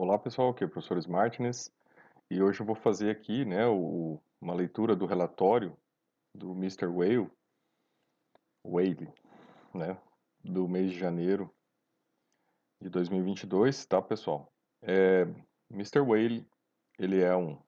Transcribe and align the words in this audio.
Olá 0.00 0.16
pessoal, 0.16 0.50
aqui 0.50 0.62
é 0.62 0.66
o 0.68 0.70
professor 0.70 0.96
Smartness 0.98 1.74
e 2.30 2.40
hoje 2.40 2.60
eu 2.60 2.64
vou 2.64 2.76
fazer 2.76 3.10
aqui 3.10 3.44
né, 3.44 3.66
o, 3.66 4.22
uma 4.40 4.54
leitura 4.54 4.94
do 4.94 5.06
relatório 5.06 5.76
do 6.32 6.52
Mr. 6.52 6.86
Whale, 6.86 7.28
Whale, 8.64 9.12
né, 9.74 9.98
do 10.44 10.68
mês 10.68 10.92
de 10.92 10.98
janeiro 11.00 11.52
de 12.80 12.88
2022, 12.88 13.86
tá 13.86 14.00
pessoal? 14.00 14.52
É, 14.82 15.26
Mr. 15.68 15.98
Whale, 15.98 16.48
ele 16.96 17.20
é 17.20 17.34
um, 17.34 17.60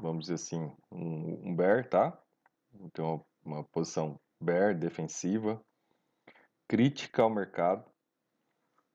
vamos 0.00 0.22
dizer 0.22 0.36
assim, 0.36 0.72
um, 0.90 1.50
um 1.50 1.54
bear, 1.54 1.86
tá? 1.86 2.18
Tem 2.94 3.04
uma, 3.04 3.22
uma 3.44 3.64
posição 3.64 4.18
bear, 4.40 4.74
defensiva, 4.74 5.62
crítica 6.66 7.20
ao 7.22 7.28
mercado 7.28 7.84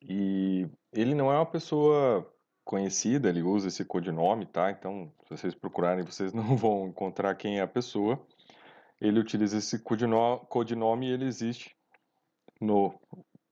e 0.02 0.68
ele 0.92 1.14
não 1.14 1.32
é 1.32 1.36
uma 1.36 1.46
pessoa 1.46 2.33
conhecida, 2.64 3.30
ele 3.30 3.42
usa 3.42 3.68
esse 3.68 3.84
codinome, 3.86 4.46
tá? 4.46 4.72
Então, 4.72 5.12
se 5.24 5.30
vocês 5.30 5.56
procurarem, 5.56 6.04
vocês 6.04 6.34
não 6.34 6.56
vão 6.58 6.88
encontrar 6.88 7.36
quem 7.36 7.60
é 7.60 7.62
a 7.62 7.68
pessoa. 7.68 8.20
Ele 9.02 9.20
utiliza 9.20 9.58
esse 9.58 9.80
codinome, 9.80 11.08
e 11.08 11.12
ele 11.12 11.26
existe 11.26 11.76
no 12.62 12.98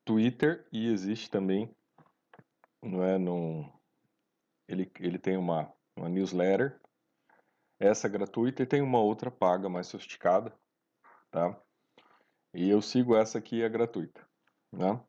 Twitter 0.05 0.65
e 0.71 0.87
existe 0.87 1.29
também, 1.29 1.69
não 2.81 3.03
é, 3.03 3.17
no, 3.17 3.69
ele, 4.67 4.89
ele 4.99 5.19
tem 5.19 5.37
uma, 5.37 5.71
uma 5.95 6.09
newsletter, 6.09 6.79
essa 7.79 8.07
é 8.07 8.09
gratuita 8.09 8.63
e 8.63 8.65
tem 8.65 8.81
uma 8.81 8.99
outra 8.99 9.29
paga, 9.29 9.67
mais 9.67 9.87
sofisticada, 9.87 10.53
tá? 11.29 11.59
E 12.53 12.69
eu 12.69 12.81
sigo 12.81 13.15
essa 13.15 13.37
aqui, 13.37 13.61
é 13.61 13.69
gratuita, 13.69 14.25
né? 14.71 14.99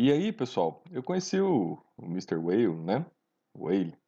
E 0.00 0.12
aí, 0.12 0.30
pessoal, 0.30 0.80
eu 0.92 1.02
conheci 1.02 1.40
o, 1.40 1.76
o 1.96 2.04
Mr. 2.04 2.36
Whale, 2.36 2.68
né? 2.68 3.04
Whale, 3.52 3.98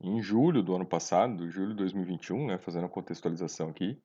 em 0.00 0.22
julho 0.22 0.62
do 0.62 0.76
ano 0.76 0.86
passado, 0.86 1.50
julho 1.50 1.70
de 1.70 1.78
2021, 1.78 2.46
né? 2.46 2.56
Fazendo 2.58 2.86
a 2.86 2.88
contextualização 2.88 3.68
aqui. 3.70 4.00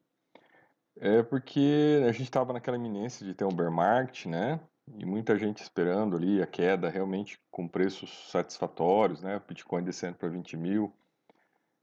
É 0.99 1.21
porque 1.21 2.01
a 2.03 2.11
gente 2.11 2.23
estava 2.23 2.51
naquela 2.51 2.77
iminência 2.77 3.23
de 3.23 3.35
ter 3.35 3.45
um 3.45 3.53
bear 3.53 3.69
market, 3.71 4.25
né? 4.25 4.59
E 4.97 5.05
muita 5.05 5.37
gente 5.37 5.61
esperando 5.61 6.17
ali 6.17 6.41
a 6.41 6.47
queda 6.47 6.89
realmente 6.89 7.39
com 7.51 7.67
preços 7.67 8.31
satisfatórios, 8.31 9.21
né? 9.21 9.39
Bitcoin 9.47 9.83
descendo 9.83 10.17
para 10.17 10.29
20 10.29 10.57
mil, 10.57 10.91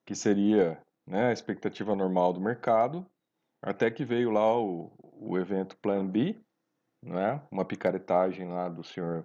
que 0.05 0.17
seria 0.17 0.77
né, 1.07 1.29
a 1.29 1.33
expectativa 1.33 1.95
normal 1.95 2.33
do 2.33 2.41
mercado, 2.41 3.07
até 3.63 3.93
que 3.93 4.05
veio 4.05 4.33
lá 4.33 4.59
o, 4.61 4.91
o 5.21 5.39
evento 5.39 5.77
Plan 5.77 6.05
B, 6.05 6.37
né? 7.03 7.43
uma 7.51 7.65
picaretagem 7.65 8.49
lá 8.49 8.69
do 8.69 8.83
senhor, 8.83 9.25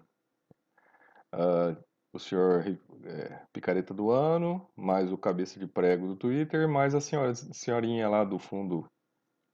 uh, 1.34 1.84
o 2.12 2.20
senhor 2.20 2.66
é, 3.06 3.42
picareta 3.52 3.94
do 3.94 4.12
ano, 4.12 4.68
mais 4.76 5.12
o 5.12 5.18
cabeça 5.18 5.60
de 5.60 5.68
prego 5.68 6.08
do 6.08 6.16
Twitter, 6.16 6.68
mais 6.68 6.94
a 6.94 7.02
senhora, 7.02 7.34
senhorinha 7.34 8.08
lá 8.08 8.24
do 8.24 8.38
fundo 8.38 8.86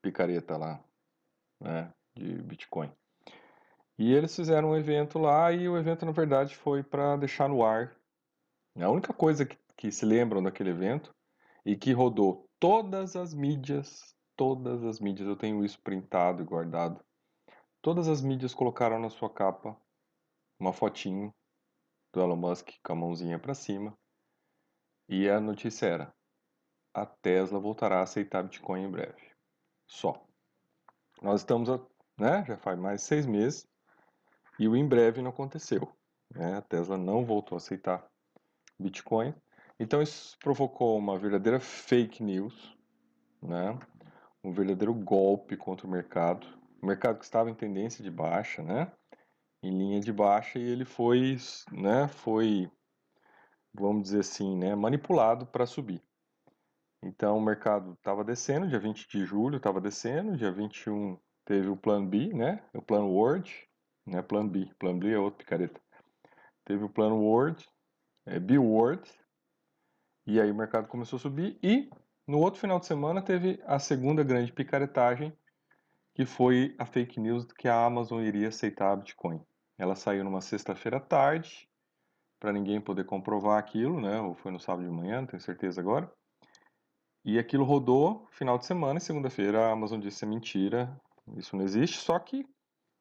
picareta 0.01 0.57
lá, 0.57 0.83
né? 1.59 1.93
de 2.15 2.41
Bitcoin. 2.41 2.91
E 3.97 4.13
eles 4.13 4.35
fizeram 4.35 4.71
um 4.71 4.77
evento 4.77 5.19
lá 5.19 5.51
e 5.51 5.67
o 5.67 5.77
evento 5.77 6.05
na 6.05 6.11
verdade 6.11 6.55
foi 6.55 6.83
para 6.83 7.17
deixar 7.17 7.49
no 7.49 7.63
ar. 7.63 7.95
A 8.77 8.89
única 8.89 9.13
coisa 9.13 9.45
que, 9.45 9.57
que 9.75 9.91
se 9.91 10.05
lembram 10.05 10.41
daquele 10.41 10.69
evento 10.69 11.13
e 11.65 11.75
que 11.75 11.91
rodou 11.91 12.49
todas 12.59 13.15
as 13.15 13.33
mídias, 13.33 14.15
todas 14.37 14.83
as 14.83 15.01
mídias, 15.01 15.27
eu 15.27 15.35
tenho 15.35 15.65
isso 15.65 15.81
printado 15.81 16.41
e 16.41 16.45
guardado 16.45 17.03
Todas 17.81 18.09
as 18.09 18.21
mídias 18.21 18.53
colocaram 18.53 18.99
na 18.99 19.09
sua 19.09 19.29
capa 19.29 19.79
uma 20.59 20.73
fotinho 20.73 21.33
do 22.11 22.19
Elon 22.19 22.35
Musk 22.35 22.71
com 22.83 22.91
a 22.91 22.95
mãozinha 22.95 23.39
para 23.39 23.53
cima. 23.53 23.97
E 25.07 25.29
a 25.29 25.39
notícia 25.39 25.85
era: 25.85 26.13
a 26.93 27.05
Tesla 27.05 27.57
voltará 27.57 27.99
a 27.99 28.03
aceitar 28.03 28.43
Bitcoin 28.43 28.83
em 28.83 28.91
breve. 28.91 29.31
Só. 29.87 30.21
Nós 31.21 31.39
estamos, 31.39 31.69
né, 32.17 32.43
já 32.45 32.57
faz 32.57 32.77
mais 32.77 33.01
seis 33.01 33.25
meses 33.25 33.65
e 34.59 34.67
o 34.67 34.75
em 34.75 34.85
breve 34.85 35.21
não 35.21 35.29
aconteceu. 35.29 35.89
Né? 36.29 36.57
A 36.57 36.61
Tesla 36.61 36.97
não 36.97 37.25
voltou 37.25 37.55
a 37.55 37.59
aceitar 37.59 38.05
Bitcoin. 38.77 39.33
Então 39.79 40.01
isso 40.01 40.37
provocou 40.39 40.97
uma 40.97 41.17
verdadeira 41.17 41.61
fake 41.61 42.21
news, 42.21 42.77
né? 43.41 43.79
um 44.43 44.51
verdadeiro 44.51 44.93
golpe 44.93 45.55
contra 45.55 45.87
o 45.87 45.89
mercado 45.89 46.58
o 46.81 46.85
mercado 46.85 47.19
que 47.19 47.25
estava 47.25 47.49
em 47.49 47.55
tendência 47.55 48.03
de 48.03 48.09
baixa, 48.09 48.63
né? 48.63 48.91
Em 49.61 49.77
linha 49.77 49.99
de 49.99 50.11
baixa 50.13 50.57
e 50.57 50.63
ele 50.63 50.85
foi, 50.85 51.37
né? 51.71 52.07
Foi, 52.07 52.71
vamos 53.73 54.03
dizer 54.03 54.21
assim, 54.21 54.57
né? 54.57 54.75
Manipulado 54.75 55.45
para 55.45 55.65
subir. 55.65 56.01
Então 57.03 57.37
o 57.37 57.41
mercado 57.41 57.93
estava 57.93 58.23
descendo, 58.23 58.67
dia 58.67 58.79
20 58.79 59.07
de 59.07 59.25
julho 59.25 59.57
estava 59.57 59.79
descendo, 59.79 60.37
dia 60.37 60.51
21 60.51 61.17
teve 61.45 61.69
o 61.69 61.77
plano 61.77 62.07
B, 62.07 62.33
né? 62.33 62.63
O 62.73 62.81
plano 62.81 63.09
Word, 63.09 63.67
né? 64.05 64.21
Plano 64.21 64.49
B, 64.49 64.69
plano 64.77 64.99
B 64.99 65.11
é 65.11 65.17
outro 65.17 65.39
picareta. 65.39 65.79
Teve 66.65 66.83
o 66.83 66.89
plano 66.89 67.21
Word, 67.21 67.67
é, 68.25 68.39
B 68.39 68.57
Word, 68.57 69.09
e 70.27 70.39
aí 70.39 70.51
o 70.51 70.55
mercado 70.55 70.87
começou 70.87 71.17
a 71.17 71.21
subir 71.21 71.57
e 71.63 71.89
no 72.27 72.37
outro 72.37 72.59
final 72.59 72.79
de 72.79 72.85
semana 72.85 73.21
teve 73.21 73.59
a 73.65 73.79
segunda 73.79 74.23
grande 74.23 74.53
picaretagem 74.53 75.35
que 76.19 76.25
foi 76.25 76.75
a 76.77 76.85
fake 76.85 77.17
news 77.17 77.47
de 77.47 77.53
que 77.53 77.65
a 77.65 77.85
Amazon 77.85 78.21
iria 78.21 78.49
aceitar 78.49 78.91
a 78.91 78.95
Bitcoin. 78.97 79.39
Ela 79.77 79.95
saiu 79.95 80.21
numa 80.21 80.41
sexta-feira 80.41 80.99
tarde, 80.99 81.65
para 82.37 82.51
ninguém 82.51 82.81
poder 82.81 83.05
comprovar 83.05 83.57
aquilo, 83.57 84.01
né? 84.01 84.19
Ou 84.19 84.35
foi 84.35 84.51
no 84.51 84.59
sábado 84.59 84.83
de 84.83 84.91
manhã, 84.93 85.21
não 85.21 85.27
tenho 85.27 85.41
certeza 85.41 85.79
agora. 85.79 86.11
E 87.23 87.39
aquilo 87.39 87.63
rodou 87.63 88.27
final 88.31 88.57
de 88.57 88.65
semana 88.65 88.97
e 88.97 89.01
segunda-feira 89.01 89.67
a 89.67 89.71
Amazon 89.71 89.97
disse 89.97 90.25
é 90.25 90.27
mentira, 90.27 90.93
isso 91.37 91.55
não 91.55 91.63
existe. 91.63 91.99
Só 91.99 92.19
que 92.19 92.45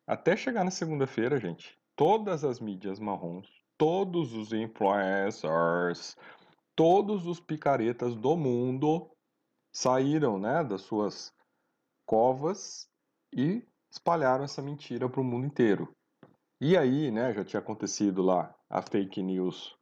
até 0.06 0.37
chegar 0.37 0.62
na 0.62 0.71
segunda-feira, 0.71 1.41
gente, 1.41 1.77
todas 1.97 2.45
as 2.45 2.61
mídias 2.61 3.00
marrons, 3.00 3.49
todos 3.77 4.33
os 4.33 4.53
influencers, 4.53 6.17
todos 6.77 7.27
os 7.27 7.41
picaretas 7.41 8.15
do 8.15 8.37
mundo 8.37 9.11
saíram, 9.73 10.39
né, 10.39 10.62
das 10.62 10.83
suas 10.83 11.35
covas 12.06 12.89
e 13.33 13.62
espalharam 13.91 14.44
essa 14.44 14.62
mentira 14.62 15.09
para 15.09 15.21
o 15.21 15.25
mundo 15.25 15.47
inteiro. 15.47 15.94
E 16.61 16.77
aí, 16.77 17.11
né, 17.11 17.33
já 17.33 17.44
tinha 17.44 17.61
acontecido 17.61 18.22
lá 18.22 18.55
a 18.69 18.83
fake 18.83 19.22
news 19.22 19.77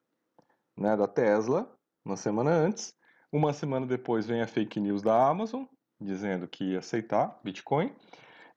né, 0.77 0.97
da 0.97 1.09
Tesla, 1.09 1.71
uma 2.05 2.17
semana 2.17 2.51
antes. 2.51 2.95
Uma 3.33 3.53
semana 3.53 3.87
depois 3.87 4.27
vem 4.27 4.41
a 4.41 4.47
fake 4.47 4.79
news 4.79 5.03
da 5.03 5.29
Amazon, 5.29 5.65
dizendo 6.01 6.47
que 6.47 6.73
ia 6.73 6.79
aceitar 6.79 7.41
Bitcoin. 7.43 7.95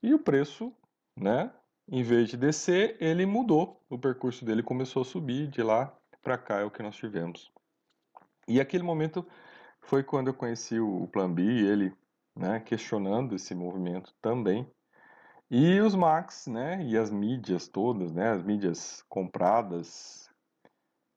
E 0.01 0.13
o 0.13 0.19
preço, 0.19 0.73
né, 1.15 1.51
em 1.87 2.03
vez 2.03 2.29
de 2.29 2.37
descer, 2.37 2.95
ele 2.99 3.25
mudou. 3.25 3.81
O 3.89 3.97
percurso 3.97 4.45
dele 4.45 4.61
começou 4.61 5.01
a 5.01 5.05
subir, 5.05 5.47
de 5.47 5.63
lá 5.63 5.93
para 6.21 6.37
cá 6.37 6.59
é 6.59 6.63
o 6.63 6.71
que 6.71 6.83
nós 6.83 6.95
tivemos. 6.95 7.51
E 8.47 8.59
aquele 8.59 8.83
momento 8.83 9.25
foi 9.81 10.03
quando 10.03 10.27
eu 10.27 10.33
conheci 10.33 10.79
o 10.79 11.07
Plan 11.07 11.31
B, 11.31 11.41
ele 11.41 11.93
né, 12.35 12.59
questionando 12.59 13.35
esse 13.35 13.55
movimento 13.55 14.13
também. 14.21 14.69
E 15.51 15.79
os 15.81 15.95
Max, 15.95 16.45
né, 16.45 16.83
e 16.83 16.95
as 16.95 17.09
mídias 17.09 17.67
todas, 17.67 18.11
né, 18.11 18.29
as 18.29 18.43
mídias 18.43 19.03
compradas, 19.09 20.29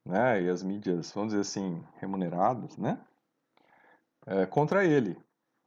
né, 0.06 0.42
e 0.42 0.48
as 0.48 0.62
mídias, 0.62 1.12
vamos 1.12 1.34
dizer 1.34 1.42
assim, 1.42 1.84
remuneradas, 1.96 2.78
né, 2.78 2.98
é, 4.26 4.46
contra 4.46 4.86
ele, 4.86 5.18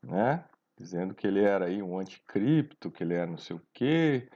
né, 0.02 0.44
dizendo 0.78 1.14
que 1.14 1.28
ele 1.28 1.44
era 1.44 1.66
aí 1.66 1.81
um 1.81 2.00
anticripto, 2.00 2.92
que 2.92 3.03
ele 3.03 3.14
era 3.14 3.30
não 3.30 3.38
sei 3.38 3.56
o 3.56 3.62
quê. 3.72 4.30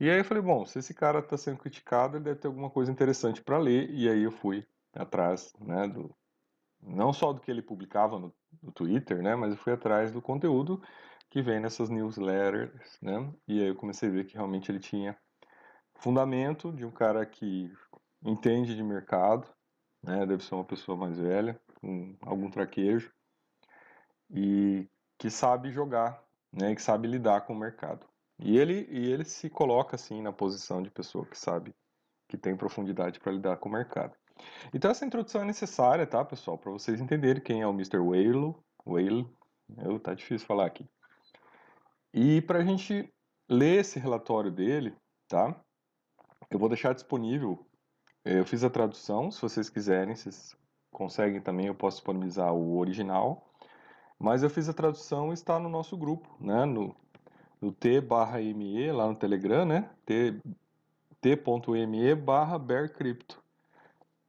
E 0.00 0.10
aí 0.10 0.18
eu 0.18 0.24
falei, 0.24 0.42
bom, 0.42 0.64
se 0.64 0.78
esse 0.78 0.92
cara 0.94 1.20
está 1.20 1.36
sendo 1.36 1.58
criticado, 1.58 2.16
ele 2.16 2.24
deve 2.24 2.40
ter 2.40 2.48
alguma 2.48 2.70
coisa 2.70 2.90
interessante 2.90 3.42
para 3.42 3.58
ler. 3.58 3.90
E 3.90 4.08
aí 4.08 4.22
eu 4.24 4.32
fui 4.32 4.66
atrás, 4.94 5.52
né, 5.60 5.86
do 5.88 6.14
não 6.82 7.12
só 7.12 7.32
do 7.32 7.40
que 7.40 7.50
ele 7.50 7.62
publicava 7.62 8.18
no, 8.18 8.34
no 8.62 8.72
Twitter, 8.72 9.22
né, 9.22 9.34
mas 9.36 9.52
eu 9.52 9.58
fui 9.58 9.72
atrás 9.72 10.10
do 10.12 10.20
conteúdo 10.20 10.82
que 11.34 11.42
vem 11.42 11.58
nessas 11.58 11.90
newsletters, 11.90 12.96
né? 13.02 13.28
E 13.48 13.60
aí 13.60 13.66
eu 13.66 13.74
comecei 13.74 14.08
a 14.08 14.12
ver 14.12 14.24
que 14.24 14.34
realmente 14.34 14.70
ele 14.70 14.78
tinha 14.78 15.18
fundamento 15.96 16.72
de 16.72 16.86
um 16.86 16.92
cara 16.92 17.26
que 17.26 17.72
entende 18.24 18.76
de 18.76 18.84
mercado, 18.84 19.44
né? 20.00 20.24
Deve 20.24 20.44
ser 20.44 20.54
uma 20.54 20.62
pessoa 20.64 20.96
mais 20.96 21.18
velha, 21.18 21.60
com 21.80 22.16
algum 22.20 22.48
traquejo 22.48 23.12
e 24.30 24.88
que 25.18 25.28
sabe 25.28 25.72
jogar, 25.72 26.22
né? 26.52 26.72
Que 26.72 26.80
sabe 26.80 27.08
lidar 27.08 27.40
com 27.40 27.52
o 27.52 27.58
mercado. 27.58 28.06
E 28.38 28.56
ele 28.56 28.86
e 28.88 29.10
ele 29.10 29.24
se 29.24 29.50
coloca 29.50 29.96
assim 29.96 30.22
na 30.22 30.32
posição 30.32 30.80
de 30.80 30.88
pessoa 30.88 31.26
que 31.26 31.36
sabe 31.36 31.74
que 32.28 32.38
tem 32.38 32.56
profundidade 32.56 33.18
para 33.18 33.32
lidar 33.32 33.56
com 33.56 33.68
o 33.68 33.72
mercado. 33.72 34.14
Então 34.72 34.88
essa 34.88 35.04
introdução 35.04 35.42
é 35.42 35.44
necessária, 35.44 36.06
tá, 36.06 36.24
pessoal, 36.24 36.56
para 36.56 36.70
vocês 36.70 37.00
entenderem 37.00 37.42
quem 37.42 37.60
é 37.60 37.66
o 37.66 37.72
Mr. 37.72 37.98
Whale, 37.98 38.54
Whale, 38.86 39.28
eu 39.78 39.98
tá 39.98 40.14
difícil 40.14 40.46
falar 40.46 40.66
aqui. 40.66 40.88
E 42.14 42.40
para 42.40 42.60
a 42.60 42.64
gente 42.64 43.12
ler 43.48 43.80
esse 43.80 43.98
relatório 43.98 44.50
dele, 44.50 44.96
tá? 45.28 45.60
Eu 46.50 46.58
vou 46.58 46.70
deixar 46.70 46.94
disponível 46.94 47.66
eu 48.24 48.44
fiz 48.46 48.64
a 48.64 48.70
tradução, 48.70 49.30
se 49.30 49.42
vocês 49.42 49.68
quiserem, 49.68 50.16
vocês 50.16 50.56
conseguem 50.90 51.42
também, 51.42 51.66
eu 51.66 51.74
posso 51.74 51.98
disponibilizar 51.98 52.54
o 52.54 52.78
original. 52.78 53.50
Mas 54.18 54.42
eu 54.42 54.48
fiz 54.48 54.66
a 54.66 54.72
tradução 54.72 55.30
e 55.30 55.34
está 55.34 55.58
no 55.58 55.68
nosso 55.68 55.94
grupo, 55.94 56.34
né? 56.40 56.64
No, 56.64 56.96
no 57.60 57.70
t/me 57.70 58.92
lá 58.92 59.06
no 59.08 59.14
Telegram, 59.14 59.66
né? 59.66 59.90
T, 60.06 60.40
t.me 61.20 62.14
barra 62.14 62.58
bearcrypto, 62.58 63.42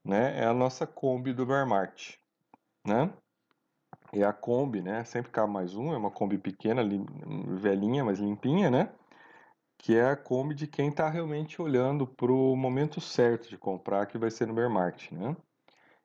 né? 0.04 0.42
É 0.42 0.46
a 0.46 0.54
nossa 0.54 0.86
Kombi 0.86 1.32
do 1.32 1.46
Bear 1.46 1.66
Market, 1.66 2.18
né? 2.86 3.14
E 4.16 4.24
a 4.24 4.32
Kombi, 4.32 4.82
né? 4.82 5.04
Sempre 5.04 5.30
cabe 5.30 5.52
mais 5.52 5.76
um, 5.76 5.92
é 5.94 5.98
uma 5.98 6.10
Kombi 6.10 6.38
pequena, 6.38 6.82
velhinha, 7.60 8.02
mas 8.02 8.18
limpinha, 8.18 8.72
né? 8.72 8.90
Que 9.78 9.98
é 9.98 10.10
a 10.10 10.16
Kombi 10.16 10.56
de 10.56 10.68
quem 10.68 10.88
está 10.88 11.10
realmente 11.10 11.62
olhando 11.62 12.08
para 12.08 12.32
o 12.32 12.56
momento 12.56 13.02
certo 13.02 13.50
de 13.50 13.58
comprar, 13.58 14.06
que 14.06 14.18
vai 14.18 14.32
ser 14.32 14.48
no 14.48 14.54
Bear 14.54 14.70
Market, 14.70 15.12
né? 15.12 15.36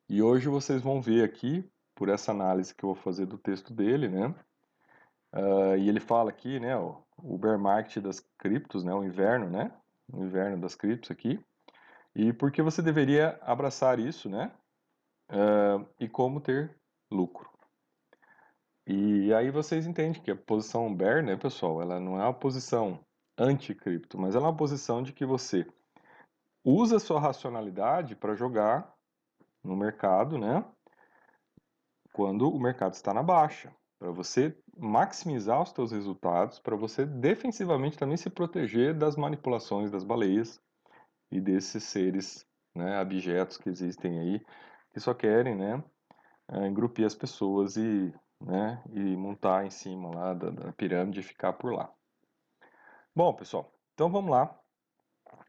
E 0.08 0.20
hoje 0.20 0.48
vocês 0.48 0.82
vão 0.82 1.00
ver 1.00 1.22
aqui, 1.22 1.64
por 1.94 2.08
essa 2.08 2.32
análise 2.32 2.74
que 2.74 2.82
eu 2.84 2.92
vou 2.92 2.96
fazer 2.96 3.26
do 3.26 3.38
texto 3.38 3.72
dele, 3.72 4.08
né? 4.08 4.34
Uh, 5.32 5.76
e 5.78 5.88
ele 5.88 6.00
fala 6.00 6.30
aqui, 6.30 6.58
né, 6.58 6.76
o, 6.76 7.00
o 7.16 7.38
bear 7.38 7.58
market 7.58 8.02
das 8.02 8.18
criptos, 8.36 8.82
né, 8.82 8.92
o 8.92 9.04
inverno, 9.04 9.48
né, 9.48 9.70
o 10.12 10.24
inverno 10.24 10.60
das 10.60 10.74
criptos 10.74 11.12
aqui, 11.12 11.38
e 12.16 12.32
por 12.32 12.50
que 12.50 12.60
você 12.60 12.82
deveria 12.82 13.38
abraçar 13.42 14.00
isso, 14.00 14.28
né, 14.28 14.50
uh, 15.30 15.86
e 16.00 16.08
como 16.08 16.40
ter 16.40 16.76
lucro. 17.08 17.49
E 18.92 19.32
aí 19.32 19.52
vocês 19.52 19.86
entendem 19.86 20.20
que 20.20 20.32
a 20.32 20.36
posição 20.36 20.92
bear, 20.92 21.22
né, 21.22 21.36
pessoal, 21.36 21.80
ela 21.80 22.00
não 22.00 22.20
é 22.20 22.24
uma 22.24 22.34
posição 22.34 22.98
anti-cripto, 23.38 24.18
mas 24.18 24.34
ela 24.34 24.46
é 24.46 24.48
uma 24.48 24.56
posição 24.56 25.00
de 25.00 25.12
que 25.12 25.24
você 25.24 25.64
usa 26.64 26.98
sua 26.98 27.20
racionalidade 27.20 28.16
para 28.16 28.34
jogar 28.34 28.92
no 29.62 29.76
mercado, 29.76 30.36
né, 30.36 30.64
quando 32.12 32.50
o 32.50 32.58
mercado 32.58 32.94
está 32.94 33.14
na 33.14 33.22
baixa, 33.22 33.72
para 33.96 34.10
você 34.10 34.58
maximizar 34.76 35.62
os 35.62 35.70
seus 35.70 35.92
resultados, 35.92 36.58
para 36.58 36.74
você 36.74 37.06
defensivamente 37.06 37.96
também 37.96 38.16
se 38.16 38.28
proteger 38.28 38.92
das 38.92 39.14
manipulações 39.14 39.92
das 39.92 40.02
baleias 40.02 40.60
e 41.30 41.40
desses 41.40 41.84
seres 41.84 42.44
né, 42.74 42.96
abjetos 42.96 43.56
que 43.56 43.68
existem 43.68 44.18
aí, 44.18 44.44
que 44.92 44.98
só 44.98 45.14
querem 45.14 45.54
né, 45.54 45.84
eh, 46.48 46.66
engrupir 46.66 47.06
as 47.06 47.14
pessoas 47.14 47.76
e, 47.76 48.12
né, 48.40 48.82
e 48.90 49.16
montar 49.16 49.66
em 49.66 49.70
cima 49.70 50.10
lá 50.14 50.34
da, 50.34 50.50
da 50.50 50.72
pirâmide 50.72 51.20
e 51.20 51.24
ficar 51.24 51.52
por 51.52 51.72
lá. 51.72 51.92
Bom, 53.14 53.34
pessoal, 53.34 53.72
então 53.94 54.10
vamos 54.10 54.30
lá. 54.30 54.56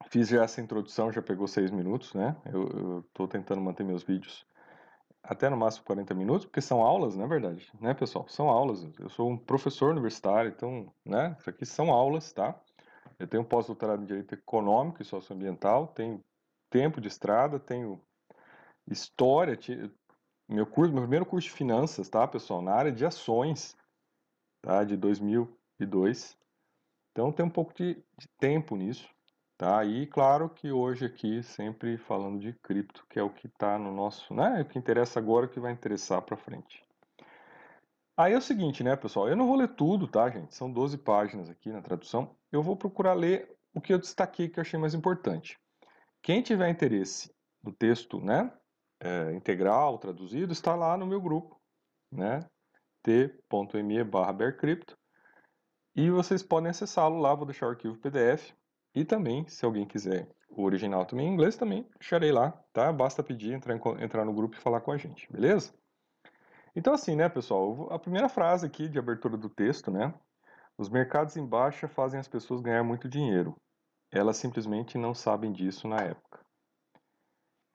Fiz 0.10 0.30
já 0.30 0.44
essa 0.44 0.62
introdução, 0.62 1.12
já 1.12 1.22
pegou 1.22 1.48
seis 1.48 1.72
minutos, 1.72 2.14
né? 2.14 2.36
Eu 2.46 3.00
estou 3.08 3.28
tentando 3.28 3.62
manter 3.62 3.84
meus 3.84 4.04
vídeos 4.04 4.46
até 5.24 5.50
no 5.50 5.58
máximo 5.58 5.86
40 5.86 6.14
minutos, 6.14 6.46
porque 6.46 6.62
são 6.62 6.82
aulas, 6.82 7.16
na 7.16 7.26
é 7.26 7.28
verdade, 7.28 7.72
né, 7.80 7.94
pessoal? 7.94 8.28
São 8.28 8.50
aulas. 8.50 8.88
Eu 9.00 9.10
sou 9.10 9.30
um 9.30 9.38
professor 9.38 9.92
universitário, 9.92 10.52
então, 10.52 10.92
né, 11.06 11.36
isso 11.40 11.50
aqui 11.50 11.66
são 11.66 11.92
aulas, 11.92 12.34
tá? 12.34 12.60
Eu 13.20 13.28
tenho 13.28 13.46
pós-doutorado 13.46 14.02
em 14.02 14.06
Direito 14.06 14.34
Econômico 14.34 15.02
e 15.02 15.06
Socioambiental, 15.06 15.88
tenho 15.88 16.24
tempo 16.70 17.00
de 17.00 17.08
estrada, 17.08 17.60
tenho 17.60 18.02
história, 18.88 19.56
meu 20.52 20.66
curso, 20.66 20.94
meu 20.94 21.04
primeiro 21.04 21.26
curso 21.26 21.48
de 21.48 21.54
finanças, 21.54 22.10
tá, 22.10 22.28
pessoal, 22.28 22.62
na 22.62 22.74
área 22.74 22.92
de 22.92 23.06
ações, 23.06 23.76
tá, 24.62 24.84
de 24.84 24.98
2002. 24.98 26.38
Então, 27.12 27.32
tem 27.32 27.46
um 27.46 27.50
pouco 27.50 27.74
de, 27.74 27.96
de 28.18 28.28
tempo 28.40 28.76
nisso. 28.76 29.10
Tá? 29.58 29.86
E 29.86 30.08
claro 30.08 30.50
que 30.50 30.72
hoje 30.72 31.06
aqui 31.06 31.44
sempre 31.44 31.96
falando 31.96 32.40
de 32.40 32.52
cripto, 32.64 33.06
que 33.08 33.20
é 33.20 33.24
o 33.24 33.30
que 33.30 33.46
está 33.46 33.78
no 33.78 33.94
nosso, 33.94 34.34
né? 34.34 34.62
O 34.62 34.66
que 34.66 34.80
interessa 34.80 35.20
agora, 35.20 35.48
que 35.48 35.60
vai 35.60 35.72
interessar 35.72 36.20
para 36.24 36.36
frente. 36.36 36.84
Aí 38.18 38.34
é 38.34 38.38
o 38.38 38.42
seguinte, 38.42 38.84
né, 38.84 38.96
pessoal? 38.96 39.30
Eu 39.30 39.36
não 39.36 39.46
vou 39.46 39.56
ler 39.56 39.68
tudo, 39.76 40.08
tá, 40.08 40.28
gente? 40.32 40.56
São 40.56 40.72
12 40.72 40.98
páginas 40.98 41.48
aqui 41.48 41.72
na 41.72 41.80
tradução. 41.80 42.36
Eu 42.52 42.64
vou 42.64 42.76
procurar 42.76 43.14
ler 43.14 43.56
o 43.72 43.80
que 43.80 43.94
eu 43.94 44.00
destaquei 44.00 44.50
que 44.50 44.60
eu 44.60 44.62
achei 44.62 44.80
mais 44.80 44.96
importante. 44.96 45.60
Quem 46.24 46.42
tiver 46.42 46.68
interesse 46.68 47.32
no 47.64 47.72
texto, 47.72 48.20
né, 48.20 48.52
é, 49.02 49.34
integral, 49.34 49.98
traduzido, 49.98 50.54
está 50.54 50.76
lá 50.76 50.96
no 50.96 51.06
meu 51.06 51.20
grupo, 51.20 51.60
né? 52.12 52.46
t.me 53.04 54.04
barra 54.04 54.38
e 55.96 56.10
vocês 56.10 56.44
podem 56.44 56.70
acessá-lo 56.70 57.18
lá, 57.20 57.34
vou 57.34 57.46
deixar 57.46 57.66
o 57.66 57.70
arquivo 57.70 57.98
PDF 57.98 58.54
e 58.96 59.04
também, 59.04 59.48
se 59.48 59.66
alguém 59.66 59.86
quiser 59.86 60.30
o 60.50 60.64
original 60.64 61.06
também 61.06 61.28
em 61.28 61.34
inglês, 61.34 61.58
também 61.58 61.88
deixarei 62.00 62.32
lá, 62.32 62.52
tá? 62.72 62.92
Basta 62.94 63.24
pedir, 63.24 63.54
entrar, 63.54 63.76
entrar 64.02 64.24
no 64.24 64.34
grupo 64.34 64.56
e 64.56 64.60
falar 64.60 64.82
com 64.82 64.92
a 64.92 64.98
gente, 64.98 65.32
beleza? 65.32 65.74
Então 66.76 66.94
assim, 66.94 67.16
né, 67.16 67.28
pessoal, 67.28 67.92
a 67.92 67.98
primeira 67.98 68.30
frase 68.30 68.66
aqui 68.66 68.88
de 68.88 69.00
abertura 69.00 69.36
do 69.36 69.50
texto, 69.50 69.90
né? 69.90 70.14
Os 70.78 70.90
mercados 70.90 71.36
em 71.36 71.46
baixa 71.46 71.88
fazem 71.88 72.20
as 72.20 72.28
pessoas 72.28 72.62
ganhar 72.62 72.84
muito 72.84 73.10
dinheiro. 73.10 73.56
Elas 74.12 74.38
simplesmente 74.38 74.98
não 74.98 75.14
sabem 75.14 75.52
disso 75.52 75.88
na 75.88 75.98
época. 75.98 76.41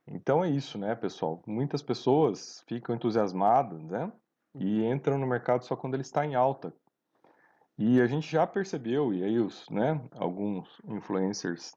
Então 0.09 0.45
é 0.45 0.51
isso, 0.51 0.79
né, 0.79 0.95
pessoal? 0.95 1.43
Muitas 1.47 1.83
pessoas 1.83 2.63
ficam 2.69 2.95
entusiasmadas, 2.95 3.83
né? 3.85 4.13
E 4.55 4.85
entram 4.85 5.19
no 5.19 5.27
mercado 5.27 5.65
só 5.65 5.77
quando 5.77 5.95
ele 5.95 6.03
está 6.03 6.25
em 6.25 6.35
alta, 6.35 6.73
e 7.79 8.01
a 8.01 8.07
gente 8.07 8.31
já 8.31 8.47
percebeu, 8.47 9.13
e 9.13 9.23
aí 9.23 9.39
os, 9.39 9.69
né, 9.69 10.01
alguns 10.13 10.81
influencers 10.87 11.75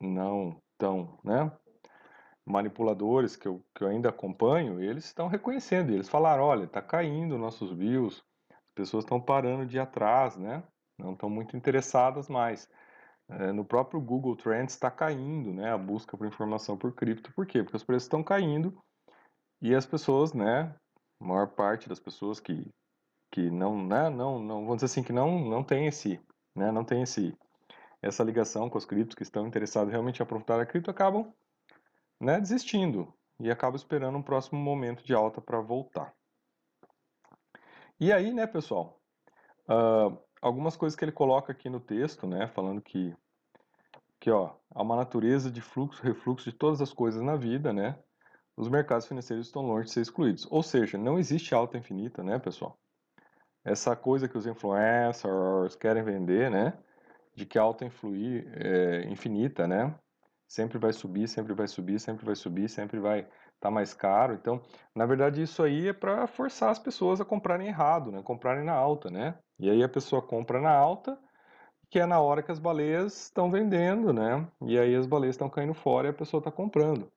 não 0.00 0.56
tão, 0.78 1.18
né, 1.22 1.52
manipuladores 2.44 3.36
que 3.36 3.46
eu, 3.46 3.62
que 3.74 3.84
eu 3.84 3.88
ainda 3.88 4.08
acompanho, 4.08 4.82
eles 4.82 5.04
estão 5.04 5.28
reconhecendo, 5.28 5.90
eles 5.92 6.08
falaram, 6.08 6.44
olha, 6.44 6.64
está 6.64 6.80
caindo 6.80 7.36
nossos 7.36 7.70
views, 7.70 8.24
as 8.50 8.72
pessoas 8.74 9.04
estão 9.04 9.20
parando 9.20 9.66
de 9.66 9.76
ir 9.76 9.80
atrás, 9.80 10.36
né, 10.38 10.62
não 10.98 11.12
estão 11.12 11.28
muito 11.28 11.54
interessadas 11.54 12.30
mais. 12.30 12.66
É, 13.28 13.52
no 13.52 13.64
próprio 13.64 14.00
Google 14.00 14.36
Trends 14.36 14.74
está 14.74 14.90
caindo, 14.90 15.52
né, 15.52 15.70
a 15.70 15.78
busca 15.78 16.16
por 16.16 16.26
informação 16.26 16.76
por 16.76 16.92
cripto, 16.94 17.32
por 17.32 17.46
quê? 17.46 17.62
Porque 17.62 17.76
os 17.76 17.84
preços 17.84 18.04
estão 18.04 18.22
caindo 18.22 18.76
e 19.60 19.74
as 19.74 19.86
pessoas, 19.86 20.34
né, 20.34 20.74
a 21.20 21.24
maior 21.24 21.48
parte 21.48 21.88
das 21.88 22.00
pessoas 22.00 22.40
que 22.40 22.70
que 23.32 23.50
não, 23.50 23.82
né, 23.82 24.10
não, 24.10 24.38
não, 24.38 24.60
vamos 24.60 24.76
dizer 24.76 24.86
assim, 24.86 25.02
que 25.02 25.12
não, 25.12 25.40
não 25.48 25.64
tem 25.64 25.86
esse, 25.86 26.20
né, 26.54 26.70
não 26.70 26.84
tem 26.84 27.00
esse, 27.02 27.34
essa 28.02 28.22
ligação 28.22 28.68
com 28.68 28.76
os 28.76 28.84
criptos 28.84 29.14
que 29.14 29.22
estão 29.22 29.46
interessados 29.46 29.90
realmente 29.90 30.20
em 30.20 30.22
aprofundar 30.22 30.60
a 30.60 30.66
cripto, 30.66 30.90
acabam, 30.90 31.32
né, 32.20 32.38
desistindo 32.38 33.12
e 33.40 33.50
acabam 33.50 33.76
esperando 33.76 34.18
um 34.18 34.22
próximo 34.22 34.60
momento 34.60 35.02
de 35.02 35.14
alta 35.14 35.40
para 35.40 35.60
voltar. 35.62 36.14
E 37.98 38.12
aí, 38.12 38.34
né, 38.34 38.46
pessoal, 38.46 39.00
uh, 39.66 40.18
algumas 40.42 40.76
coisas 40.76 40.94
que 40.94 41.04
ele 41.04 41.12
coloca 41.12 41.52
aqui 41.52 41.70
no 41.70 41.80
texto, 41.80 42.26
né, 42.26 42.46
falando 42.48 42.82
que, 42.82 43.16
que 44.20 44.30
ó, 44.30 44.54
há 44.74 44.82
uma 44.82 44.96
natureza 44.96 45.50
de 45.50 45.62
fluxo, 45.62 46.02
refluxo 46.02 46.50
de 46.50 46.56
todas 46.56 46.82
as 46.82 46.92
coisas 46.92 47.22
na 47.22 47.36
vida, 47.36 47.72
né, 47.72 47.98
os 48.56 48.68
mercados 48.68 49.06
financeiros 49.06 49.46
estão 49.46 49.62
longe 49.62 49.86
de 49.86 49.92
ser 49.92 50.02
excluídos. 50.02 50.46
Ou 50.50 50.62
seja, 50.62 50.98
não 50.98 51.18
existe 51.18 51.54
alta 51.54 51.78
infinita, 51.78 52.22
né, 52.22 52.38
pessoal? 52.38 52.78
essa 53.64 53.94
coisa 53.94 54.28
que 54.28 54.36
os 54.36 54.46
influencers 54.46 55.76
querem 55.76 56.02
vender, 56.02 56.50
né? 56.50 56.74
De 57.34 57.46
que 57.46 57.58
a 57.58 57.62
alta 57.62 57.84
influir 57.84 58.46
é 58.54 59.08
infinita, 59.08 59.66
né? 59.66 59.94
Sempre 60.46 60.78
vai 60.78 60.92
subir, 60.92 61.28
sempre 61.28 61.54
vai 61.54 61.66
subir, 61.68 61.98
sempre 61.98 62.26
vai 62.26 62.34
subir, 62.34 62.68
sempre 62.68 62.98
vai 62.98 63.26
tá 63.62 63.70
mais 63.70 63.94
caro. 63.94 64.34
Então, 64.34 64.60
na 64.94 65.06
verdade, 65.06 65.40
isso 65.40 65.62
aí 65.62 65.88
é 65.88 65.92
para 65.92 66.26
forçar 66.26 66.70
as 66.70 66.78
pessoas 66.78 67.20
a 67.20 67.24
comprarem 67.24 67.68
errado, 67.68 68.10
né? 68.10 68.20
Comprarem 68.22 68.64
na 68.64 68.72
alta, 68.72 69.10
né? 69.10 69.38
E 69.58 69.70
aí 69.70 69.82
a 69.82 69.88
pessoa 69.88 70.20
compra 70.20 70.60
na 70.60 70.72
alta, 70.72 71.16
que 71.88 72.00
é 72.00 72.06
na 72.06 72.20
hora 72.20 72.42
que 72.42 72.50
as 72.50 72.58
baleias 72.58 73.24
estão 73.24 73.50
vendendo, 73.50 74.12
né? 74.12 74.46
E 74.62 74.78
aí 74.78 74.94
as 74.94 75.06
baleias 75.06 75.34
estão 75.34 75.48
caindo 75.48 75.74
fora 75.74 76.08
e 76.08 76.10
a 76.10 76.14
pessoa 76.14 76.40
está 76.40 76.50
comprando. 76.50 77.10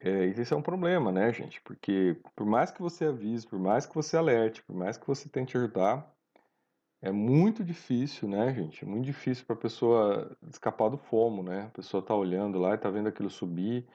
É, 0.00 0.26
esse 0.26 0.52
é 0.52 0.56
um 0.56 0.62
problema, 0.62 1.12
né, 1.12 1.32
gente? 1.32 1.60
Porque 1.62 2.16
por 2.34 2.46
mais 2.46 2.70
que 2.70 2.80
você 2.80 3.06
avise, 3.06 3.46
por 3.46 3.58
mais 3.58 3.86
que 3.86 3.94
você 3.94 4.16
alerte, 4.16 4.62
por 4.62 4.74
mais 4.74 4.96
que 4.96 5.06
você 5.06 5.28
tente 5.28 5.56
ajudar, 5.56 6.10
é 7.02 7.12
muito 7.12 7.62
difícil, 7.64 8.28
né, 8.28 8.54
gente? 8.54 8.84
É 8.84 8.86
muito 8.86 9.04
difícil 9.04 9.44
para 9.46 9.54
a 9.56 9.58
pessoa 9.58 10.36
escapar 10.48 10.88
do 10.88 10.96
fomo, 10.96 11.42
né? 11.42 11.64
A 11.66 11.70
pessoa 11.70 12.02
tá 12.02 12.14
olhando 12.14 12.58
lá 12.58 12.74
e 12.74 12.78
tá 12.78 12.90
vendo 12.90 13.08
aquilo 13.08 13.30
subir, 13.30 13.86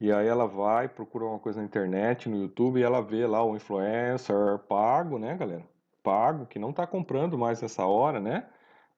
e 0.00 0.10
aí 0.10 0.26
ela 0.26 0.46
vai, 0.46 0.88
procura 0.88 1.26
uma 1.26 1.38
coisa 1.38 1.60
na 1.60 1.66
internet, 1.66 2.28
no 2.28 2.36
YouTube, 2.36 2.80
e 2.80 2.82
ela 2.82 3.02
vê 3.02 3.26
lá 3.26 3.44
o 3.44 3.54
influencer 3.54 4.58
pago, 4.60 5.18
né, 5.18 5.36
galera? 5.36 5.64
Pago, 6.02 6.46
que 6.46 6.58
não 6.58 6.72
tá 6.72 6.86
comprando 6.86 7.36
mais 7.36 7.60
nessa 7.60 7.86
hora, 7.86 8.18
né? 8.18 8.48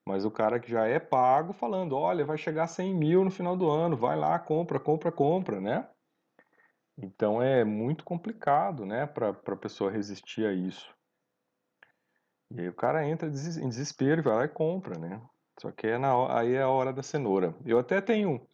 Mas 0.07 0.25
o 0.25 0.31
cara 0.31 0.61
que 0.61 0.71
já 0.71 0.87
é 0.87 1.01
pago 1.01 1.53
falando, 1.53 1.97
olha, 1.97 2.25
vai 2.25 2.39
chegar 2.39 2.65
a 2.65 2.69
100 2.69 2.95
mil 2.95 3.25
no 3.25 3.31
final 3.31 3.57
do 3.57 3.69
ano, 3.69 3.97
vai 3.97 4.17
lá, 4.17 4.39
compra, 4.39 4.79
compra, 4.79 5.11
compra, 5.11 5.61
né? 5.61 5.89
Então 6.97 7.43
é 7.43 7.65
muito 7.65 8.05
complicado, 8.05 8.85
né, 8.85 9.07
para 9.07 9.31
a 9.31 9.57
pessoa 9.57 9.91
resistir 9.91 10.47
a 10.47 10.53
isso. 10.53 10.95
E 12.51 12.61
aí 12.61 12.69
o 12.69 12.75
cara 12.75 13.07
entra 13.09 13.29
em 13.29 13.69
desespero 13.69 14.21
e 14.21 14.25
vai 14.25 14.35
lá 14.35 14.45
e 14.45 14.49
compra, 14.49 14.99
né? 14.99 15.21
Só 15.59 15.73
que 15.73 15.87
é 15.87 15.99
na, 15.99 16.39
aí 16.39 16.55
é 16.55 16.63
a 16.63 16.69
hora 16.69 16.93
da 16.93 17.03
cenoura. 17.03 17.55
Eu 17.65 17.79
até 17.79 18.01
tenho, 18.01 18.47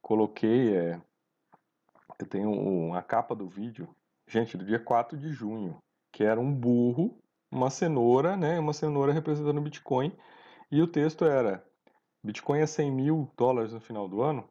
coloquei 0.00 0.76
é, 0.76 1.00
eu 2.22 2.26
tenho 2.26 2.50
uma 2.50 3.02
capa 3.02 3.34
do 3.34 3.48
vídeo, 3.48 3.88
gente, 4.28 4.56
do 4.56 4.64
dia 4.64 4.78
4 4.78 5.18
de 5.18 5.32
junho, 5.32 5.78
que 6.12 6.24
era 6.24 6.40
um 6.40 6.52
burro, 6.52 7.18
uma 7.50 7.68
cenoura, 7.68 8.36
né? 8.36 8.58
Uma 8.58 8.72
cenoura 8.72 9.12
representando 9.12 9.60
Bitcoin, 9.60 10.16
e 10.70 10.80
o 10.80 10.86
texto 10.86 11.24
era 11.24 11.64
Bitcoin 12.24 12.60
é 12.60 12.66
100 12.66 12.90
mil 12.92 13.30
dólares 13.36 13.72
no 13.72 13.80
final 13.80 14.08
do 14.08 14.22
ano, 14.22 14.48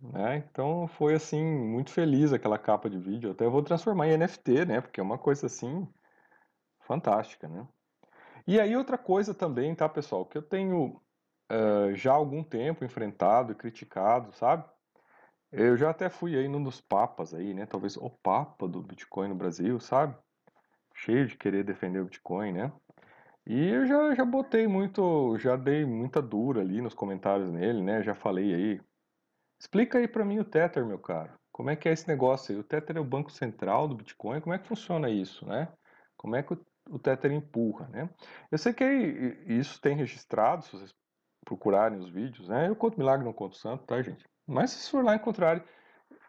né? 0.00 0.44
Então 0.50 0.88
foi 0.88 1.14
assim, 1.14 1.42
muito 1.42 1.90
feliz 1.90 2.32
aquela 2.32 2.58
capa 2.58 2.90
de 2.90 2.98
vídeo. 2.98 3.30
Até 3.30 3.48
vou 3.48 3.62
transformar 3.62 4.08
em 4.08 4.16
NFT, 4.18 4.64
né? 4.66 4.80
Porque 4.80 5.00
é 5.00 5.02
uma 5.02 5.18
coisa 5.18 5.46
assim 5.46 5.88
fantástica, 6.80 7.48
né? 7.48 7.66
E 8.46 8.60
aí 8.60 8.76
outra 8.76 8.98
coisa 8.98 9.32
também, 9.32 9.74
tá, 9.74 9.88
pessoal, 9.88 10.26
que 10.26 10.36
eu 10.36 10.42
tenho 10.42 11.00
uh, 11.50 11.94
já 11.94 12.12
há 12.12 12.16
algum 12.16 12.42
tempo 12.42 12.84
enfrentado 12.84 13.52
e 13.52 13.54
criticado, 13.54 14.32
sabe? 14.32 14.68
Eu 15.56 15.76
já 15.76 15.90
até 15.90 16.10
fui 16.10 16.36
aí 16.36 16.48
num 16.48 16.62
dos 16.62 16.80
papas 16.80 17.32
aí, 17.32 17.54
né? 17.54 17.64
Talvez 17.64 17.96
o 17.96 18.10
papa 18.10 18.66
do 18.66 18.82
Bitcoin 18.82 19.28
no 19.28 19.36
Brasil, 19.36 19.78
sabe? 19.78 20.16
Cheio 20.92 21.28
de 21.28 21.36
querer 21.36 21.62
defender 21.62 22.00
o 22.00 22.06
Bitcoin, 22.06 22.52
né? 22.52 22.72
E 23.46 23.68
eu 23.68 23.86
já, 23.86 24.14
já 24.16 24.24
botei 24.24 24.66
muito, 24.66 25.38
já 25.38 25.54
dei 25.54 25.84
muita 25.84 26.20
dura 26.20 26.60
ali 26.60 26.80
nos 26.80 26.92
comentários 26.92 27.52
nele, 27.52 27.82
né? 27.82 28.02
Já 28.02 28.16
falei 28.16 28.52
aí. 28.52 28.80
Explica 29.60 29.98
aí 29.98 30.08
para 30.08 30.24
mim 30.24 30.40
o 30.40 30.44
Tether, 30.44 30.84
meu 30.84 30.98
caro. 30.98 31.34
Como 31.52 31.70
é 31.70 31.76
que 31.76 31.88
é 31.88 31.92
esse 31.92 32.08
negócio 32.08 32.52
aí? 32.52 32.60
O 32.60 32.64
Tether 32.64 32.96
é 32.96 33.00
o 33.00 33.04
banco 33.04 33.30
central 33.30 33.86
do 33.86 33.94
Bitcoin, 33.94 34.40
como 34.40 34.54
é 34.54 34.58
que 34.58 34.66
funciona 34.66 35.08
isso, 35.08 35.46
né? 35.46 35.72
Como 36.16 36.34
é 36.34 36.42
que 36.42 36.52
o 36.90 36.98
Tether 36.98 37.30
empurra, 37.30 37.86
né? 37.90 38.10
Eu 38.50 38.58
sei 38.58 38.72
que 38.72 38.84
isso 39.46 39.80
tem 39.80 39.94
registrado, 39.94 40.64
se 40.64 40.72
vocês 40.72 40.92
procurarem 41.44 42.00
os 42.00 42.08
vídeos, 42.08 42.48
né? 42.48 42.68
Eu 42.68 42.74
conto 42.74 42.98
milagre, 42.98 43.24
não 43.24 43.32
conto 43.32 43.56
santo, 43.56 43.84
tá, 43.84 44.02
gente? 44.02 44.24
Mas 44.46 44.70
se 44.70 44.90
for 44.90 45.04
lá 45.04 45.14
encontrarem 45.14 45.62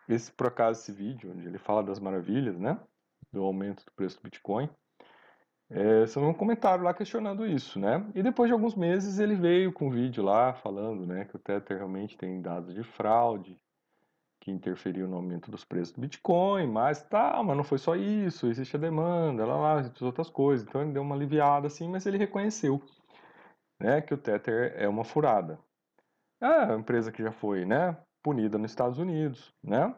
esse, 0.08 0.32
por 0.32 0.48
acaso, 0.48 0.82
esse 0.82 0.92
vídeo, 0.92 1.32
onde 1.32 1.48
ele 1.48 1.58
fala 1.58 1.84
das 1.84 2.00
maravilhas, 2.00 2.58
né? 2.60 2.80
Do 3.32 3.44
aumento 3.44 3.84
do 3.86 3.92
preço 3.94 4.18
do 4.18 4.24
Bitcoin, 4.24 4.70
é, 5.70 6.06
só 6.06 6.22
um 6.22 6.34
comentário 6.34 6.84
lá 6.84 6.94
questionando 6.94 7.46
isso, 7.46 7.80
né? 7.80 8.06
E 8.14 8.22
depois 8.22 8.48
de 8.48 8.54
alguns 8.54 8.76
meses 8.76 9.18
ele 9.18 9.36
veio 9.36 9.74
com 9.74 9.88
um 9.88 9.92
vídeo 9.92 10.24
lá 10.24 10.54
falando, 10.54 11.08
né, 11.08 11.26
que 11.26 11.36
o 11.36 11.40
Tether 11.40 11.78
realmente 11.78 12.18
tem 12.18 12.40
dados 12.40 12.74
de 12.74 12.84
fraude, 12.84 13.58
que 14.40 14.52
interferiu 14.52 15.08
no 15.08 15.16
aumento 15.16 15.50
dos 15.50 15.66
preços 15.66 15.92
do 15.92 16.02
Bitcoin, 16.02 16.68
mas 16.68 17.02
tá, 17.02 17.42
mas 17.42 17.58
não 17.58 17.64
foi 17.64 17.80
só 17.80 17.96
isso, 17.96 18.46
existe 18.46 18.76
a 18.76 18.80
demanda, 18.80 19.44
lá, 19.44 19.56
lá, 19.56 19.92
outras 20.02 20.30
coisas. 20.30 20.68
Então 20.68 20.82
ele 20.82 20.92
deu 20.92 21.02
uma 21.02 21.16
aliviada 21.16 21.66
assim, 21.66 21.90
mas 21.90 22.06
ele 22.06 22.20
reconheceu, 22.20 22.80
né, 23.80 24.02
que 24.02 24.14
o 24.14 24.18
Tether 24.18 24.74
é 24.78 24.88
uma 24.88 25.04
furada. 25.04 25.58
É 26.40 26.46
a 26.46 26.76
empresa 26.76 27.12
que 27.12 27.24
já 27.24 27.32
foi, 27.32 27.66
né, 27.66 27.98
punida 28.26 28.58
nos 28.58 28.72
Estados 28.72 28.98
Unidos, 28.98 29.54
né? 29.64 29.96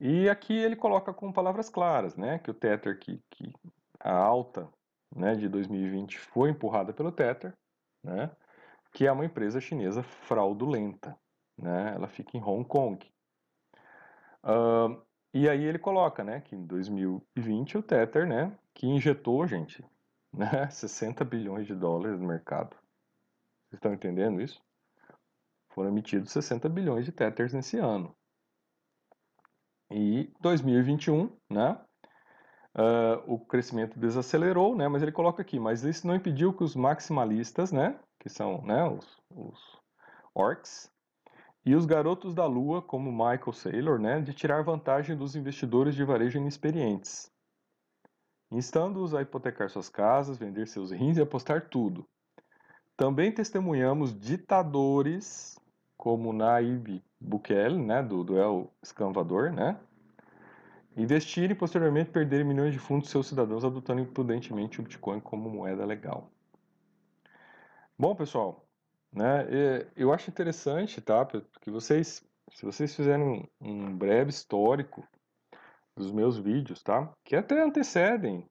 E 0.00 0.30
aqui 0.30 0.54
ele 0.54 0.74
coloca 0.74 1.12
com 1.12 1.30
palavras 1.30 1.68
claras, 1.68 2.16
né, 2.16 2.38
que 2.38 2.50
o 2.50 2.54
Tether 2.54 2.98
que, 2.98 3.22
que 3.28 3.52
a 4.00 4.14
alta 4.14 4.66
né, 5.14 5.34
de 5.34 5.46
2020 5.46 6.18
foi 6.18 6.48
empurrada 6.48 6.90
pelo 6.94 7.12
Tether, 7.12 7.52
né, 8.02 8.30
que 8.94 9.06
é 9.06 9.12
uma 9.12 9.26
empresa 9.26 9.60
chinesa 9.60 10.02
fraudulenta. 10.02 11.14
Né, 11.58 11.92
ela 11.94 12.08
fica 12.08 12.34
em 12.34 12.42
Hong 12.42 12.64
Kong. 12.64 13.06
E 15.34 15.46
aí 15.46 15.62
ele 15.62 15.78
coloca 15.78 16.24
né, 16.24 16.40
que 16.40 16.56
em 16.56 16.64
2020 16.64 17.76
o 17.76 17.82
Tether, 17.82 18.26
né, 18.26 18.56
que 18.72 18.86
injetou, 18.86 19.46
gente, 19.46 19.84
né, 20.32 20.66
60 20.72 21.22
bilhões 21.26 21.66
de 21.66 21.74
dólares 21.74 22.18
no 22.18 22.26
mercado. 22.26 22.74
Vocês 23.68 23.74
estão 23.74 23.92
entendendo 23.92 24.40
isso? 24.40 24.62
Foram 25.70 25.90
emitidos 25.90 26.32
60 26.32 26.68
bilhões 26.68 27.04
de 27.04 27.12
Tethers 27.12 27.52
nesse 27.52 27.78
ano. 27.78 28.14
E 29.90 30.32
2021, 30.40 31.36
né, 31.48 31.80
Uh, 32.72 33.18
o 33.26 33.38
crescimento 33.38 33.98
desacelerou, 33.98 34.76
né? 34.76 34.86
Mas 34.86 35.02
ele 35.02 35.10
coloca 35.10 35.42
aqui, 35.42 35.58
mas 35.58 35.82
isso 35.82 36.06
não 36.06 36.14
impediu 36.14 36.52
que 36.52 36.62
os 36.62 36.76
maximalistas, 36.76 37.72
né? 37.72 37.98
Que 38.20 38.28
são, 38.28 38.62
né? 38.62 38.84
Os, 38.84 39.20
os 39.28 39.80
orcs 40.32 40.88
e 41.66 41.74
os 41.74 41.84
garotos 41.84 42.32
da 42.32 42.46
lua, 42.46 42.80
como 42.80 43.10
Michael 43.10 43.52
Saylor, 43.52 43.98
né? 43.98 44.20
De 44.20 44.32
tirar 44.32 44.62
vantagem 44.62 45.16
dos 45.16 45.34
investidores 45.34 45.96
de 45.96 46.04
varejo 46.04 46.38
inexperientes, 46.38 47.28
instando-os 48.52 49.14
a 49.14 49.22
hipotecar 49.22 49.68
suas 49.68 49.88
casas, 49.88 50.38
vender 50.38 50.68
seus 50.68 50.92
rins 50.92 51.16
e 51.16 51.22
apostar 51.22 51.68
tudo. 51.68 52.08
Também 52.96 53.32
testemunhamos 53.32 54.16
ditadores 54.16 55.59
como 56.00 56.32
Naib 56.32 57.04
Bukele, 57.20 57.76
né? 57.76 58.02
Do, 58.02 58.24
do 58.24 58.38
El 58.38 58.72
Escavador, 58.82 59.52
né? 59.52 59.78
Investir 60.96 61.50
e 61.50 61.54
posteriormente 61.54 62.10
perder 62.10 62.42
milhões 62.42 62.72
de 62.72 62.78
fundos 62.78 63.04
de 63.04 63.12
seus 63.12 63.26
cidadãos 63.26 63.66
adotando 63.66 64.00
imprudentemente 64.00 64.80
o 64.80 64.82
Bitcoin 64.82 65.20
como 65.20 65.50
moeda 65.50 65.84
legal. 65.84 66.30
Bom, 67.98 68.16
pessoal, 68.16 68.66
né, 69.12 69.46
eu 69.94 70.10
acho 70.10 70.30
interessante, 70.30 71.02
tá, 71.02 71.26
que 71.60 71.70
vocês, 71.70 72.26
se 72.50 72.64
vocês 72.64 72.96
fizerem 72.96 73.46
um 73.60 73.94
breve 73.94 74.30
histórico 74.30 75.06
dos 75.94 76.10
meus 76.10 76.38
vídeos, 76.38 76.82
tá, 76.82 77.12
que 77.22 77.36
até 77.36 77.62
antecedem 77.62 78.48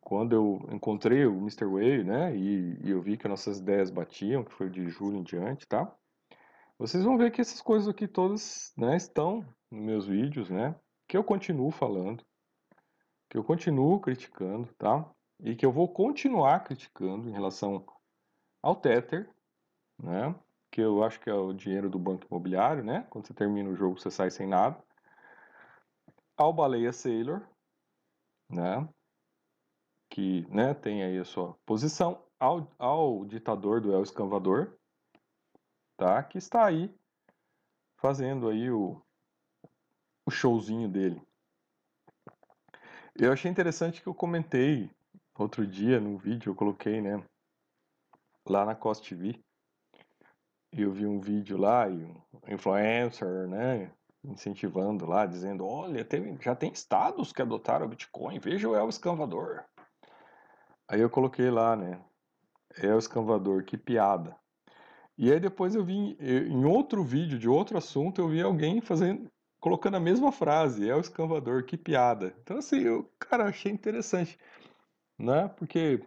quando 0.00 0.32
eu 0.32 0.68
encontrei 0.70 1.26
o 1.26 1.36
Mr. 1.38 1.66
Way, 1.66 2.04
né, 2.04 2.36
e, 2.36 2.78
e, 2.84 2.90
eu 2.90 3.02
vi 3.02 3.16
que 3.16 3.26
nossas 3.26 3.58
ideias 3.58 3.90
batiam, 3.90 4.44
que 4.44 4.52
foi 4.52 4.70
de 4.70 4.88
julho 4.88 5.16
em 5.16 5.22
diante, 5.22 5.66
tá, 5.66 5.92
vocês 6.78 7.04
vão 7.04 7.16
ver 7.16 7.30
que 7.30 7.40
essas 7.40 7.60
coisas 7.60 7.88
aqui 7.88 8.08
todas, 8.08 8.72
né, 8.76 8.96
estão 8.96 9.46
nos 9.70 9.82
meus 9.82 10.06
vídeos, 10.06 10.50
né, 10.50 10.74
que 11.08 11.16
eu 11.16 11.24
continuo 11.24 11.70
falando, 11.70 12.24
que 13.28 13.38
eu 13.38 13.44
continuo 13.44 14.00
criticando, 14.00 14.72
tá? 14.74 15.10
E 15.40 15.56
que 15.56 15.66
eu 15.66 15.72
vou 15.72 15.92
continuar 15.92 16.62
criticando 16.64 17.28
em 17.28 17.32
relação 17.32 17.84
ao 18.62 18.76
Tether, 18.76 19.28
né? 20.00 20.34
Que 20.70 20.80
eu 20.80 21.02
acho 21.02 21.20
que 21.20 21.28
é 21.28 21.34
o 21.34 21.52
dinheiro 21.52 21.90
do 21.90 21.98
banco 21.98 22.26
imobiliário, 22.30 22.84
né? 22.84 23.06
Quando 23.10 23.26
você 23.26 23.34
termina 23.34 23.68
o 23.68 23.74
jogo, 23.74 23.98
você 23.98 24.10
sai 24.10 24.30
sem 24.30 24.46
nada. 24.46 24.80
Ao 26.36 26.52
Baleia 26.52 26.92
Sailor, 26.92 27.46
né? 28.48 28.88
Que 30.08 30.46
né, 30.48 30.72
tem 30.72 31.02
aí 31.02 31.18
a 31.18 31.24
sua 31.24 31.58
posição. 31.66 32.24
Ao, 32.38 32.68
ao 32.78 33.24
ditador 33.24 33.80
do 33.80 33.92
El 33.92 34.02
Escavador, 34.02 34.78
tá? 35.96 36.22
Que 36.22 36.38
está 36.38 36.64
aí 36.64 36.94
fazendo 37.96 38.48
aí 38.48 38.70
o, 38.70 39.00
o 40.26 40.30
showzinho 40.30 40.88
dele. 40.88 41.22
Eu 43.14 43.32
achei 43.32 43.50
interessante 43.50 44.02
que 44.02 44.06
eu 44.06 44.14
comentei 44.14 44.90
outro 45.38 45.66
dia 45.66 46.00
no 46.00 46.18
vídeo, 46.18 46.50
eu 46.50 46.54
coloquei, 46.54 47.00
né, 47.00 47.24
lá 48.46 48.64
na 48.64 48.74
Cost 48.74 49.08
TV. 49.08 49.40
Eu 50.72 50.92
vi 50.92 51.06
um 51.06 51.20
vídeo 51.20 51.56
lá 51.56 51.88
e 51.88 52.04
um 52.04 52.20
influencer, 52.48 53.48
né, 53.48 53.92
incentivando 54.24 55.06
lá, 55.06 55.26
dizendo, 55.26 55.64
olha, 55.64 56.04
tem, 56.04 56.40
já 56.40 56.56
tem 56.56 56.72
estados 56.72 57.32
que 57.32 57.40
adotaram 57.40 57.86
o 57.86 57.88
Bitcoin, 57.88 58.38
veja 58.38 58.68
o 58.68 58.74
El 58.74 58.88
Escavador. 58.88 59.64
Aí 60.88 61.00
eu 61.00 61.08
coloquei 61.08 61.50
lá, 61.50 61.76
né, 61.76 62.04
El 62.76 62.98
Escavador, 62.98 63.64
que 63.64 63.78
piada. 63.78 64.36
E 65.16 65.32
aí 65.32 65.38
depois 65.38 65.74
eu 65.74 65.84
vi, 65.84 66.16
em 66.20 66.64
outro 66.64 67.04
vídeo 67.04 67.38
de 67.38 67.48
outro 67.48 67.78
assunto, 67.78 68.20
eu 68.20 68.28
vi 68.28 68.42
alguém 68.42 68.80
fazendo, 68.80 69.30
colocando 69.60 69.96
a 69.96 70.00
mesma 70.00 70.32
frase, 70.32 70.88
é 70.88 70.94
o 70.94 71.00
escavador, 71.00 71.64
que 71.64 71.76
piada. 71.76 72.34
Então, 72.42 72.58
assim, 72.58 72.80
eu, 72.80 73.04
cara, 73.18 73.44
achei 73.44 73.70
interessante, 73.70 74.38
né? 75.18 75.48
Porque 75.56 76.02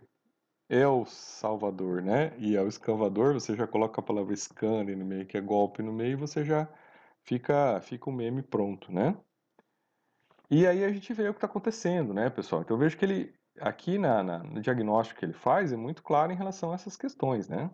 é 0.70 0.88
o 0.88 1.06
Salvador, 1.06 2.02
né? 2.02 2.34
E 2.38 2.56
é 2.56 2.62
o 2.62 2.68
escavador, 2.68 3.34
você 3.34 3.56
já 3.56 3.66
coloca 3.66 4.02
a 4.02 4.04
palavra 4.04 4.36
scan 4.36 4.84
no 4.84 5.06
meio, 5.06 5.26
que 5.26 5.38
é 5.38 5.42
golpe 5.42 5.82
no 5.82 5.94
meio, 5.94 6.14
e 6.14 6.16
você 6.16 6.44
já 6.44 6.68
fica, 7.24 7.80
fica 7.82 8.10
o 8.10 8.14
um 8.14 8.16
meme 8.16 8.42
pronto, 8.42 8.92
né? 8.92 9.16
E 10.50 10.66
aí 10.68 10.84
a 10.84 10.92
gente 10.92 11.14
vê 11.14 11.28
o 11.30 11.34
que 11.34 11.38
está 11.38 11.48
acontecendo, 11.48 12.14
né, 12.14 12.30
pessoal? 12.30 12.62
Então 12.62 12.76
eu 12.76 12.80
vejo 12.80 12.98
que 12.98 13.06
ele, 13.06 13.34
aqui 13.60 13.98
na, 13.98 14.24
na, 14.24 14.40
no 14.40 14.62
diagnóstico 14.62 15.20
que 15.20 15.26
ele 15.26 15.34
faz, 15.34 15.74
é 15.74 15.78
muito 15.78 16.04
claro 16.04 16.32
em 16.32 16.36
relação 16.36 16.72
a 16.72 16.76
essas 16.76 16.96
questões, 16.96 17.50
né? 17.50 17.70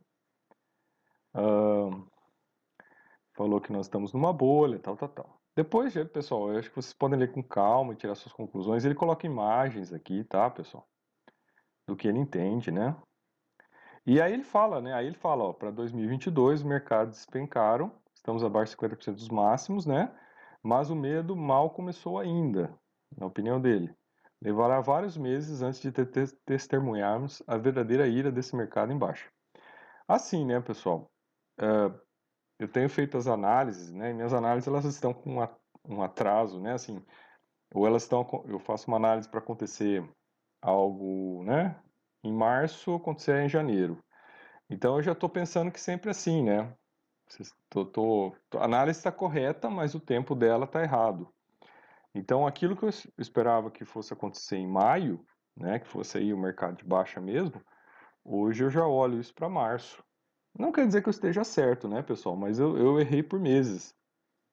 Falou 3.36 3.60
que 3.60 3.72
nós 3.72 3.88
estamos 3.88 4.14
numa 4.14 4.32
bolha, 4.32 4.80
tal, 4.80 4.96
tal, 4.96 5.10
tal. 5.10 5.42
Depois, 5.56 5.94
pessoal, 6.12 6.52
eu 6.52 6.60
acho 6.60 6.70
que 6.70 6.76
vocês 6.76 6.94
podem 6.94 7.20
ler 7.20 7.32
com 7.32 7.44
calma 7.44 7.94
e 7.94 7.96
tirar 7.96 8.16
suas 8.16 8.34
conclusões. 8.34 8.86
Ele 8.86 8.96
coloca 8.96 9.26
imagens 9.26 9.94
aqui, 9.94 10.24
tá, 10.24 10.50
pessoal? 10.50 10.88
Do 11.88 11.96
que 11.96 12.08
ele 12.08 12.20
entende, 12.20 12.72
né? 12.72 12.96
E 14.06 14.20
aí 14.22 14.34
ele 14.34 14.44
fala, 14.44 14.82
né? 14.82 14.94
Aí 14.94 15.06
ele 15.06 15.16
fala, 15.16 15.46
ó, 15.46 15.54
para 15.54 15.72
2022 15.72 16.60
os 16.60 16.66
mercados 16.66 17.18
despencaram, 17.18 17.92
estamos 18.14 18.44
abaixo 18.44 18.72
de 18.72 18.78
50% 18.78 19.14
dos 19.14 19.30
máximos, 19.30 19.86
né? 19.86 20.14
Mas 20.62 20.90
o 20.90 20.96
medo 20.96 21.36
mal 21.36 21.70
começou 21.70 22.20
ainda, 22.20 22.74
na 23.16 23.26
opinião 23.26 23.62
dele. 23.62 23.96
Levará 24.42 24.82
vários 24.82 25.18
meses 25.18 25.62
antes 25.62 25.80
de 25.80 25.92
testemunharmos 26.46 27.42
a 27.48 27.58
verdadeira 27.58 28.08
ira 28.08 28.32
desse 28.32 28.56
mercado 28.56 28.92
em 28.92 28.98
baixa. 28.98 29.30
Assim, 30.08 30.46
né, 30.46 30.60
pessoal? 30.60 31.13
Uh, 31.60 32.00
eu 32.60 32.68
tenho 32.68 32.90
feito 32.90 33.18
as 33.18 33.28
análises, 33.28 33.92
né? 33.92 34.12
E 34.12 34.14
minhas 34.14 34.34
análises 34.34 34.68
elas 34.68 34.86
estão 34.86 35.14
com 35.14 35.46
um 35.86 36.02
atraso, 36.02 36.60
né? 36.62 36.74
Assim, 36.74 37.04
ou 37.74 37.88
elas 37.88 38.04
estão, 38.04 38.26
eu 38.48 38.60
faço 38.60 38.88
uma 38.88 38.98
análise 38.98 39.28
para 39.28 39.40
acontecer 39.40 40.08
algo, 40.62 41.44
né? 41.44 41.82
Em 42.24 42.32
março, 42.32 42.94
acontecer 42.94 43.44
em 43.44 43.50
janeiro. 43.50 44.04
Então 44.70 44.96
eu 44.98 45.04
já 45.04 45.12
estou 45.12 45.30
pensando 45.30 45.72
que 45.72 45.80
sempre 45.80 46.10
assim, 46.10 46.44
né? 46.44 46.74
Tô, 47.70 47.86
tô, 47.86 48.36
a 48.56 48.66
análise 48.66 49.00
está 49.00 49.12
correta, 49.12 49.70
mas 49.70 49.96
o 49.96 50.00
tempo 50.00 50.36
dela 50.36 50.66
está 50.66 50.82
errado. 50.84 51.34
Então 52.14 52.46
aquilo 52.46 52.78
que 52.78 52.84
eu 52.84 52.90
esperava 53.18 53.72
que 53.72 53.84
fosse 53.84 54.14
acontecer 54.14 54.58
em 54.58 54.68
maio, 54.68 55.26
né? 55.56 55.80
Que 55.80 55.88
fosse 55.88 56.18
aí 56.18 56.34
o 56.34 56.38
mercado 56.38 56.78
de 56.78 56.86
baixa 56.86 57.20
mesmo, 57.20 57.62
hoje 58.24 58.64
eu 58.64 58.70
já 58.70 58.86
olho 58.86 59.20
isso 59.20 59.34
para 59.34 59.50
março. 59.50 60.04
Não 60.58 60.72
quer 60.72 60.86
dizer 60.86 61.02
que 61.02 61.10
eu 61.10 61.12
esteja 61.12 61.44
certo, 61.44 61.88
né, 61.88 62.02
pessoal? 62.02 62.36
Mas 62.36 62.60
eu, 62.60 62.78
eu 62.78 63.00
errei 63.00 63.24
por 63.24 63.40
meses, 63.40 63.96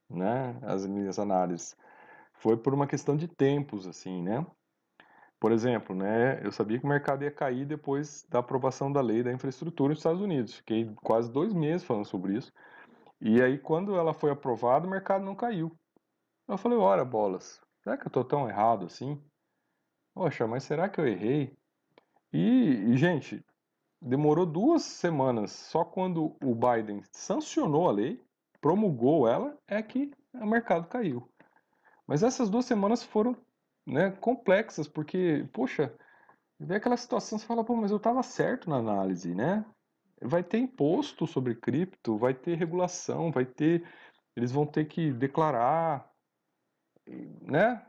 né? 0.09 0.59
As 0.63 0.87
minhas 0.87 1.19
análises. 1.19 1.77
Foi 2.35 2.57
por 2.57 2.73
uma 2.73 2.87
questão 2.87 3.17
de 3.17 3.29
tempos, 3.29 3.87
assim, 3.87 4.23
né? 4.23 4.47
Por 5.41 5.53
exemplo, 5.53 5.97
né, 5.97 6.45
eu 6.45 6.53
sabia 6.53 6.79
que 6.79 6.85
o 6.85 6.89
mercado 6.89 7.25
ia 7.25 7.31
cair 7.31 7.65
depois 7.65 8.27
da 8.29 8.41
aprovação 8.41 8.93
da 8.93 9.01
lei 9.01 9.23
da 9.23 9.33
infraestrutura 9.33 9.89
nos 9.89 10.01
Estados 10.01 10.21
Unidos. 10.21 10.55
Fiquei 10.57 10.95
quase 10.97 11.33
dois 11.33 11.55
meses 11.55 11.83
falando 11.83 12.05
sobre 12.05 12.37
isso. 12.37 12.53
E 13.19 13.43
aí, 13.43 13.59
quando 13.59 13.97
ela 13.97 14.13
foi 14.13 14.31
aprovada, 14.31 14.87
o 14.87 14.91
mercado 14.91 15.25
não 15.25 15.35
caiu. 15.35 15.75
Eu 16.47 16.59
falei, 16.59 16.77
ora, 16.77 17.05
bolas, 17.07 17.59
será 17.83 17.97
que 17.97 18.05
eu 18.05 18.09
estou 18.09 18.23
tão 18.25 18.49
errado 18.49 18.85
assim? 18.85 19.23
Poxa, 20.15 20.47
mas 20.47 20.65
será 20.65 20.91
que 20.91 21.01
eu 21.01 21.07
errei? 21.07 21.57
E, 22.33 22.93
e, 22.93 22.97
gente, 22.99 23.43
demorou 24.01 24.47
duas 24.47 24.83
semanas. 24.83 25.51
Só 25.51 25.85
quando 25.85 26.37
o 26.43 26.55
Biden 26.55 27.03
sancionou 27.13 27.89
a 27.89 27.93
lei, 27.93 28.23
promulgou 28.61 29.29
ela, 29.29 29.59
é 29.67 29.83
que 29.83 30.13
o 30.35 30.47
mercado 30.47 30.89
caiu. 30.89 31.29
Mas 32.07 32.23
essas 32.23 32.51
duas 32.51 32.65
semanas 32.65 33.03
foram 33.03 33.37
né, 33.87 34.11
complexas, 34.11 34.89
porque, 34.89 35.49
poxa, 35.53 35.95
vê 36.59 36.77
aquela 36.77 36.97
situação, 36.97 37.39
você 37.39 37.47
fala, 37.47 37.65
pô, 37.65 37.75
mas 37.77 37.91
eu 37.91 37.97
estava 37.97 38.23
certo 38.23 38.69
na 38.69 38.77
análise, 38.77 39.35
né? 39.35 39.65
Vai 40.23 40.43
ter 40.43 40.59
imposto 40.59 41.27
sobre 41.27 41.55
cripto, 41.55 42.19
vai 42.19 42.35
ter 42.35 42.55
regulação, 42.55 43.33
vai 43.33 43.45
ter. 43.45 43.89
Eles 44.37 44.53
vão 44.53 44.67
ter 44.67 44.87
que 44.87 45.13
declarar, 45.13 46.11
né? 47.43 47.85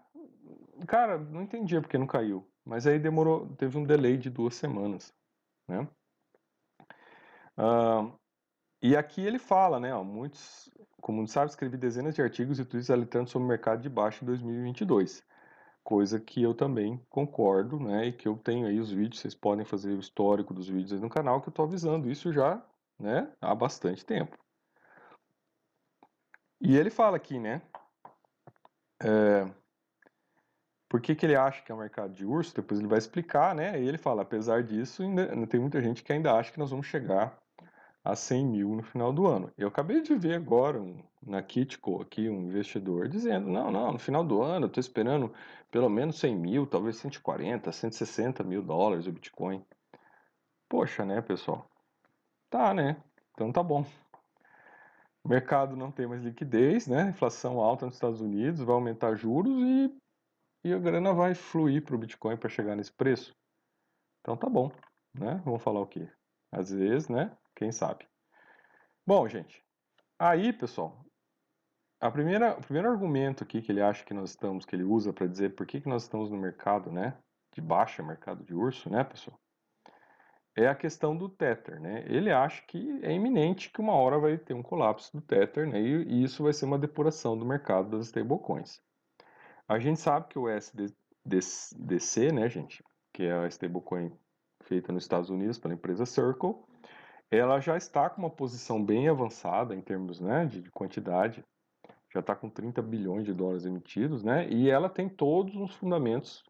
Cara, 0.88 1.18
não 1.18 1.42
entendia 1.42 1.82
porque 1.82 1.98
não 1.98 2.08
caiu. 2.08 2.48
Mas 2.64 2.88
aí 2.88 3.00
demorou, 3.00 3.48
teve 3.56 3.78
um 3.78 3.84
delay 3.84 4.18
de 4.18 4.30
duas 4.30 4.56
semanas, 4.56 5.14
né? 5.68 5.88
Uh, 7.58 8.12
e 8.82 8.96
aqui 8.96 9.22
ele 9.22 9.38
fala, 9.38 9.80
né, 9.80 9.94
ó, 9.94 10.04
muitos, 10.04 10.70
como 11.00 11.28
sabe, 11.28 11.52
escrevi 11.52 11.78
dezenas 11.78 12.16
de 12.16 12.22
artigos 12.22 12.60
e 12.60 12.66
tweets 12.66 12.90
alertando 12.90 13.30
sobre 13.30 13.46
o 13.46 13.50
mercado 13.50 13.82
de 13.82 13.90
baixo 13.90 14.24
em 14.24 14.28
2022, 14.28 15.24
coisa 15.84 16.20
que 16.20 16.42
eu 16.42 16.54
também 16.54 16.98
concordo, 17.10 17.80
né, 17.80 18.08
e 18.08 18.14
que 18.14 18.28
eu 18.28 18.38
tenho 18.38 18.68
aí 18.68 18.80
os 18.80 18.92
vídeos, 18.92 19.20
vocês 19.20 19.36
podem 19.36 19.66
fazer 19.66 19.94
o 19.94 20.00
histórico 20.00 20.54
dos 20.54 20.68
vídeos 20.68 20.94
aí 20.94 21.00
no 21.00 21.10
canal, 21.10 21.42
que 21.42 21.50
eu 21.50 21.52
estou 21.52 21.66
avisando 21.66 22.10
isso 22.10 22.34
já, 22.34 22.64
né, 23.00 23.32
há 23.40 23.54
bastante 23.54 24.06
tempo. 24.06 24.38
E 26.60 26.76
ele 26.76 26.90
fala 26.90 27.18
aqui, 27.18 27.40
né, 27.40 27.62
é, 29.04 29.61
por 30.92 31.00
que, 31.00 31.16
que 31.16 31.26
ele 31.26 31.38
acha 31.38 31.62
que 31.64 31.72
é 31.72 31.76
um 31.76 31.78
mercado 31.78 32.12
de 32.12 32.26
urso, 32.26 32.54
depois 32.54 32.78
ele 32.78 32.90
vai 32.90 32.98
explicar, 32.98 33.56
né, 33.56 33.82
e 33.82 33.88
ele 33.88 33.98
fala, 33.98 34.24
apesar 34.24 34.62
disso, 34.62 35.02
ainda, 35.02 35.48
tem 35.48 35.58
muita 35.58 35.82
gente 35.82 36.04
que 36.04 36.12
ainda 36.12 36.34
acha 36.34 36.52
que 36.52 36.60
nós 36.60 36.70
vamos 36.70 36.86
chegar 36.86 37.40
a 38.04 38.14
100 38.14 38.46
mil 38.46 38.76
no 38.76 38.84
final 38.84 39.14
do 39.14 39.26
ano. 39.26 39.50
Eu 39.58 39.70
acabei 39.70 40.02
de 40.02 40.14
ver 40.16 40.36
agora 40.36 40.82
um, 40.82 41.02
na 41.26 41.42
Kitco 41.42 42.02
aqui 42.02 42.28
um 42.28 42.42
investidor 42.42 43.08
dizendo, 43.08 43.48
não, 43.48 43.72
não, 43.72 43.94
no 43.94 44.00
final 44.00 44.22
do 44.22 44.42
ano 44.42 44.66
eu 44.66 44.68
estou 44.68 44.82
esperando 44.82 45.34
pelo 45.72 45.90
menos 45.90 46.20
100 46.20 46.36
mil, 46.36 46.68
talvez 46.68 46.98
140, 46.98 47.72
160 47.72 48.44
mil 48.44 48.62
dólares 48.62 49.08
o 49.08 49.14
Bitcoin. 49.14 49.66
Poxa, 50.68 51.06
né, 51.06 51.22
pessoal? 51.22 51.66
Tá, 52.50 52.74
né? 52.74 52.98
Então 53.32 53.50
tá 53.50 53.64
bom. 53.64 53.86
O 55.24 55.30
mercado 55.30 55.78
não 55.78 55.90
tem 55.90 56.06
mais 56.06 56.22
liquidez, 56.22 56.86
né? 56.86 57.12
Inflação 57.12 57.62
alta 57.62 57.86
nos 57.86 57.96
Estados 57.96 58.20
Unidos, 58.20 58.60
vai 58.60 58.76
aumentar 58.76 59.16
juros 59.16 59.54
e, 59.58 60.01
e 60.64 60.74
a 60.74 60.80
grana 60.80 61.14
vai 61.14 61.34
fluir 61.34 61.84
para 61.84 61.96
o 61.96 61.98
Bitcoin 61.98 62.38
para 62.38 62.50
chegar 62.50 62.76
nesse 62.76 62.92
preço. 62.92 63.36
Então 64.22 64.38
tá 64.38 64.50
bom, 64.50 64.72
né? 65.14 65.42
Vamos 65.44 65.64
falar 65.64 65.82
o 65.82 65.88
quê? 65.88 66.08
Às 66.52 66.72
vezes, 66.72 67.10
né? 67.10 67.36
Quem 67.56 67.72
sabe? 67.72 68.08
Bom, 69.06 69.28
gente, 69.28 69.64
aí, 70.20 70.54
pessoal, 70.54 71.04
a 72.00 72.10
primeira, 72.10 72.58
o 72.58 72.62
primeiro 72.62 72.90
argumento 72.90 73.44
aqui 73.44 73.62
que 73.62 73.72
ele 73.72 73.82
acha 73.82 74.04
que 74.04 74.14
nós 74.14 74.32
estamos, 74.32 74.66
que 74.66 74.76
ele 74.76 74.84
usa 74.84 75.14
para 75.14 75.28
dizer 75.28 75.56
por 75.56 75.66
que, 75.66 75.82
que 75.82 75.90
nós 75.90 76.04
estamos 76.04 76.30
no 76.32 76.38
mercado, 76.38 76.92
né, 76.92 77.18
de 77.54 77.62
baixa, 77.62 78.02
mercado 78.04 78.44
de 78.44 78.54
urso, 78.54 78.90
né, 78.90 79.04
pessoal, 79.04 79.40
é 80.56 80.68
a 80.68 80.76
questão 80.76 81.16
do 81.16 81.30
Tether, 81.30 81.80
né? 81.80 82.04
Ele 82.08 82.32
acha 82.32 82.62
que 82.68 83.00
é 83.04 83.14
iminente 83.14 83.72
que 83.72 83.80
uma 83.80 83.94
hora 83.94 84.20
vai 84.20 84.38
ter 84.38 84.54
um 84.54 84.64
colapso 84.64 85.16
do 85.16 85.22
Tether, 85.22 85.68
né, 85.68 85.80
e, 85.80 86.04
e 86.04 86.24
isso 86.24 86.44
vai 86.44 86.54
ser 86.54 86.66
uma 86.66 86.80
depuração 86.80 87.38
do 87.38 87.46
mercado 87.46 87.90
das 87.90 88.08
stablecoins. 88.08 88.82
A 89.72 89.80
gente 89.80 90.02
sabe 90.02 90.28
que 90.28 90.38
o 90.38 90.50
SDC, 90.50 92.34
né, 92.34 92.50
gente, 92.50 92.84
que 93.14 93.24
é 93.24 93.32
a 93.32 93.48
stablecoin 93.48 94.12
feita 94.64 94.92
nos 94.92 95.06
Estados 95.06 95.30
Unidos 95.30 95.58
pela 95.58 95.74
empresa 95.74 96.06
Circle, 96.06 96.56
ela 97.32 97.58
já 97.62 97.78
está 97.78 98.10
com 98.10 98.22
uma 98.22 98.30
posição 98.30 98.84
bem 98.84 99.08
avançada 99.08 99.74
em 99.74 99.80
termos 99.80 100.20
né, 100.20 100.46
de, 100.46 100.70
quantidade, 100.72 101.42
já 102.14 102.20
está 102.20 102.36
com 102.36 102.50
30 102.50 102.82
bilhões 102.82 103.24
de 103.24 103.34
dólares 103.34 103.64
emitidos, 103.64 104.26
né, 104.26 104.46
e 104.50 104.70
ela 104.70 104.90
tem 104.90 105.08
todos 105.08 105.56
os 105.56 105.74
fundamentos 105.76 106.44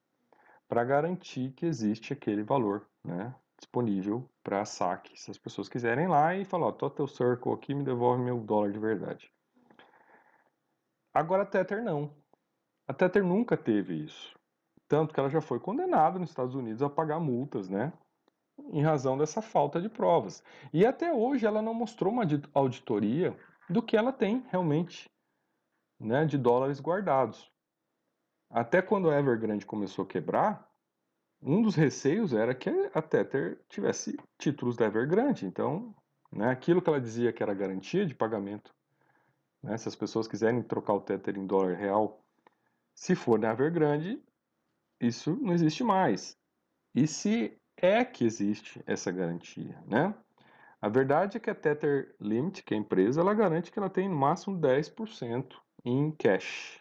para 0.68 0.84
garantir 0.84 1.52
que 1.52 1.68
existe 1.68 2.14
aquele 2.14 2.42
valor 2.42 2.88
né, 3.06 3.36
disponível 3.56 4.28
para 4.44 4.66
saque. 4.66 5.16
Se 5.16 5.30
as 5.30 5.38
pessoas 5.38 5.70
quiserem 5.70 6.08
lá 6.08 6.36
e 6.36 6.44
falar, 6.44 6.66
ó, 6.66 6.90
teu 6.90 7.08
Circle 7.08 7.54
aqui, 7.54 7.76
me 7.76 7.84
devolve 7.84 8.24
meu 8.24 8.40
dólar 8.40 8.72
de 8.72 8.80
verdade. 8.80 9.32
Agora 11.14 11.46
Tether 11.46 11.84
não. 11.84 12.20
A 12.92 12.94
Tether 12.94 13.24
nunca 13.24 13.56
teve 13.56 14.04
isso. 14.04 14.38
Tanto 14.86 15.14
que 15.14 15.20
ela 15.22 15.30
já 15.30 15.40
foi 15.40 15.62
condenada 15.62 16.20
nos 16.20 16.30
Estados 16.30 16.56
Unidos 16.56 16.84
a 16.84 16.90
pagar 16.90 17.22
multas, 17.22 17.70
né? 17.70 17.94
em 18.70 18.82
razão 18.82 19.18
dessa 19.18 19.42
falta 19.42 19.82
de 19.82 19.88
provas. 19.88 20.44
E 20.74 20.86
até 20.86 21.14
hoje 21.14 21.46
ela 21.46 21.62
não 21.62 21.74
mostrou 21.74 22.12
uma 22.12 22.24
auditoria 22.54 23.34
do 23.70 23.82
que 23.82 23.96
ela 23.96 24.12
tem 24.12 24.46
realmente 24.50 25.10
né, 25.98 26.26
de 26.26 26.38
dólares 26.38 26.82
guardados. 26.82 27.50
Até 28.50 28.82
quando 28.82 29.10
a 29.10 29.18
Evergrande 29.18 29.66
começou 29.66 30.04
a 30.04 30.08
quebrar, 30.08 30.70
um 31.42 31.62
dos 31.62 31.76
receios 31.76 32.34
era 32.34 32.54
que 32.54 32.70
a 32.94 33.02
Tether 33.02 33.58
tivesse 33.70 34.20
títulos 34.38 34.76
da 34.76 34.88
Evergrande. 34.88 35.46
Então, 35.46 35.96
né, 36.30 36.50
aquilo 36.50 36.82
que 36.82 36.90
ela 36.90 37.00
dizia 37.00 37.32
que 37.32 37.42
era 37.42 37.54
garantia 37.54 38.06
de 38.06 38.14
pagamento, 38.14 38.76
né, 39.64 39.78
se 39.78 39.88
as 39.88 39.96
pessoas 39.96 40.28
quiserem 40.28 40.62
trocar 40.62 40.94
o 40.96 41.00
Tether 41.00 41.38
em 41.38 41.48
dólar 41.48 41.76
real, 41.76 42.22
se 43.02 43.16
for 43.16 43.40
na 43.40 43.50
Evergrande, 43.50 44.24
isso 45.00 45.36
não 45.42 45.54
existe 45.54 45.84
mais. 45.84 46.38
E 46.94 47.08
se 47.08 47.60
é 47.76 48.06
que 48.06 48.24
existe 48.24 48.80
essa 48.86 49.12
garantia, 49.12 49.82
né? 49.88 50.14
A 50.80 50.88
verdade 50.88 51.36
é 51.36 51.40
que 51.40 51.50
a 51.50 51.56
Tether 51.56 52.16
Limit, 52.20 52.62
que 52.62 52.76
é 52.76 52.78
a 52.78 52.80
empresa, 52.80 53.20
ela 53.20 53.34
garante 53.34 53.72
que 53.72 53.80
ela 53.80 53.90
tem 53.90 54.08
no 54.08 54.16
máximo 54.16 54.56
10% 54.56 55.60
em 55.84 56.12
cash, 56.12 56.80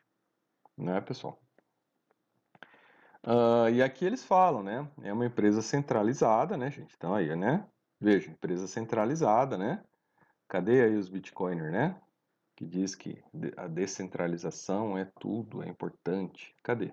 né, 0.76 1.00
pessoal? 1.00 1.40
Uh, 3.26 3.70
e 3.72 3.82
aqui 3.82 4.04
eles 4.04 4.22
falam, 4.22 4.62
né? 4.62 4.86
É 5.02 5.14
uma 5.14 5.24
empresa 5.24 5.62
centralizada, 5.62 6.54
né, 6.54 6.70
gente? 6.70 6.94
Então 6.98 7.14
aí, 7.14 7.34
né? 7.34 7.66
Veja, 7.98 8.30
empresa 8.30 8.66
centralizada, 8.66 9.56
né? 9.56 9.82
Cadê 10.46 10.82
aí 10.82 10.96
os 10.96 11.08
bitcoiners, 11.08 11.72
né? 11.72 11.98
Que 12.60 12.66
diz 12.66 12.94
que 12.94 13.24
a 13.56 13.66
descentralização 13.66 14.98
é 14.98 15.10
tudo, 15.18 15.62
é 15.62 15.68
importante. 15.70 16.54
Cadê? 16.62 16.92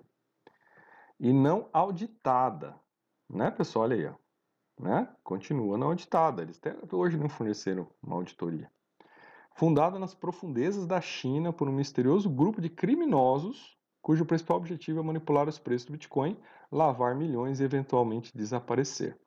E 1.20 1.30
não 1.30 1.68
auditada, 1.74 2.74
né, 3.28 3.50
pessoal? 3.50 3.84
Olha 3.84 3.94
aí, 3.94 4.06
ó. 4.06 4.14
Né? 4.82 5.14
Continua 5.22 5.76
não 5.76 5.88
auditada. 5.88 6.40
Eles 6.40 6.56
até 6.56 6.74
hoje 6.90 7.18
não 7.18 7.28
forneceram 7.28 7.86
uma 8.02 8.16
auditoria. 8.16 8.72
Fundada 9.56 9.98
nas 9.98 10.14
profundezas 10.14 10.86
da 10.86 11.02
China 11.02 11.52
por 11.52 11.68
um 11.68 11.72
misterioso 11.72 12.30
grupo 12.30 12.62
de 12.62 12.70
criminosos 12.70 13.76
cujo 14.00 14.24
principal 14.24 14.56
objetivo 14.56 15.00
é 15.00 15.02
manipular 15.02 15.46
os 15.50 15.58
preços 15.58 15.84
do 15.84 15.92
Bitcoin, 15.92 16.34
lavar 16.72 17.14
milhões 17.14 17.60
e 17.60 17.64
eventualmente 17.64 18.34
desaparecer. 18.34 19.20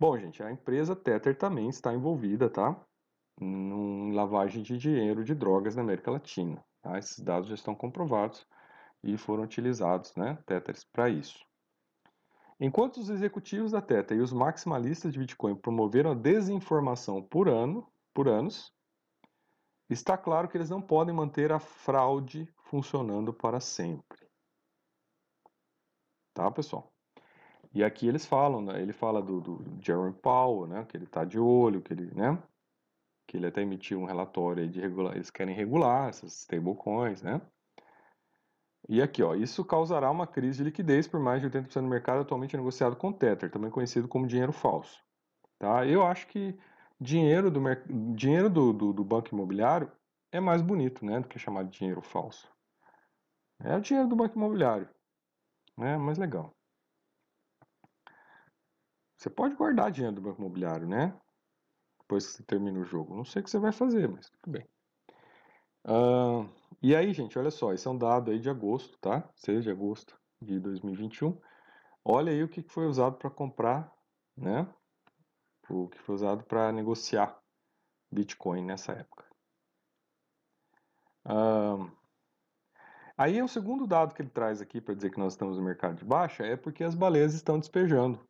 Bom, 0.00 0.18
gente, 0.18 0.42
a 0.42 0.50
empresa 0.50 0.96
Tether 0.96 1.38
também 1.38 1.68
está 1.68 1.94
envolvida, 1.94 2.50
tá? 2.50 2.76
Em 3.40 4.12
lavagem 4.12 4.62
de 4.62 4.78
dinheiro 4.78 5.24
de 5.24 5.34
drogas 5.34 5.76
na 5.76 5.82
América 5.82 6.10
Latina. 6.10 6.64
Tá? 6.82 6.98
Esses 6.98 7.18
dados 7.18 7.48
já 7.48 7.54
estão 7.54 7.74
comprovados 7.74 8.46
e 9.02 9.16
foram 9.16 9.44
utilizados, 9.44 10.14
né, 10.16 10.38
Tethers, 10.46 10.84
para 10.84 11.08
isso. 11.08 11.44
Enquanto 12.58 12.96
os 12.96 13.10
executivos 13.10 13.72
da 13.72 13.82
Tether 13.82 14.16
e 14.16 14.20
os 14.20 14.32
maximalistas 14.32 15.12
de 15.12 15.18
Bitcoin 15.18 15.54
promoveram 15.54 16.12
a 16.12 16.14
desinformação 16.14 17.22
por 17.22 17.48
ano, 17.48 17.86
por 18.14 18.28
anos, 18.28 18.72
está 19.90 20.16
claro 20.16 20.48
que 20.48 20.56
eles 20.56 20.70
não 20.70 20.80
podem 20.80 21.14
manter 21.14 21.52
a 21.52 21.58
fraude 21.58 22.48
funcionando 22.64 23.32
para 23.32 23.60
sempre. 23.60 24.26
Tá, 26.32 26.50
pessoal? 26.50 26.92
E 27.74 27.84
aqui 27.84 28.08
eles 28.08 28.24
falam, 28.24 28.62
né, 28.62 28.80
ele 28.80 28.92
fala 28.92 29.20
do, 29.20 29.40
do 29.40 29.78
Jerome 29.84 30.14
Powell, 30.14 30.66
né, 30.66 30.84
que 30.86 30.96
ele 30.96 31.04
está 31.04 31.24
de 31.24 31.38
olho, 31.38 31.82
que 31.82 31.92
ele, 31.92 32.10
né, 32.14 32.42
que 33.26 33.36
ele 33.36 33.46
até 33.46 33.62
emitiu 33.62 34.00
um 34.00 34.04
relatório 34.04 34.68
de 34.68 34.80
regular, 34.80 35.14
eles 35.14 35.30
querem 35.30 35.54
regular 35.54 36.08
essas 36.08 36.32
stablecoins, 36.40 37.22
né? 37.22 37.40
E 38.88 39.02
aqui, 39.02 39.22
ó, 39.22 39.34
isso 39.34 39.64
causará 39.64 40.10
uma 40.10 40.26
crise 40.26 40.58
de 40.58 40.64
liquidez 40.64 41.08
por 41.08 41.18
mais 41.18 41.40
de 41.40 41.48
80% 41.48 41.82
do 41.82 41.88
mercado 41.88 42.20
atualmente 42.20 42.56
negociado 42.56 42.94
com 42.94 43.12
Tether, 43.12 43.50
também 43.50 43.70
conhecido 43.70 44.06
como 44.06 44.28
dinheiro 44.28 44.52
falso. 44.52 45.02
Tá? 45.58 45.84
Eu 45.84 46.06
acho 46.06 46.28
que 46.28 46.56
dinheiro 47.00 47.50
do, 47.50 47.60
dinheiro 48.14 48.48
do, 48.48 48.72
do, 48.72 48.92
do 48.92 49.04
banco 49.04 49.34
imobiliário 49.34 49.90
é 50.30 50.38
mais 50.38 50.62
bonito 50.62 51.04
né, 51.04 51.18
do 51.18 51.26
que 51.26 51.38
chamar 51.38 51.64
de 51.64 51.78
dinheiro 51.78 52.00
falso. 52.00 52.48
É 53.58 53.76
o 53.76 53.80
dinheiro 53.80 54.08
do 54.08 54.14
banco 54.14 54.36
imobiliário. 54.36 54.88
É 55.78 55.96
mais 55.96 56.18
legal. 56.18 56.54
Você 59.16 59.30
pode 59.30 59.56
guardar 59.56 59.90
dinheiro 59.90 60.14
do 60.14 60.22
banco 60.22 60.40
imobiliário, 60.40 60.86
né? 60.86 61.18
Depois 62.06 62.24
que 62.24 62.32
você 62.34 62.42
termina 62.44 62.78
o 62.78 62.84
jogo. 62.84 63.16
Não 63.16 63.24
sei 63.24 63.42
o 63.42 63.44
que 63.44 63.50
você 63.50 63.58
vai 63.58 63.72
fazer, 63.72 64.08
mas 64.08 64.30
tudo 64.30 64.52
bem. 64.52 64.64
Uh, 65.84 66.48
e 66.80 66.94
aí, 66.94 67.12
gente, 67.12 67.36
olha 67.36 67.50
só, 67.50 67.72
esse 67.72 67.86
é 67.86 67.90
um 67.90 67.98
dado 67.98 68.30
aí 68.30 68.38
de 68.38 68.48
agosto, 68.48 68.96
tá? 68.98 69.28
6 69.34 69.64
de 69.64 69.70
agosto 69.70 70.16
de 70.40 70.60
2021. 70.60 71.36
Olha 72.04 72.30
aí 72.30 72.42
o 72.44 72.48
que 72.48 72.62
foi 72.62 72.86
usado 72.86 73.16
para 73.16 73.28
comprar, 73.28 73.92
né? 74.36 74.72
O 75.68 75.88
que 75.88 75.98
foi 75.98 76.14
usado 76.14 76.44
para 76.44 76.70
negociar 76.70 77.36
Bitcoin 78.12 78.64
nessa 78.64 78.92
época. 78.92 79.26
Aí 83.18 83.38
é 83.38 83.42
o 83.42 83.48
segundo 83.48 83.86
dado 83.86 84.14
que 84.14 84.22
ele 84.22 84.30
traz 84.30 84.60
aqui 84.60 84.80
para 84.80 84.94
dizer 84.94 85.10
que 85.10 85.18
nós 85.18 85.32
estamos 85.32 85.56
no 85.56 85.64
mercado 85.64 85.96
de 85.96 86.04
baixa, 86.04 86.44
é 86.44 86.56
porque 86.56 86.84
as 86.84 86.94
baleias 86.94 87.34
estão 87.34 87.58
despejando, 87.58 88.20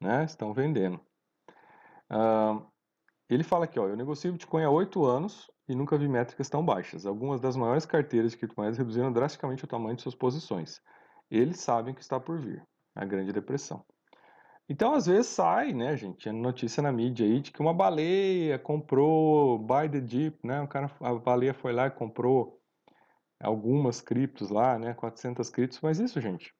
né? 0.00 0.24
Estão 0.24 0.54
vendendo. 0.54 0.98
Ele 3.34 3.44
fala 3.44 3.64
aqui, 3.64 3.78
ó, 3.78 3.86
eu 3.86 3.96
negocio 3.96 4.32
Bitcoin 4.32 4.64
há 4.64 4.70
8 4.70 5.04
anos 5.04 5.50
e 5.68 5.74
nunca 5.74 5.96
vi 5.96 6.08
métricas 6.08 6.48
tão 6.48 6.64
baixas. 6.64 7.06
Algumas 7.06 7.40
das 7.40 7.56
maiores 7.56 7.86
carteiras 7.86 8.32
de 8.32 8.36
criptomoedas 8.36 8.78
reduziram 8.78 9.12
drasticamente 9.12 9.64
o 9.64 9.68
tamanho 9.68 9.96
de 9.96 10.02
suas 10.02 10.14
posições. 10.14 10.80
Eles 11.30 11.60
sabem 11.60 11.94
que 11.94 12.00
está 12.00 12.18
por 12.18 12.38
vir, 12.40 12.66
a 12.94 13.04
Grande 13.04 13.32
Depressão. 13.32 13.84
Então, 14.68 14.94
às 14.94 15.06
vezes 15.06 15.26
sai, 15.26 15.72
né, 15.72 15.96
gente, 15.96 16.30
notícia 16.30 16.80
na 16.80 16.92
mídia 16.92 17.26
aí 17.26 17.40
de 17.40 17.50
que 17.50 17.60
uma 17.60 17.74
baleia 17.74 18.56
comprou 18.58 19.58
buy 19.58 19.88
the 19.88 20.00
dip, 20.00 20.38
né, 20.44 20.60
o 20.62 20.68
cara, 20.68 20.88
a 21.00 21.14
baleia 21.14 21.52
foi 21.52 21.72
lá 21.72 21.88
e 21.88 21.90
comprou 21.90 22.60
algumas 23.40 24.00
criptos 24.00 24.48
lá, 24.48 24.78
né, 24.78 24.94
400 24.94 25.50
criptos, 25.50 25.80
mas 25.80 25.98
isso, 25.98 26.20
gente, 26.20 26.54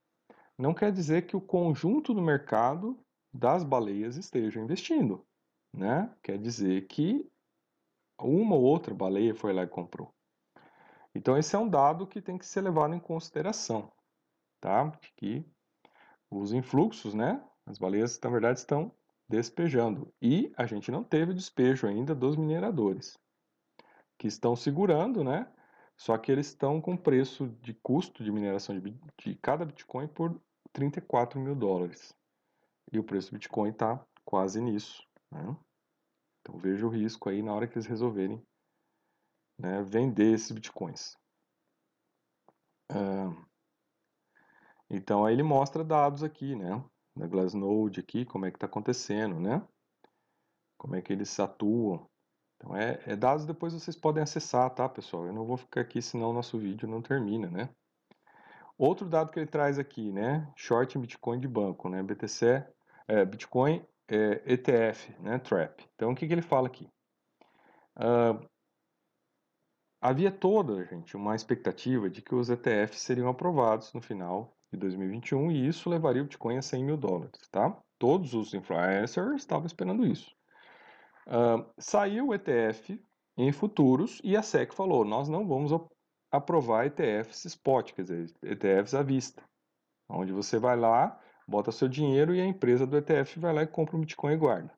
não 0.58 0.74
quer 0.74 0.90
dizer 0.90 1.22
que 1.26 1.36
o 1.36 1.40
conjunto 1.40 2.12
do 2.12 2.20
mercado 2.20 2.98
das 3.32 3.62
baleias 3.62 4.16
esteja 4.16 4.60
investindo, 4.60 5.24
né? 5.72 6.12
Quer 6.22 6.38
dizer 6.38 6.86
que 6.86 7.28
uma 8.18 8.56
ou 8.56 8.62
outra 8.62 8.94
baleia 8.94 9.34
foi 9.34 9.52
lá 9.52 9.62
e 9.62 9.68
comprou. 9.68 10.12
Então 11.14 11.36
esse 11.36 11.56
é 11.56 11.58
um 11.58 11.68
dado 11.68 12.06
que 12.06 12.20
tem 12.20 12.38
que 12.38 12.46
ser 12.46 12.60
levado 12.60 12.94
em 12.94 13.00
consideração, 13.00 13.90
tá? 14.60 14.90
Que 15.16 15.44
os 16.30 16.52
influxos, 16.52 17.14
né? 17.14 17.42
As 17.66 17.78
baleias 17.78 18.18
na 18.22 18.30
verdade 18.30 18.58
estão 18.58 18.92
despejando 19.28 20.12
e 20.20 20.52
a 20.56 20.66
gente 20.66 20.90
não 20.90 21.04
teve 21.04 21.32
despejo 21.32 21.86
ainda 21.86 22.14
dos 22.14 22.36
mineradores 22.36 23.18
que 24.18 24.26
estão 24.26 24.54
segurando, 24.54 25.24
né? 25.24 25.50
Só 25.96 26.16
que 26.16 26.32
eles 26.32 26.46
estão 26.46 26.80
com 26.80 26.96
preço 26.96 27.48
de 27.60 27.74
custo 27.74 28.24
de 28.24 28.32
mineração 28.32 28.78
de, 28.78 28.94
de 29.18 29.34
cada 29.36 29.64
Bitcoin 29.64 30.08
por 30.08 30.40
34 30.72 31.38
mil 31.38 31.54
dólares. 31.54 32.14
E 32.92 32.98
o 32.98 33.04
preço 33.04 33.30
do 33.30 33.34
Bitcoin 33.34 33.70
está 33.70 34.04
quase 34.24 34.60
nisso. 34.60 35.06
Né? 35.30 35.56
Então 36.40 36.58
veja 36.58 36.86
o 36.86 36.90
risco 36.90 37.28
aí 37.28 37.42
na 37.42 37.54
hora 37.54 37.66
que 37.66 37.74
eles 37.74 37.86
resolverem 37.86 38.42
né, 39.58 39.82
vender 39.82 40.32
esses 40.32 40.50
bitcoins. 40.50 41.16
então 44.88 45.24
aí 45.24 45.34
ele 45.34 45.42
mostra 45.42 45.84
dados 45.84 46.22
aqui, 46.22 46.56
né? 46.56 46.82
Da 47.14 47.26
Glassnode 47.26 48.00
aqui, 48.00 48.24
como 48.24 48.46
é 48.46 48.50
que 48.50 48.56
está 48.56 48.66
acontecendo, 48.66 49.38
né? 49.38 49.62
Como 50.78 50.96
é 50.96 51.02
que 51.02 51.12
eles 51.12 51.38
atuam. 51.38 52.08
Então 52.56 52.76
é, 52.76 53.00
é, 53.06 53.16
dados 53.16 53.46
depois 53.46 53.72
vocês 53.72 53.96
podem 53.96 54.22
acessar, 54.22 54.70
tá, 54.70 54.88
pessoal? 54.88 55.26
Eu 55.26 55.32
não 55.32 55.44
vou 55.44 55.56
ficar 55.56 55.82
aqui, 55.82 56.02
senão 56.02 56.30
o 56.30 56.34
nosso 56.34 56.58
vídeo 56.58 56.88
não 56.88 57.02
termina, 57.02 57.48
né? 57.48 57.68
Outro 58.76 59.08
dado 59.08 59.30
que 59.30 59.38
ele 59.38 59.46
traz 59.46 59.78
aqui, 59.78 60.10
né? 60.10 60.50
Short 60.56 60.96
em 60.96 61.00
Bitcoin 61.00 61.38
de 61.38 61.46
banco, 61.46 61.88
né? 61.88 62.02
BTC, 62.02 62.66
é, 63.06 63.24
Bitcoin 63.24 63.84
é, 64.10 64.42
ETF, 64.52 65.14
né, 65.20 65.38
TRAP. 65.38 65.80
Então, 65.94 66.10
o 66.10 66.14
que, 66.14 66.26
que 66.26 66.32
ele 66.32 66.42
fala 66.42 66.66
aqui? 66.66 66.88
Uh, 67.96 68.44
havia 70.00 70.32
toda, 70.32 70.84
gente, 70.84 71.16
uma 71.16 71.36
expectativa 71.36 72.10
de 72.10 72.20
que 72.20 72.34
os 72.34 72.50
ETFs 72.50 73.00
seriam 73.00 73.28
aprovados 73.28 73.92
no 73.94 74.00
final 74.00 74.56
de 74.72 74.78
2021 74.78 75.52
e 75.52 75.68
isso 75.68 75.88
levaria 75.88 76.22
o 76.22 76.24
Bitcoin 76.24 76.58
a 76.58 76.62
100 76.62 76.84
mil 76.84 76.96
dólares, 76.96 77.40
tá? 77.50 77.76
Todos 77.98 78.34
os 78.34 78.52
influencers 78.52 79.36
estavam 79.36 79.66
esperando 79.66 80.06
isso. 80.06 80.34
Uh, 81.26 81.64
saiu 81.78 82.28
o 82.28 82.34
ETF 82.34 83.00
em 83.36 83.52
futuros 83.52 84.20
e 84.24 84.36
a 84.36 84.42
SEC 84.42 84.74
falou, 84.74 85.04
nós 85.04 85.28
não 85.28 85.46
vamos 85.46 85.70
aprovar 86.32 86.86
ETFs 86.86 87.44
spot, 87.44 87.92
quer 87.92 88.02
dizer, 88.02 88.32
ETFs 88.42 88.94
à 88.94 89.02
vista, 89.02 89.42
onde 90.08 90.32
você 90.32 90.58
vai 90.58 90.76
lá 90.76 91.20
bota 91.50 91.72
seu 91.72 91.88
dinheiro 91.88 92.32
e 92.32 92.40
a 92.40 92.46
empresa 92.46 92.86
do 92.86 92.96
ETF 92.96 93.40
vai 93.40 93.52
lá 93.52 93.62
e 93.64 93.66
compra 93.66 93.96
um 93.96 94.00
Bitcoin 94.00 94.34
e 94.34 94.36
guarda. 94.36 94.72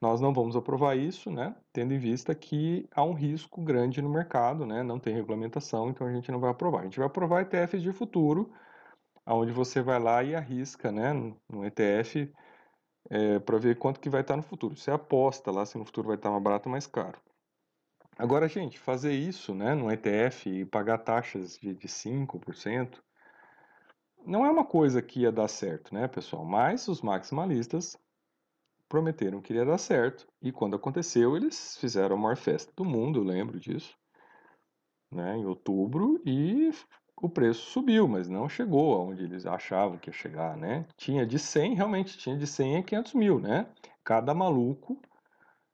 Nós 0.00 0.20
não 0.20 0.32
vamos 0.32 0.54
aprovar 0.54 0.96
isso, 0.96 1.30
né, 1.30 1.56
tendo 1.72 1.92
em 1.94 1.98
vista 1.98 2.34
que 2.34 2.86
há 2.94 3.02
um 3.02 3.14
risco 3.14 3.60
grande 3.62 4.00
no 4.00 4.10
mercado, 4.10 4.64
né, 4.64 4.82
não 4.82 5.00
tem 5.00 5.14
regulamentação, 5.14 5.88
então 5.88 6.06
a 6.06 6.12
gente 6.12 6.30
não 6.30 6.38
vai 6.38 6.50
aprovar. 6.50 6.82
A 6.82 6.84
gente 6.84 6.98
vai 6.98 7.06
aprovar 7.06 7.40
ETFs 7.40 7.82
de 7.82 7.92
futuro, 7.92 8.52
onde 9.26 9.50
você 9.50 9.82
vai 9.82 9.98
lá 9.98 10.22
e 10.22 10.36
arrisca 10.36 10.92
né, 10.92 11.12
no 11.48 11.64
ETF 11.64 12.32
é, 13.10 13.38
para 13.40 13.58
ver 13.58 13.78
quanto 13.78 13.98
que 13.98 14.10
vai 14.10 14.20
estar 14.20 14.36
no 14.36 14.42
futuro. 14.42 14.76
Você 14.76 14.90
aposta 14.90 15.50
lá 15.50 15.66
se 15.66 15.78
no 15.78 15.84
futuro 15.84 16.08
vai 16.08 16.16
estar 16.16 16.30
mais 16.30 16.42
barato 16.42 16.68
ou 16.68 16.72
mais 16.72 16.86
caro. 16.86 17.18
Agora, 18.16 18.48
gente, 18.48 18.78
fazer 18.78 19.12
isso 19.12 19.54
né, 19.54 19.74
no 19.74 19.90
ETF 19.90 20.48
e 20.48 20.64
pagar 20.64 20.98
taxas 20.98 21.56
de, 21.58 21.74
de 21.74 21.88
5%, 21.88 23.00
não 24.28 24.44
é 24.44 24.50
uma 24.50 24.64
coisa 24.64 25.00
que 25.00 25.20
ia 25.20 25.32
dar 25.32 25.48
certo, 25.48 25.94
né, 25.94 26.06
pessoal? 26.06 26.44
Mas 26.44 26.86
os 26.86 27.00
maximalistas 27.00 27.98
prometeram 28.88 29.40
que 29.40 29.52
iria 29.52 29.64
dar 29.64 29.78
certo 29.78 30.26
e 30.40 30.52
quando 30.52 30.76
aconteceu 30.76 31.36
eles 31.36 31.76
fizeram 31.78 32.16
a 32.16 32.18
maior 32.18 32.36
festa 32.36 32.72
do 32.76 32.84
mundo, 32.84 33.20
eu 33.20 33.24
lembro 33.24 33.58
disso, 33.58 33.96
né, 35.10 35.36
em 35.36 35.46
outubro 35.46 36.20
e 36.24 36.70
o 37.20 37.28
preço 37.28 37.70
subiu, 37.70 38.06
mas 38.06 38.28
não 38.28 38.48
chegou 38.48 38.94
aonde 38.94 39.24
eles 39.24 39.46
achavam 39.46 39.98
que 39.98 40.10
ia 40.10 40.14
chegar, 40.14 40.56
né? 40.56 40.86
Tinha 40.96 41.26
de 41.26 41.38
100, 41.38 41.74
realmente 41.74 42.16
tinha 42.16 42.36
de 42.36 42.46
100 42.46 42.76
a 42.76 42.82
500 42.82 43.14
mil, 43.14 43.40
né? 43.40 43.66
Cada 44.04 44.32
maluco 44.32 45.00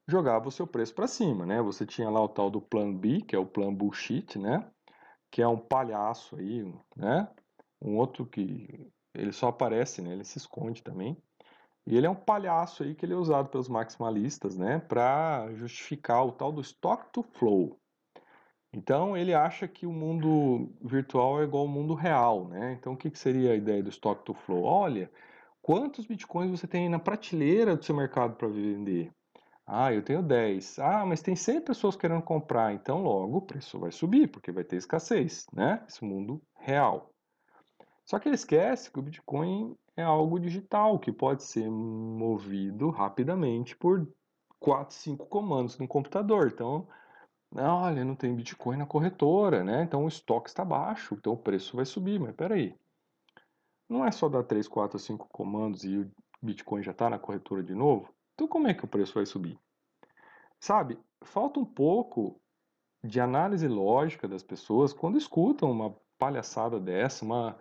jogava 0.07 0.47
o 0.47 0.51
seu 0.51 0.65
preço 0.65 0.95
para 0.95 1.07
cima, 1.07 1.45
né? 1.45 1.61
Você 1.61 1.85
tinha 1.85 2.09
lá 2.09 2.19
o 2.19 2.27
tal 2.27 2.49
do 2.49 2.59
Plan 2.59 2.91
B, 2.91 3.21
que 3.21 3.35
é 3.35 3.39
o 3.39 3.45
Plan 3.45 3.71
Bullshit, 3.73 4.39
né? 4.39 4.67
Que 5.29 5.41
é 5.41 5.47
um 5.47 5.57
palhaço 5.57 6.35
aí, 6.35 6.65
né? 6.95 7.27
Um 7.81 7.97
outro 7.97 8.25
que 8.25 8.91
ele 9.13 9.31
só 9.31 9.49
aparece, 9.49 10.01
né? 10.01 10.13
Ele 10.13 10.23
se 10.23 10.37
esconde 10.37 10.83
também. 10.83 11.17
E 11.87 11.95
ele 11.95 12.07
é 12.07 12.09
um 12.09 12.15
palhaço 12.15 12.83
aí 12.83 12.95
que 12.95 13.05
ele 13.05 13.13
é 13.13 13.17
usado 13.17 13.49
pelos 13.49 13.69
maximalistas, 13.69 14.57
né, 14.57 14.79
para 14.79 15.53
justificar 15.53 16.25
o 16.25 16.31
tal 16.31 16.51
do 16.51 16.61
stock 16.61 17.11
to 17.13 17.21
flow. 17.21 17.79
Então 18.73 19.15
ele 19.15 19.33
acha 19.33 19.67
que 19.67 19.85
o 19.85 19.93
mundo 19.93 20.73
virtual 20.81 21.39
é 21.39 21.43
igual 21.45 21.63
ao 21.63 21.69
mundo 21.69 21.93
real, 21.93 22.47
né? 22.47 22.73
Então 22.73 22.93
o 22.93 22.97
que, 22.97 23.09
que 23.09 23.19
seria 23.19 23.51
a 23.51 23.55
ideia 23.55 23.81
do 23.83 23.89
stock 23.89 24.25
to 24.25 24.33
flow? 24.33 24.63
Olha, 24.63 25.09
quantos 25.61 26.05
bitcoins 26.05 26.51
você 26.51 26.67
tem 26.67 26.89
na 26.89 26.99
prateleira 26.99 27.77
do 27.77 27.85
seu 27.85 27.95
mercado 27.95 28.35
para 28.35 28.47
vender? 28.47 29.11
Ah, 29.65 29.93
eu 29.93 30.03
tenho 30.03 30.21
10. 30.21 30.77
Ah, 30.79 31.05
mas 31.05 31.21
tem 31.21 31.35
100 31.35 31.61
pessoas 31.61 31.95
querendo 31.95 32.21
comprar, 32.21 32.73
então 32.73 33.01
logo 33.01 33.37
o 33.37 33.41
preço 33.41 33.79
vai 33.79 33.91
subir, 33.91 34.27
porque 34.27 34.51
vai 34.51 34.63
ter 34.63 34.75
escassez, 34.75 35.47
né? 35.53 35.83
Esse 35.87 36.03
mundo 36.03 36.41
real. 36.57 37.14
Só 38.05 38.19
que 38.19 38.29
ele 38.29 38.35
esquece 38.35 38.91
que 38.91 38.99
o 38.99 39.01
Bitcoin 39.01 39.75
é 39.97 40.03
algo 40.03 40.39
digital 40.39 40.99
que 40.99 41.11
pode 41.11 41.43
ser 41.43 41.69
movido 41.69 42.89
rapidamente 42.91 43.75
por 43.75 44.07
4, 44.59 44.95
5 44.95 45.25
comandos 45.25 45.77
no 45.79 45.87
computador. 45.87 46.51
Então, 46.53 46.87
olha, 47.55 48.05
não 48.05 48.15
tem 48.15 48.35
Bitcoin 48.35 48.77
na 48.77 48.85
corretora, 48.85 49.63
né? 49.63 49.83
Então 49.83 50.05
o 50.05 50.07
estoque 50.07 50.49
está 50.49 50.63
baixo, 50.63 51.15
então 51.15 51.33
o 51.33 51.37
preço 51.37 51.75
vai 51.75 51.85
subir. 51.85 52.19
Mas 52.19 52.35
peraí, 52.35 52.75
não 53.89 54.05
é 54.05 54.11
só 54.11 54.29
dar 54.29 54.43
3, 54.43 54.67
4, 54.67 54.99
5 54.99 55.27
comandos 55.29 55.83
e 55.83 55.97
o 55.97 56.11
Bitcoin 56.41 56.83
já 56.83 56.91
está 56.91 57.09
na 57.09 57.17
corretora 57.17 57.63
de 57.63 57.73
novo? 57.73 58.13
Então 58.33 58.47
como 58.47 58.67
é 58.67 58.73
que 58.73 58.85
o 58.85 58.87
preço 58.87 59.15
vai 59.15 59.25
subir? 59.25 59.57
Sabe, 60.59 60.99
falta 61.23 61.59
um 61.59 61.65
pouco 61.65 62.39
de 63.03 63.19
análise 63.19 63.67
lógica 63.67 64.27
das 64.27 64.43
pessoas 64.43 64.93
quando 64.93 65.17
escutam 65.17 65.71
uma 65.71 65.95
palhaçada 66.17 66.79
dessa, 66.79 67.23
uma 67.23 67.57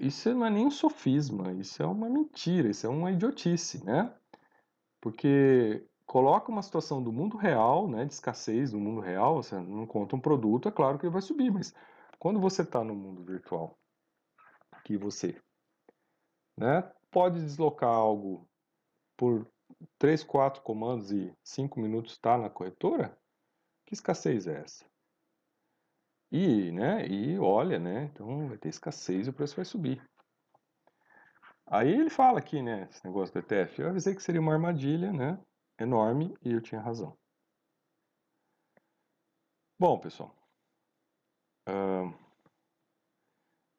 isso 0.00 0.34
não 0.34 0.46
é 0.46 0.50
nem 0.50 0.66
um 0.66 0.70
sofisma, 0.70 1.52
isso 1.52 1.82
é 1.82 1.86
uma 1.86 2.08
mentira, 2.08 2.70
isso 2.70 2.86
é 2.86 2.90
uma 2.90 3.12
idiotice, 3.12 3.84
né? 3.84 4.12
Porque 5.00 5.86
coloca 6.06 6.50
uma 6.50 6.62
situação 6.62 7.02
do 7.02 7.12
mundo 7.12 7.36
real, 7.36 7.86
né, 7.88 8.04
de 8.04 8.14
escassez 8.14 8.72
do 8.72 8.80
mundo 8.80 9.00
real, 9.00 9.42
você 9.42 9.54
não 9.60 9.86
conta 9.86 10.16
um 10.16 10.20
produto, 10.20 10.68
é 10.68 10.72
claro 10.72 10.98
que 10.98 11.06
ele 11.06 11.12
vai 11.12 11.22
subir, 11.22 11.52
mas 11.52 11.72
quando 12.18 12.40
você 12.40 12.62
está 12.62 12.82
no 12.82 12.94
mundo 12.96 13.22
virtual, 13.22 13.78
que 14.84 14.96
você 14.96 15.40
né, 16.56 16.82
pode 17.10 17.40
deslocar 17.40 17.90
algo 17.90 18.48
por 19.16 19.46
3, 19.98 20.24
4 20.24 20.62
comandos 20.62 21.12
e 21.12 21.32
5 21.44 21.78
minutos 21.78 22.12
está 22.12 22.36
na 22.36 22.50
corretora, 22.50 23.16
que 23.86 23.94
escassez 23.94 24.46
é 24.46 24.62
essa? 24.62 24.89
E, 26.32 26.70
né, 26.70 27.06
e 27.08 27.38
olha, 27.38 27.78
né, 27.78 28.04
então 28.04 28.46
vai 28.46 28.56
ter 28.56 28.68
escassez 28.68 29.26
e 29.26 29.30
o 29.30 29.32
preço 29.32 29.56
vai 29.56 29.64
subir. 29.64 30.00
Aí 31.66 31.90
ele 31.90 32.10
fala 32.10 32.38
aqui, 32.38 32.62
né, 32.62 32.88
esse 32.90 33.04
negócio 33.04 33.32
do 33.32 33.40
ETF, 33.40 33.80
eu 33.80 33.88
avisei 33.88 34.14
que 34.14 34.22
seria 34.22 34.40
uma 34.40 34.52
armadilha, 34.52 35.12
né, 35.12 35.38
enorme 35.78 36.36
e 36.42 36.52
eu 36.52 36.60
tinha 36.60 36.80
razão. 36.80 37.16
Bom, 39.76 39.98
pessoal, 39.98 40.36
uh, 41.68 42.14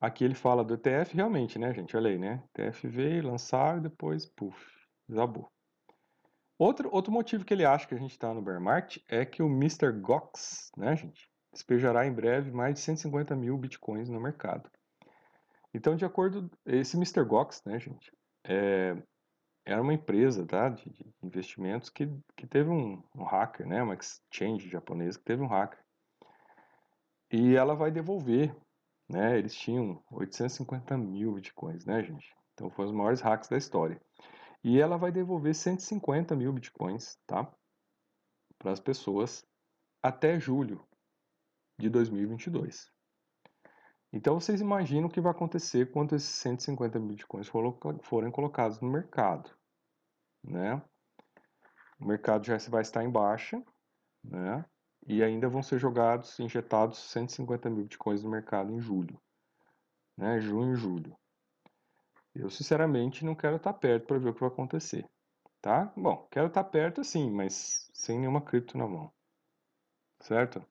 aqui 0.01 0.25
ele 0.25 0.35
fala 0.35 0.63
do 0.63 0.73
ETF 0.73 1.15
realmente, 1.15 1.57
né, 1.57 1.73
gente, 1.73 1.95
olha 1.95 2.09
aí, 2.09 2.17
né, 2.17 2.43
ETF 2.53 2.85
veio, 2.87 3.27
lançar 3.27 3.79
depois, 3.79 4.25
puf, 4.25 4.59
desabou. 5.07 5.49
Outro, 6.57 6.93
outro 6.93 7.13
motivo 7.13 7.45
que 7.45 7.53
ele 7.53 7.65
acha 7.65 7.87
que 7.87 7.95
a 7.95 7.97
gente 7.97 8.11
está 8.11 8.33
no 8.33 8.41
bear 8.41 8.59
market 8.59 9.01
é 9.07 9.25
que 9.25 9.41
o 9.41 9.47
Mr. 9.47 9.91
Gox, 9.93 10.69
né, 10.77 10.95
gente, 10.97 11.30
despejará 11.51 12.05
em 12.05 12.13
breve 12.13 12.51
mais 12.51 12.75
de 12.75 12.79
150 12.81 13.35
mil 13.35 13.57
bitcoins 13.57 14.09
no 14.09 14.19
mercado. 14.19 14.69
Então, 15.73 15.95
de 15.95 16.05
acordo, 16.05 16.49
esse 16.65 16.97
Mr. 16.97 17.23
Gox, 17.23 17.63
né, 17.65 17.79
gente, 17.79 18.11
é, 18.43 18.95
era 19.65 19.81
uma 19.81 19.93
empresa, 19.93 20.45
tá, 20.45 20.69
de, 20.69 20.89
de 20.89 21.13
investimentos 21.21 21.89
que, 21.89 22.09
que 22.35 22.47
teve 22.47 22.69
um, 22.69 23.01
um, 23.15 23.23
hacker, 23.23 23.65
né, 23.67 23.81
uma 23.81 23.93
exchange 23.93 24.69
japonesa 24.69 25.17
que 25.17 25.25
teve 25.25 25.41
um 25.41 25.47
hacker. 25.47 25.79
E 27.31 27.55
ela 27.55 27.73
vai 27.73 27.91
devolver, 27.91 28.53
né, 29.09 29.37
eles 29.37 29.55
tinham 29.55 30.03
850 30.11 30.97
mil 30.97 31.33
bitcoins, 31.33 31.85
né, 31.85 32.03
gente. 32.03 32.35
Então, 32.53 32.69
foram 32.69 32.89
os 32.89 32.95
maiores 32.95 33.21
hacks 33.21 33.49
da 33.49 33.57
história. 33.57 33.99
E 34.63 34.79
ela 34.79 34.97
vai 34.97 35.11
devolver 35.11 35.55
150 35.55 36.35
mil 36.35 36.51
bitcoins, 36.51 37.17
tá, 37.25 37.49
para 38.59 38.71
as 38.71 38.79
pessoas 38.79 39.45
até 40.03 40.39
julho 40.39 40.85
de 41.81 41.89
2022. 41.89 42.89
Então 44.13 44.39
vocês 44.39 44.61
imaginam 44.61 45.07
o 45.07 45.11
que 45.11 45.21
vai 45.21 45.31
acontecer 45.31 45.91
quando 45.91 46.15
esses 46.15 46.29
150 46.29 46.99
bitcoins 46.99 47.47
forem 48.03 48.31
colocados 48.31 48.79
no 48.79 48.89
mercado, 48.89 49.49
né? 50.43 50.81
O 51.99 52.05
mercado 52.05 52.45
já 52.45 52.57
vai 52.69 52.81
estar 52.81 53.03
em 53.03 53.09
baixa, 53.09 53.63
né? 54.23 54.65
E 55.07 55.23
ainda 55.23 55.49
vão 55.49 55.63
ser 55.63 55.79
jogados, 55.79 56.39
injetados 56.39 56.99
150 57.11 57.69
mil 57.69 57.83
bitcoins 57.83 58.21
no 58.21 58.29
mercado 58.29 58.71
em 58.71 58.79
julho, 58.79 59.19
né? 60.17 60.39
Junho 60.39 60.73
e 60.73 60.75
julho. 60.77 61.17
Eu 62.35 62.49
sinceramente 62.49 63.25
não 63.25 63.35
quero 63.35 63.55
estar 63.55 63.73
perto 63.73 64.07
para 64.07 64.19
ver 64.19 64.29
o 64.29 64.33
que 64.33 64.41
vai 64.41 64.49
acontecer, 64.49 65.09
tá? 65.61 65.91
Bom, 65.95 66.27
quero 66.29 66.47
estar 66.47 66.63
perto 66.65 67.03
sim, 67.03 67.31
mas 67.31 67.89
sem 67.93 68.19
nenhuma 68.19 68.41
cripto 68.41 68.77
na 68.77 68.87
mão, 68.87 69.11
certo? 70.19 70.65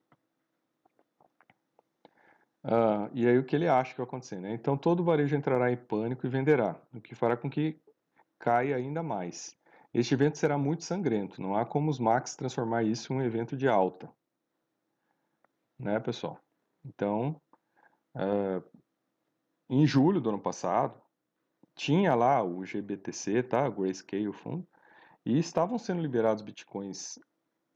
Uh, 2.62 3.08
e 3.14 3.26
aí 3.26 3.38
o 3.38 3.44
que 3.44 3.56
ele 3.56 3.66
acha 3.66 3.92
que 3.92 3.98
vai 3.98 4.06
acontecer, 4.06 4.38
né? 4.38 4.52
Então 4.52 4.76
todo 4.76 5.04
varejo 5.04 5.34
entrará 5.34 5.72
em 5.72 5.76
pânico 5.76 6.26
e 6.26 6.30
venderá, 6.30 6.80
o 6.92 7.00
que 7.00 7.14
fará 7.14 7.36
com 7.36 7.48
que 7.48 7.80
caia 8.38 8.76
ainda 8.76 9.02
mais. 9.02 9.56
Este 9.94 10.14
evento 10.14 10.38
será 10.38 10.58
muito 10.58 10.84
sangrento, 10.84 11.40
não 11.40 11.56
há 11.56 11.64
como 11.64 11.90
os 11.90 11.98
Max 11.98 12.36
transformar 12.36 12.82
isso 12.84 13.12
em 13.12 13.16
um 13.16 13.22
evento 13.22 13.56
de 13.56 13.66
alta. 13.66 14.12
Né, 15.78 15.98
pessoal? 15.98 16.38
Então, 16.84 17.40
uh, 18.14 18.62
em 19.68 19.86
julho 19.86 20.20
do 20.20 20.28
ano 20.28 20.40
passado, 20.40 21.00
tinha 21.74 22.14
lá 22.14 22.42
o 22.42 22.64
GBTC, 22.64 23.42
tá? 23.42 23.66
O 23.66 23.72
Grayscale 23.72 24.32
Fundo, 24.32 24.68
e 25.24 25.38
estavam 25.38 25.78
sendo 25.78 26.02
liberados 26.02 26.42
bitcoins 26.42 27.18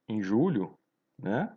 em 0.09 0.23
julho, 0.23 0.79
né? 1.19 1.57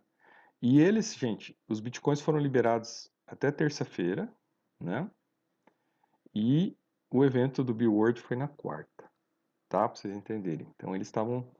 E 0.60 0.80
eles, 0.80 1.14
gente, 1.14 1.56
os 1.68 1.78
bitcoins 1.78 2.20
foram 2.20 2.38
liberados 2.38 3.10
até 3.28 3.52
terça-feira, 3.52 4.32
né? 4.80 5.08
E 6.34 6.76
o 7.10 7.24
evento 7.24 7.62
do 7.62 7.74
Billboard 7.74 8.20
foi 8.20 8.36
na 8.36 8.48
quarta, 8.48 9.10
tá? 9.68 9.88
Para 9.88 9.96
vocês 9.96 10.16
entenderem. 10.16 10.66
Então 10.74 10.94
eles 10.94 11.08
estavam, 11.08 11.50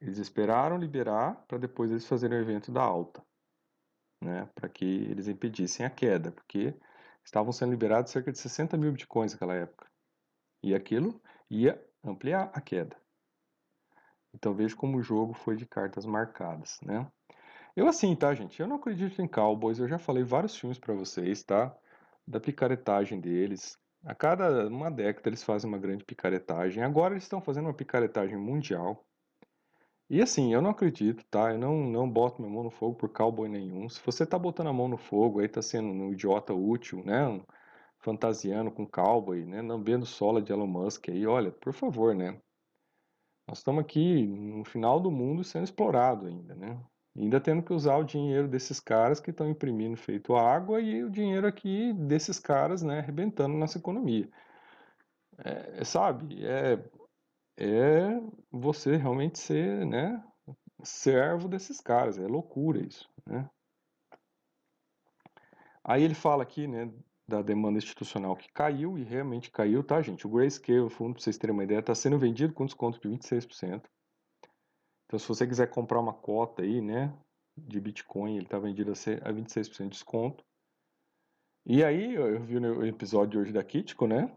eles 0.00 0.18
esperaram 0.18 0.78
liberar 0.78 1.44
para 1.46 1.58
depois 1.58 1.90
eles 1.90 2.06
fazerem 2.06 2.38
o 2.38 2.40
evento 2.40 2.72
da 2.72 2.82
alta, 2.82 3.24
né? 4.20 4.48
Para 4.54 4.68
que 4.68 4.84
eles 4.84 5.28
impedissem 5.28 5.84
a 5.84 5.90
queda, 5.90 6.32
porque 6.32 6.74
estavam 7.24 7.52
sendo 7.52 7.70
liberados 7.70 8.10
cerca 8.10 8.32
de 8.32 8.38
60 8.38 8.76
mil 8.76 8.92
bitcoins 8.92 9.32
naquela 9.32 9.54
época. 9.54 9.86
E 10.62 10.74
aquilo 10.74 11.22
ia 11.50 11.80
ampliar 12.02 12.50
a 12.54 12.60
queda. 12.60 12.96
Então 14.34 14.54
veja 14.54 14.76
como 14.76 14.98
o 14.98 15.02
jogo 15.02 15.34
foi 15.34 15.56
de 15.56 15.66
cartas 15.66 16.04
marcadas, 16.06 16.78
né? 16.82 17.10
Eu 17.78 17.86
assim, 17.86 18.16
tá, 18.16 18.34
gente? 18.34 18.58
Eu 18.58 18.66
não 18.66 18.74
acredito 18.74 19.22
em 19.22 19.28
Cowboys. 19.28 19.78
Eu 19.78 19.86
já 19.86 20.00
falei 20.00 20.24
vários 20.24 20.56
filmes 20.56 20.80
para 20.80 20.92
vocês, 20.94 21.44
tá? 21.44 21.72
Da 22.26 22.40
picaretagem 22.40 23.20
deles. 23.20 23.78
A 24.04 24.16
cada 24.16 24.66
uma 24.66 24.90
década 24.90 25.28
eles 25.28 25.44
fazem 25.44 25.68
uma 25.68 25.78
grande 25.78 26.04
picaretagem. 26.04 26.82
Agora 26.82 27.14
eles 27.14 27.22
estão 27.22 27.40
fazendo 27.40 27.66
uma 27.66 27.74
picaretagem 27.74 28.36
mundial. 28.36 29.06
E 30.10 30.20
assim, 30.20 30.52
eu 30.52 30.60
não 30.60 30.70
acredito, 30.70 31.24
tá? 31.30 31.52
Eu 31.52 31.58
não, 31.58 31.76
não 31.86 32.10
boto 32.10 32.42
minha 32.42 32.52
mão 32.52 32.64
no 32.64 32.70
fogo 32.70 32.96
por 32.96 33.10
cowboy 33.10 33.48
nenhum. 33.48 33.88
Se 33.88 34.00
você 34.04 34.26
tá 34.26 34.36
botando 34.36 34.66
a 34.66 34.72
mão 34.72 34.88
no 34.88 34.96
fogo, 34.96 35.38
aí 35.38 35.48
tá 35.48 35.62
sendo 35.62 35.86
um 35.86 36.12
idiota 36.12 36.52
útil, 36.52 37.04
né? 37.04 37.28
Um 37.28 37.44
fantasiando 38.00 38.72
com 38.72 38.84
cowboy, 38.84 39.44
né? 39.44 39.62
Lambendo 39.62 40.04
sola 40.04 40.42
de 40.42 40.52
Elon 40.52 40.66
Musk 40.66 41.10
aí, 41.10 41.24
olha, 41.28 41.52
por 41.52 41.72
favor, 41.72 42.12
né? 42.12 42.40
Nós 43.46 43.58
estamos 43.58 43.80
aqui 43.82 44.26
no 44.26 44.64
final 44.64 44.98
do 44.98 45.12
mundo 45.12 45.44
sendo 45.44 45.62
explorado 45.62 46.26
ainda, 46.26 46.56
né? 46.56 46.76
Ainda 47.18 47.40
tendo 47.40 47.62
que 47.62 47.72
usar 47.72 47.96
o 47.96 48.04
dinheiro 48.04 48.48
desses 48.48 48.78
caras 48.78 49.20
que 49.20 49.30
estão 49.30 49.48
imprimindo 49.48 49.96
feito 49.96 50.36
água 50.36 50.80
e 50.80 51.02
o 51.02 51.10
dinheiro 51.10 51.46
aqui 51.46 51.92
desses 51.92 52.38
caras, 52.38 52.82
né, 52.82 53.00
arrebentando 53.00 53.56
nossa 53.56 53.78
economia. 53.78 54.28
É, 55.38 55.84
sabe, 55.84 56.44
é, 56.44 56.78
é 57.56 58.20
você 58.50 58.96
realmente 58.96 59.38
ser, 59.38 59.84
né, 59.86 60.22
servo 60.82 61.48
desses 61.48 61.80
caras, 61.80 62.18
é 62.18 62.26
loucura 62.26 62.80
isso, 62.80 63.10
né. 63.26 63.48
Aí 65.84 66.02
ele 66.02 66.14
fala 66.14 66.42
aqui, 66.42 66.66
né, 66.68 66.92
da 67.26 67.42
demanda 67.42 67.78
institucional 67.78 68.36
que 68.36 68.50
caiu, 68.52 68.98
e 68.98 69.02
realmente 69.02 69.50
caiu, 69.50 69.82
tá, 69.82 70.00
gente? 70.00 70.26
O 70.26 70.30
Grayscale, 70.30 70.80
o 70.80 70.90
fundo, 70.90 71.14
para 71.14 71.22
vocês 71.22 71.38
terem 71.38 71.54
uma 71.54 71.64
ideia, 71.64 71.80
está 71.80 71.94
sendo 71.94 72.18
vendido 72.18 72.54
com 72.54 72.64
desconto 72.64 73.00
de 73.00 73.08
26%. 73.08 73.82
Então, 75.08 75.18
se 75.18 75.26
você 75.26 75.46
quiser 75.46 75.70
comprar 75.70 75.98
uma 75.98 76.12
cota 76.12 76.62
aí, 76.62 76.82
né, 76.82 77.10
de 77.56 77.80
Bitcoin, 77.80 78.36
ele 78.36 78.44
está 78.44 78.58
vendido 78.58 78.92
a 78.92 79.32
26% 79.32 79.84
de 79.84 79.88
desconto. 79.88 80.44
E 81.64 81.82
aí, 81.82 82.14
eu 82.14 82.38
vi 82.40 82.60
no 82.60 82.86
episódio 82.86 83.40
hoje 83.40 83.50
da 83.50 83.64
Kitco, 83.64 84.06
né, 84.06 84.30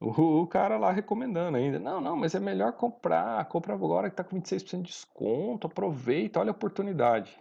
o, 0.00 0.46
cara 0.48 0.78
lá 0.78 0.90
recomendando 0.90 1.56
ainda, 1.56 1.78
não, 1.78 2.00
não, 2.00 2.16
mas 2.16 2.34
é 2.34 2.40
melhor 2.40 2.72
comprar, 2.72 3.44
compra 3.48 3.72
agora 3.72 4.08
que 4.08 4.14
está 4.14 4.24
com 4.24 4.40
26% 4.40 4.82
de 4.82 4.88
desconto, 4.88 5.68
aproveita, 5.68 6.40
olha 6.40 6.50
a 6.50 6.52
oportunidade. 6.52 7.38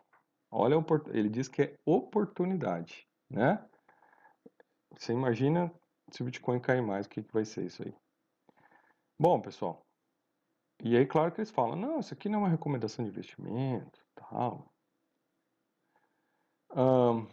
Olha, 0.52 0.76
ele 1.12 1.30
diz 1.30 1.48
que 1.48 1.62
é 1.64 1.76
oportunidade, 1.86 3.08
né? 3.30 3.66
Você 4.92 5.14
imagina 5.14 5.74
se 6.12 6.22
o 6.22 6.26
Bitcoin 6.26 6.60
cair 6.60 6.82
mais, 6.82 7.06
o 7.06 7.10
que, 7.10 7.24
que 7.24 7.34
vai 7.34 7.46
ser 7.46 7.66
isso 7.66 7.82
aí? 7.82 7.96
Bom, 9.18 9.40
pessoal, 9.40 9.82
e 10.82 10.96
aí, 10.96 11.06
claro 11.06 11.32
que 11.32 11.40
eles 11.40 11.52
falam, 11.52 11.76
não, 11.76 12.00
isso 12.00 12.14
aqui 12.14 12.30
não 12.30 12.40
é 12.40 12.44
uma 12.44 12.50
recomendação 12.50 13.04
de 13.04 13.12
investimento, 13.12 14.00
tal. 14.16 14.74
Um, 16.76 17.28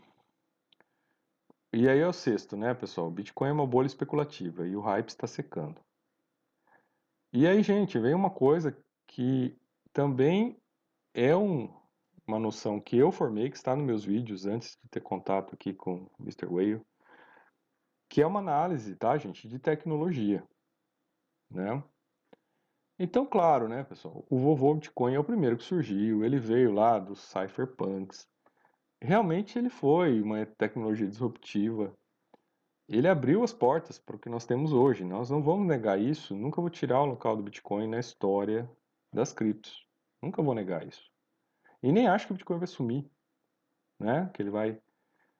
e 1.72 1.88
aí 1.88 1.98
é 2.00 2.08
o 2.08 2.12
sexto, 2.12 2.56
né, 2.56 2.74
pessoal? 2.74 3.10
Bitcoin 3.10 3.50
é 3.50 3.52
uma 3.52 3.66
bolha 3.66 3.86
especulativa 3.86 4.66
e 4.66 4.74
o 4.74 4.80
hype 4.80 5.08
está 5.08 5.26
secando. 5.26 5.80
E 7.32 7.46
aí, 7.46 7.62
gente, 7.62 7.98
vem 7.98 8.14
uma 8.14 8.30
coisa 8.30 8.76
que 9.06 9.56
também 9.92 10.60
é 11.14 11.36
um, 11.36 11.72
uma 12.26 12.38
noção 12.38 12.80
que 12.80 12.96
eu 12.96 13.12
formei, 13.12 13.50
que 13.50 13.56
está 13.56 13.76
nos 13.76 13.84
meus 13.84 14.04
vídeos 14.04 14.46
antes 14.46 14.78
de 14.82 14.88
ter 14.88 15.00
contato 15.00 15.54
aqui 15.54 15.72
com 15.72 16.08
o 16.18 16.22
Mr. 16.22 16.46
Whale, 16.46 16.82
que 18.08 18.22
é 18.22 18.26
uma 18.26 18.40
análise, 18.40 18.96
tá, 18.96 19.16
gente, 19.18 19.46
de 19.46 19.58
tecnologia, 19.58 20.42
né? 21.50 21.82
Então, 22.98 23.26
claro, 23.26 23.68
né, 23.68 23.84
pessoal, 23.84 24.24
o 24.30 24.38
vovô 24.38 24.74
Bitcoin 24.74 25.14
é 25.14 25.18
o 25.18 25.24
primeiro 25.24 25.58
que 25.58 25.64
surgiu, 25.64 26.24
ele 26.24 26.38
veio 26.38 26.72
lá 26.72 26.98
dos 26.98 27.20
cypherpunks, 27.20 28.26
realmente 29.00 29.58
ele 29.58 29.68
foi 29.68 30.20
uma 30.22 30.46
tecnologia 30.46 31.06
disruptiva. 31.06 31.92
Ele 32.88 33.08
abriu 33.08 33.42
as 33.42 33.52
portas 33.52 33.98
para 33.98 34.16
o 34.16 34.18
que 34.18 34.28
nós 34.28 34.46
temos 34.46 34.72
hoje. 34.72 35.04
Nós 35.04 35.28
não 35.28 35.42
vamos 35.42 35.66
negar 35.66 36.00
isso. 36.00 36.36
Nunca 36.36 36.60
vou 36.60 36.70
tirar 36.70 37.02
o 37.02 37.06
local 37.06 37.36
do 37.36 37.42
Bitcoin 37.42 37.88
na 37.88 37.98
história 37.98 38.70
das 39.12 39.32
criptos. 39.32 39.86
Nunca 40.22 40.42
vou 40.42 40.54
negar 40.54 40.86
isso. 40.86 41.10
E 41.82 41.92
nem 41.92 42.06
acho 42.06 42.26
que 42.26 42.32
o 42.32 42.36
Bitcoin 42.36 42.58
vai 42.58 42.66
sumir, 42.66 43.10
né? 43.98 44.30
Que 44.32 44.42
ele 44.42 44.50
vai. 44.50 44.80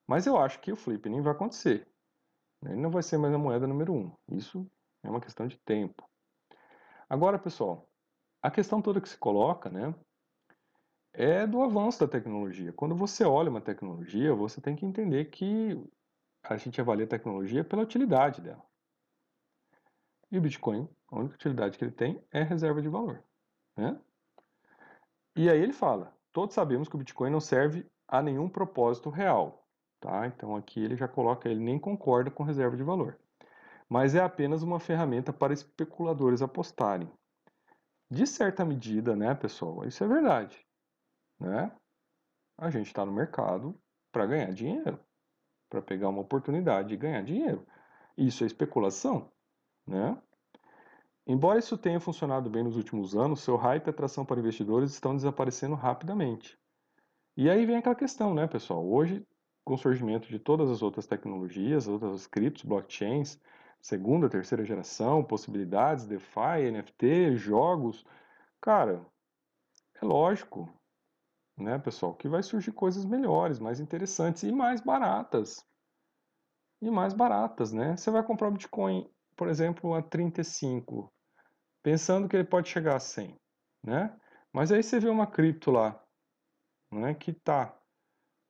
Mas 0.06 0.26
eu 0.26 0.36
acho 0.36 0.60
que 0.60 0.72
o 0.72 0.76
flip 0.76 1.08
nem 1.08 1.22
vai 1.22 1.32
acontecer. 1.32 1.86
Ele 2.64 2.76
não 2.76 2.90
vai 2.90 3.02
ser 3.02 3.16
mais 3.16 3.32
a 3.32 3.38
moeda 3.38 3.66
número 3.66 3.92
um. 3.92 4.12
Isso 4.32 4.68
é 5.02 5.08
uma 5.08 5.20
questão 5.20 5.46
de 5.46 5.56
tempo. 5.58 6.05
Agora, 7.08 7.38
pessoal, 7.38 7.88
a 8.42 8.50
questão 8.50 8.82
toda 8.82 9.00
que 9.00 9.08
se 9.08 9.16
coloca, 9.16 9.70
né, 9.70 9.94
é 11.12 11.46
do 11.46 11.62
avanço 11.62 12.00
da 12.00 12.08
tecnologia. 12.08 12.72
Quando 12.72 12.94
você 12.94 13.24
olha 13.24 13.50
uma 13.50 13.60
tecnologia, 13.60 14.34
você 14.34 14.60
tem 14.60 14.76
que 14.76 14.84
entender 14.84 15.26
que 15.26 15.82
a 16.42 16.56
gente 16.56 16.80
avalia 16.80 17.06
a 17.06 17.08
tecnologia 17.08 17.64
pela 17.64 17.82
utilidade 17.82 18.40
dela. 18.40 18.62
E 20.30 20.38
o 20.38 20.40
Bitcoin, 20.40 20.88
a 21.08 21.18
única 21.18 21.34
utilidade 21.34 21.78
que 21.78 21.84
ele 21.84 21.92
tem 21.92 22.22
é 22.30 22.42
reserva 22.42 22.82
de 22.82 22.88
valor. 22.88 23.22
Né? 23.76 23.98
E 25.36 25.48
aí 25.48 25.60
ele 25.60 25.72
fala: 25.72 26.12
todos 26.32 26.54
sabemos 26.54 26.88
que 26.88 26.96
o 26.96 26.98
Bitcoin 26.98 27.30
não 27.30 27.40
serve 27.40 27.86
a 28.08 28.20
nenhum 28.20 28.48
propósito 28.48 29.08
real. 29.08 29.66
Tá? 30.00 30.26
Então 30.26 30.54
aqui 30.54 30.82
ele 30.82 30.96
já 30.96 31.08
coloca, 31.08 31.48
ele 31.48 31.60
nem 31.60 31.78
concorda 31.78 32.30
com 32.30 32.42
reserva 32.42 32.76
de 32.76 32.82
valor. 32.82 33.18
Mas 33.88 34.14
é 34.14 34.20
apenas 34.20 34.62
uma 34.62 34.80
ferramenta 34.80 35.32
para 35.32 35.52
especuladores 35.52 36.42
apostarem. 36.42 37.10
De 38.10 38.26
certa 38.26 38.64
medida, 38.64 39.16
né, 39.16 39.34
pessoal? 39.34 39.86
Isso 39.86 40.02
é 40.02 40.08
verdade. 40.08 40.64
Né? 41.38 41.70
A 42.58 42.70
gente 42.70 42.86
está 42.86 43.04
no 43.04 43.12
mercado 43.12 43.78
para 44.10 44.26
ganhar 44.26 44.52
dinheiro, 44.52 44.98
para 45.68 45.82
pegar 45.82 46.08
uma 46.08 46.22
oportunidade 46.22 46.88
de 46.88 46.96
ganhar 46.96 47.22
dinheiro. 47.22 47.66
Isso 48.16 48.44
é 48.44 48.46
especulação, 48.46 49.30
né? 49.86 50.20
Embora 51.26 51.58
isso 51.58 51.76
tenha 51.76 51.98
funcionado 51.98 52.48
bem 52.48 52.62
nos 52.62 52.76
últimos 52.76 53.16
anos, 53.16 53.40
seu 53.40 53.56
hype 53.56 53.88
e 53.88 53.90
atração 53.90 54.24
para 54.24 54.38
investidores 54.38 54.92
estão 54.92 55.14
desaparecendo 55.14 55.74
rapidamente. 55.74 56.56
E 57.36 57.50
aí 57.50 57.66
vem 57.66 57.76
aquela 57.76 57.96
questão, 57.96 58.32
né, 58.32 58.46
pessoal? 58.46 58.86
Hoje, 58.88 59.26
com 59.64 59.74
o 59.74 59.78
surgimento 59.78 60.28
de 60.28 60.38
todas 60.38 60.70
as 60.70 60.82
outras 60.82 61.06
tecnologias, 61.06 61.88
outras 61.88 62.28
criptos, 62.28 62.62
blockchains, 62.62 63.40
segunda, 63.80 64.28
terceira 64.28 64.64
geração, 64.64 65.24
possibilidades, 65.24 66.06
DeFi, 66.06 66.70
NFT, 66.70 67.36
jogos, 67.36 68.04
cara, 68.60 69.04
é 70.00 70.04
lógico, 70.04 70.68
né, 71.56 71.78
pessoal, 71.78 72.14
que 72.14 72.28
vai 72.28 72.42
surgir 72.42 72.72
coisas 72.72 73.04
melhores, 73.04 73.58
mais 73.58 73.80
interessantes 73.80 74.42
e 74.42 74.52
mais 74.52 74.80
baratas. 74.80 75.64
E 76.82 76.90
mais 76.90 77.14
baratas, 77.14 77.72
né? 77.72 77.96
Você 77.96 78.10
vai 78.10 78.22
comprar 78.22 78.48
o 78.48 78.52
Bitcoin, 78.52 79.10
por 79.34 79.48
exemplo, 79.48 79.94
a 79.94 80.02
35, 80.02 81.10
pensando 81.82 82.28
que 82.28 82.36
ele 82.36 82.44
pode 82.44 82.68
chegar 82.68 82.96
a 82.96 83.00
100, 83.00 83.34
né? 83.82 84.14
Mas 84.52 84.70
aí 84.70 84.82
você 84.82 85.00
vê 85.00 85.08
uma 85.08 85.26
cripto 85.26 85.70
lá, 85.70 86.02
né, 86.92 87.14
que 87.14 87.32
tá 87.32 87.78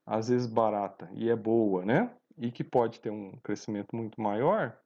às 0.04 0.28
vezes 0.28 0.46
barata 0.46 1.08
e 1.12 1.28
é 1.28 1.36
boa, 1.36 1.84
né? 1.84 2.16
E 2.36 2.50
que 2.50 2.62
pode 2.62 3.00
ter 3.00 3.10
um 3.10 3.38
crescimento 3.40 3.94
muito 3.94 4.20
maior, 4.20 4.78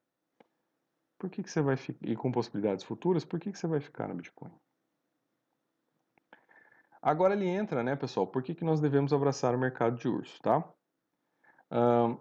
por 1.20 1.28
que, 1.28 1.42
que 1.42 1.50
você 1.50 1.60
vai 1.60 1.76
e 2.00 2.16
com 2.16 2.32
possibilidades 2.32 2.82
futuras, 2.82 3.26
por 3.26 3.38
que, 3.38 3.52
que 3.52 3.58
você 3.58 3.66
vai 3.66 3.78
ficar 3.78 4.08
no 4.08 4.14
Bitcoin? 4.14 4.50
Agora 7.02 7.34
ele 7.34 7.46
entra, 7.46 7.82
né, 7.82 7.94
pessoal? 7.94 8.26
Por 8.26 8.42
que, 8.42 8.54
que 8.54 8.64
nós 8.64 8.80
devemos 8.80 9.12
abraçar 9.12 9.54
o 9.54 9.58
mercado 9.58 9.96
de 9.96 10.08
urso, 10.08 10.40
tá? 10.40 10.66
Um, 11.70 12.18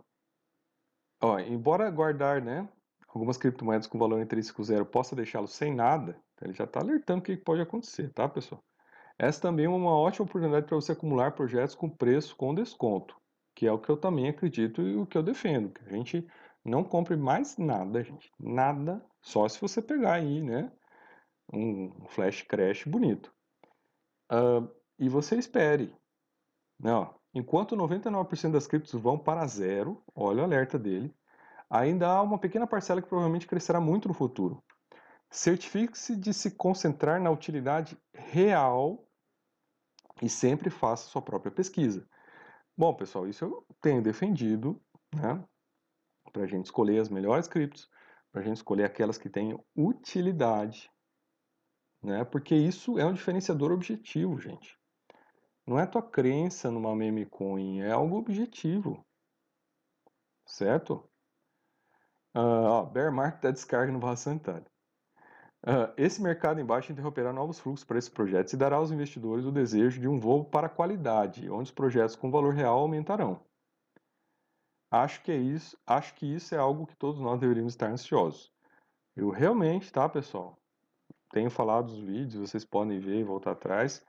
ó, 1.21 1.39
embora 1.39 1.89
guardar, 1.89 2.41
né, 2.41 2.67
algumas 3.07 3.38
criptomoedas 3.38 3.88
com 3.88 3.97
valor 3.97 4.21
intrínseco 4.21 4.63
zero 4.63 4.85
possa 4.85 5.15
deixá-lo 5.15 5.47
sem 5.47 5.73
nada, 5.73 6.21
então 6.33 6.47
ele 6.47 6.53
já 6.53 6.65
está 6.65 6.81
alertando 6.81 7.21
o 7.21 7.23
que 7.23 7.38
pode 7.38 7.62
acontecer, 7.62 8.12
tá, 8.13 8.27
pessoal? 8.27 8.62
Essa 9.17 9.41
também 9.41 9.65
é 9.65 9.69
uma 9.69 9.97
ótima 9.97 10.25
oportunidade 10.25 10.65
para 10.65 10.75
você 10.75 10.91
acumular 10.91 11.31
projetos 11.31 11.73
com 11.73 11.89
preço 11.89 12.35
com 12.35 12.53
desconto, 12.53 13.15
que 13.55 13.65
é 13.65 13.71
o 13.71 13.79
que 13.79 13.89
eu 13.89 13.97
também 13.97 14.27
acredito 14.27 14.81
e 14.81 14.95
o 14.97 15.05
que 15.05 15.17
eu 15.17 15.23
defendo, 15.23 15.71
que 15.71 15.83
a 15.85 15.89
gente 15.89 16.27
não 16.69 16.84
compre 16.84 17.17
mais 17.17 17.58
nada, 17.58 18.03
gente, 18.03 18.32
nada, 18.39 19.03
só 19.21 19.47
se 19.47 19.60
você 19.60 19.82
pegar 19.82 20.13
aí, 20.13 20.41
né, 20.41 20.71
um 21.51 22.05
flash 22.10 22.41
crash 22.43 22.86
bonito. 22.86 23.34
Uh, 24.32 24.69
e 24.97 25.10
você 25.10 25.38
espere. 25.38 25.95
Não, 26.79 27.13
enquanto 27.34 27.75
99% 27.75 28.51
das 28.51 28.67
criptos 28.67 28.93
vão 28.93 29.17
para 29.17 29.47
zero, 29.47 30.03
olha 30.15 30.41
o 30.41 30.45
alerta 30.45 30.77
dele, 30.77 31.13
ainda 31.69 32.08
há 32.08 32.21
uma 32.21 32.38
pequena 32.38 32.67
parcela 32.67 33.01
que 33.01 33.10
provavelmente 33.10 33.47
crescerá 33.47 33.82
muito 33.82 34.08
no 34.08 34.13
futuro. 34.13 34.63
Certifique-se 35.29 36.15
de 36.15 36.34
se 36.34 36.51
concentrar 36.51 37.21
na 37.21 37.29
utilidade 37.29 37.97
real 38.13 39.08
e 40.21 40.29
sempre 40.29 40.69
faça 40.69 41.10
sua 41.10 41.21
própria 41.21 41.51
pesquisa. 41.51 42.08
Bom, 42.77 42.93
pessoal, 42.93 43.27
isso 43.27 43.45
eu 43.45 43.65
tenho 43.82 44.01
defendido, 44.01 44.82
né? 45.13 45.43
Para 46.31 46.43
a 46.43 46.47
gente 46.47 46.65
escolher 46.65 46.99
as 46.99 47.09
melhores 47.09 47.47
criptos, 47.47 47.89
para 48.31 48.41
a 48.41 48.43
gente 48.43 48.57
escolher 48.57 48.85
aquelas 48.85 49.17
que 49.17 49.29
têm 49.29 49.57
utilidade 49.75 50.89
né? 52.01 52.23
Porque 52.23 52.55
isso 52.55 52.97
é 52.97 53.05
um 53.05 53.13
diferenciador 53.13 53.71
objetivo, 53.71 54.39
gente. 54.39 54.77
Não 55.67 55.79
é 55.79 55.85
tua 55.85 56.01
crença 56.01 56.71
numa 56.71 56.95
meme 56.95 57.25
coin, 57.25 57.81
é 57.81 57.91
algo 57.91 58.17
objetivo. 58.17 59.05
Certo? 60.45 61.07
Uh, 62.35 62.65
ó, 62.65 62.85
bear 62.85 63.11
market 63.11 63.41
da 63.41 63.51
descarga 63.51 63.91
no 63.91 63.99
Barra 63.99 64.15
Sanitário. 64.15 64.65
Uh, 65.61 65.91
esse 65.97 66.21
mercado 66.21 66.61
embaixo 66.61 66.91
interromperá 66.91 67.33
novos 67.33 67.59
fluxos 67.59 67.83
para 67.83 67.99
esses 67.99 68.09
projetos 68.09 68.53
e 68.53 68.57
dará 68.57 68.77
aos 68.77 68.91
investidores 68.91 69.45
o 69.45 69.51
desejo 69.51 69.99
de 69.99 70.07
um 70.07 70.17
voo 70.17 70.45
para 70.45 70.67
a 70.67 70.69
qualidade, 70.69 71.49
onde 71.49 71.63
os 71.63 71.71
projetos 71.71 72.15
com 72.15 72.31
valor 72.31 72.53
real 72.53 72.79
aumentarão. 72.79 73.45
Acho 74.91 75.21
que 75.21 75.32
é 75.32 75.38
isso, 75.38 75.78
acho 75.86 76.13
que 76.15 76.25
isso 76.25 76.56
é 76.56 76.58
algo 76.58 76.88
que 76.88 76.95
todos 76.95 77.21
nós 77.21 77.39
deveríamos 77.39 77.73
estar 77.73 77.89
ansiosos. 77.89 78.52
Eu 79.15 79.30
realmente, 79.30 79.91
tá, 79.91 80.10
pessoal? 80.10 80.60
tenho 81.30 81.49
falado 81.49 81.89
os 81.89 81.99
vídeos, 81.99 82.49
vocês 82.49 82.65
podem 82.65 82.99
ver 82.99 83.19
e 83.19 83.23
voltar 83.23 83.52
atrás. 83.52 84.06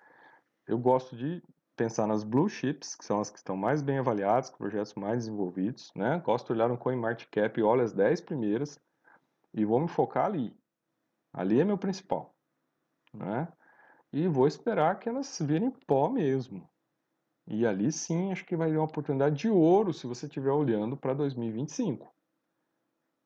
Eu 0.66 0.79
gosto 0.79 1.16
de 1.16 1.43
pensar 1.77 2.07
nas 2.07 2.25
blue 2.25 2.49
chips, 2.49 2.95
que 2.95 3.05
são 3.05 3.21
as 3.21 3.31
que 3.31 3.38
estão 3.38 3.57
mais 3.57 3.83
bem 3.83 3.99
avaliadas, 3.99 4.51
com 4.51 4.59
projetos 4.59 4.95
mais 4.95 5.19
desenvolvidos, 5.19 5.90
né? 5.95 6.19
Gosto 6.25 6.47
de 6.47 6.53
olhar 6.53 6.69
no 6.69 6.79
CoinMarketCap 6.79 7.62
olho 7.62 7.83
as 7.83 7.93
10 7.93 8.23
primeiras 8.23 8.79
e 9.55 9.64
vou 9.64 9.81
me 9.81 9.88
focar 9.88 10.27
ali. 10.27 10.57
Ali 11.33 11.61
é 11.61 11.64
meu 11.64 11.79
principal, 11.79 12.35
né? 13.12 13.49
E 14.12 14.27
vou 14.27 14.47
esperar 14.47 14.99
que 14.99 15.09
elas 15.09 15.38
virem 15.40 15.71
pó 15.71 16.09
mesmo. 16.09 16.69
E 17.46 17.66
ali 17.66 17.90
sim, 17.90 18.31
acho 18.31 18.44
que 18.44 18.57
vai 18.57 18.70
ter 18.70 18.76
uma 18.76 18.85
oportunidade 18.85 19.37
de 19.37 19.48
ouro 19.48 19.92
se 19.92 20.07
você 20.07 20.26
estiver 20.26 20.53
olhando 20.53 20.96
para 20.96 21.14
2025. 21.14 22.12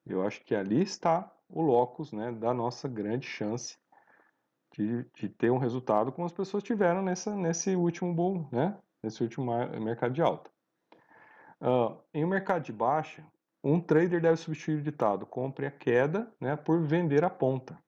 Eu 0.07 0.23
acho 0.23 0.43
que 0.45 0.55
ali 0.55 0.83
está 0.83 1.31
o 1.49 1.61
locus 1.63 2.13
né, 2.13 2.33
da 2.33 2.53
nossa 2.53 2.89
grande 2.89 3.27
chance 3.27 3.79
de, 4.73 5.05
de 5.15 5.29
ter 5.29 5.51
um 5.51 5.59
resultado 5.59 6.11
como 6.13 6.27
as 6.27 6.33
pessoas 6.33 6.63
tiveram 6.63 7.03
nessa, 7.03 7.35
nesse 7.35 7.77
último 7.77 8.13
bull, 8.13 8.49
né? 8.51 8.77
Nesse 9.03 9.23
último 9.23 9.53
mercado 9.81 10.13
de 10.13 10.23
alta. 10.23 10.51
Uh, 11.61 11.97
em 12.13 12.25
um 12.25 12.29
mercado 12.29 12.65
de 12.65 12.73
baixa, 12.73 13.25
um 13.63 13.81
trader 13.81 14.21
deve 14.21 14.37
substituir 14.37 14.79
o 14.79 14.83
ditado 14.83 15.25
compre 15.25 15.67
a 15.67 15.71
queda 15.71 16.31
né, 16.41 16.57
por 16.57 16.83
vender 16.83 17.25
a 17.25 17.31
ponta. 17.31 17.79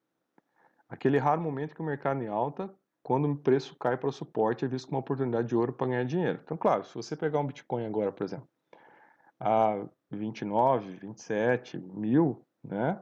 Aquele 0.89 1.19
raro 1.19 1.41
momento 1.41 1.75
que 1.75 1.83
o 1.83 1.85
mercado 1.85 2.23
em 2.23 2.29
alta, 2.29 2.73
quando 3.07 3.31
o 3.31 3.37
preço 3.37 3.76
cai 3.76 3.97
para 3.97 4.09
o 4.09 4.12
suporte, 4.12 4.64
é 4.64 4.68
visto 4.68 4.87
como 4.87 4.97
uma 4.97 5.01
oportunidade 5.01 5.47
de 5.47 5.55
ouro 5.55 5.72
para 5.72 5.87
ganhar 5.87 6.05
dinheiro. 6.05 6.41
Então, 6.43 6.57
claro, 6.57 6.85
se 6.85 6.93
você 6.93 7.14
pegar 7.14 7.39
um 7.39 7.47
Bitcoin 7.47 7.87
agora, 7.87 8.11
por 8.11 8.24
exemplo, 8.24 8.49
a 9.39 9.87
29, 10.11 10.97
27 10.97 11.78
mil, 11.78 12.45
né? 12.64 13.01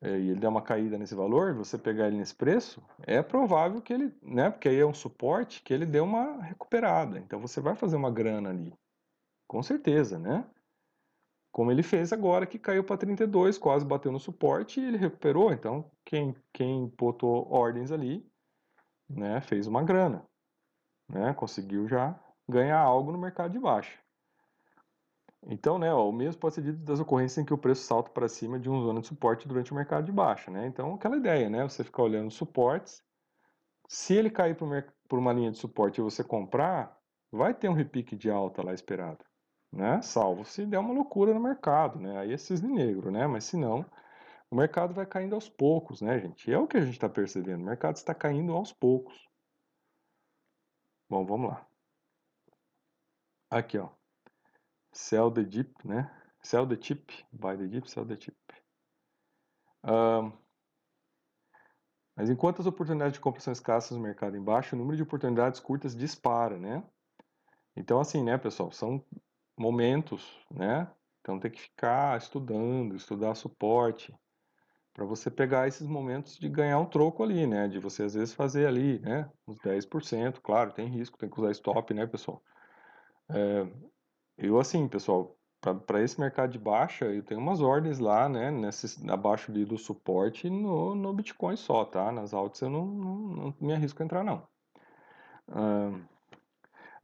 É, 0.00 0.18
e 0.18 0.30
ele 0.30 0.40
der 0.40 0.48
uma 0.48 0.62
caída 0.62 0.96
nesse 0.96 1.14
valor, 1.14 1.52
você 1.52 1.76
pegar 1.76 2.06
ele 2.06 2.16
nesse 2.16 2.34
preço, 2.34 2.82
é 3.02 3.22
provável 3.22 3.82
que 3.82 3.92
ele, 3.92 4.16
né, 4.22 4.48
porque 4.48 4.70
aí 4.70 4.78
é 4.78 4.86
um 4.86 4.94
suporte, 4.94 5.62
que 5.62 5.74
ele 5.74 5.84
dê 5.84 6.00
uma 6.00 6.40
recuperada. 6.40 7.18
Então 7.18 7.38
você 7.38 7.60
vai 7.60 7.74
fazer 7.74 7.96
uma 7.96 8.10
grana 8.10 8.48
ali. 8.48 8.72
Com 9.46 9.62
certeza, 9.62 10.18
né? 10.18 10.48
Como 11.52 11.70
ele 11.70 11.82
fez 11.82 12.14
agora, 12.14 12.46
que 12.46 12.58
caiu 12.58 12.82
para 12.82 12.96
32, 12.96 13.58
quase 13.58 13.84
bateu 13.84 14.10
no 14.10 14.18
suporte 14.18 14.80
e 14.80 14.86
ele 14.86 14.96
recuperou. 14.96 15.52
Então, 15.52 15.90
quem, 16.02 16.34
quem 16.50 16.86
botou 16.96 17.46
ordens 17.52 17.92
ali, 17.92 18.26
né, 19.08 19.40
fez 19.40 19.66
uma 19.66 19.82
grana. 19.82 20.24
Né, 21.08 21.32
conseguiu 21.32 21.88
já 21.88 22.18
ganhar 22.48 22.78
algo 22.78 23.12
no 23.12 23.18
mercado 23.18 23.52
de 23.52 23.58
baixa. 23.58 23.98
Então, 25.46 25.78
né, 25.78 25.92
ó, 25.92 26.08
o 26.08 26.12
mesmo 26.12 26.40
pode 26.40 26.56
ser 26.56 26.62
dito 26.62 26.78
das 26.78 27.00
ocorrências 27.00 27.38
em 27.38 27.44
que 27.44 27.54
o 27.54 27.58
preço 27.58 27.82
salta 27.82 28.10
para 28.10 28.28
cima 28.28 28.58
de 28.58 28.68
uma 28.68 28.82
zona 28.82 29.00
de 29.00 29.06
suporte 29.06 29.46
durante 29.46 29.72
o 29.72 29.74
mercado 29.74 30.04
de 30.04 30.12
baixa, 30.12 30.50
né? 30.50 30.66
Então, 30.66 30.94
aquela 30.94 31.16
ideia, 31.16 31.48
né, 31.48 31.62
você 31.62 31.84
ficar 31.84 32.02
olhando 32.02 32.30
suportes, 32.30 33.02
se 33.88 34.14
ele 34.14 34.30
cair 34.30 34.56
por 34.56 35.18
uma 35.18 35.32
linha 35.32 35.50
de 35.50 35.58
suporte 35.58 35.98
e 35.98 36.02
você 36.02 36.22
comprar, 36.22 36.98
vai 37.32 37.54
ter 37.54 37.68
um 37.68 37.74
repique 37.74 38.16
de 38.16 38.30
alta 38.30 38.62
lá 38.62 38.74
esperado, 38.74 39.24
né? 39.72 40.02
Salvo 40.02 40.44
se 40.44 40.66
der 40.66 40.78
uma 40.78 40.92
loucura 40.92 41.32
no 41.32 41.40
mercado, 41.40 41.98
né? 41.98 42.18
Aí 42.18 42.32
é 42.32 42.36
cisne 42.36 42.68
negro, 42.68 43.10
né? 43.10 43.26
Mas 43.26 43.44
se 43.44 43.56
não, 43.56 43.86
o 44.50 44.56
mercado 44.56 44.94
vai 44.94 45.06
caindo 45.06 45.34
aos 45.34 45.48
poucos, 45.48 46.00
né, 46.00 46.18
gente? 46.18 46.50
É 46.52 46.58
o 46.58 46.66
que 46.66 46.76
a 46.76 46.80
gente 46.80 46.94
está 46.94 47.08
percebendo. 47.08 47.62
O 47.62 47.66
mercado 47.66 47.96
está 47.96 48.14
caindo 48.14 48.52
aos 48.52 48.72
poucos. 48.72 49.28
Bom, 51.08 51.24
vamos 51.24 51.50
lá. 51.50 51.66
Aqui, 53.50 53.78
ó. 53.78 53.90
Sell 54.92 55.30
the 55.30 55.44
dip, 55.44 55.86
né? 55.86 56.14
Sell 56.42 56.66
the 56.66 56.80
chip, 56.80 57.12
buy 57.32 57.56
the 57.56 57.66
dip, 57.66 57.90
sell 57.90 58.06
the 58.06 58.18
chip. 58.18 58.36
Um, 59.84 60.32
mas 62.16 62.28
enquanto 62.28 62.60
as 62.60 62.66
oportunidades 62.66 63.14
de 63.14 63.20
compra 63.20 63.40
são 63.40 63.52
escassas 63.52 63.96
no 63.96 64.02
mercado 64.02 64.36
embaixo, 64.36 64.74
o 64.74 64.78
número 64.78 64.96
de 64.96 65.02
oportunidades 65.02 65.60
curtas 65.60 65.96
dispara, 65.96 66.58
né? 66.58 66.82
Então, 67.76 68.00
assim, 68.00 68.24
né, 68.24 68.36
pessoal, 68.36 68.72
são 68.72 69.04
momentos, 69.56 70.26
né? 70.50 70.92
Então 71.20 71.38
tem 71.38 71.50
que 71.50 71.60
ficar 71.60 72.18
estudando, 72.18 72.96
estudar 72.96 73.34
suporte, 73.34 74.12
para 74.98 75.06
você 75.06 75.30
pegar 75.30 75.68
esses 75.68 75.86
momentos 75.86 76.36
de 76.36 76.48
ganhar 76.48 76.80
um 76.80 76.84
troco 76.84 77.22
ali, 77.22 77.46
né? 77.46 77.68
De 77.68 77.78
você 77.78 78.02
às 78.02 78.14
vezes 78.14 78.34
fazer 78.34 78.66
ali, 78.66 78.98
né? 78.98 79.30
Uns 79.46 79.56
10%, 79.60 80.40
claro, 80.40 80.72
tem 80.72 80.88
risco, 80.88 81.16
tem 81.16 81.30
que 81.30 81.38
usar 81.38 81.52
stop, 81.52 81.94
né, 81.94 82.04
pessoal? 82.04 82.42
É, 83.30 83.64
eu, 84.36 84.58
assim, 84.58 84.88
pessoal, 84.88 85.38
para 85.86 86.02
esse 86.02 86.18
mercado 86.18 86.50
de 86.50 86.58
baixa, 86.58 87.04
eu 87.04 87.22
tenho 87.22 87.40
umas 87.40 87.60
ordens 87.60 88.00
lá, 88.00 88.28
né, 88.28 88.50
nesse, 88.50 89.08
abaixo 89.08 89.52
ali 89.52 89.64
do 89.64 89.78
suporte 89.78 90.50
no, 90.50 90.96
no 90.96 91.12
Bitcoin 91.12 91.54
só, 91.54 91.84
tá? 91.84 92.10
Nas 92.10 92.34
altas 92.34 92.60
eu 92.60 92.68
não, 92.68 92.84
não, 92.84 93.14
não 93.28 93.54
me 93.60 93.72
arrisco 93.72 94.02
a 94.02 94.04
entrar, 94.04 94.24
não. 94.24 94.48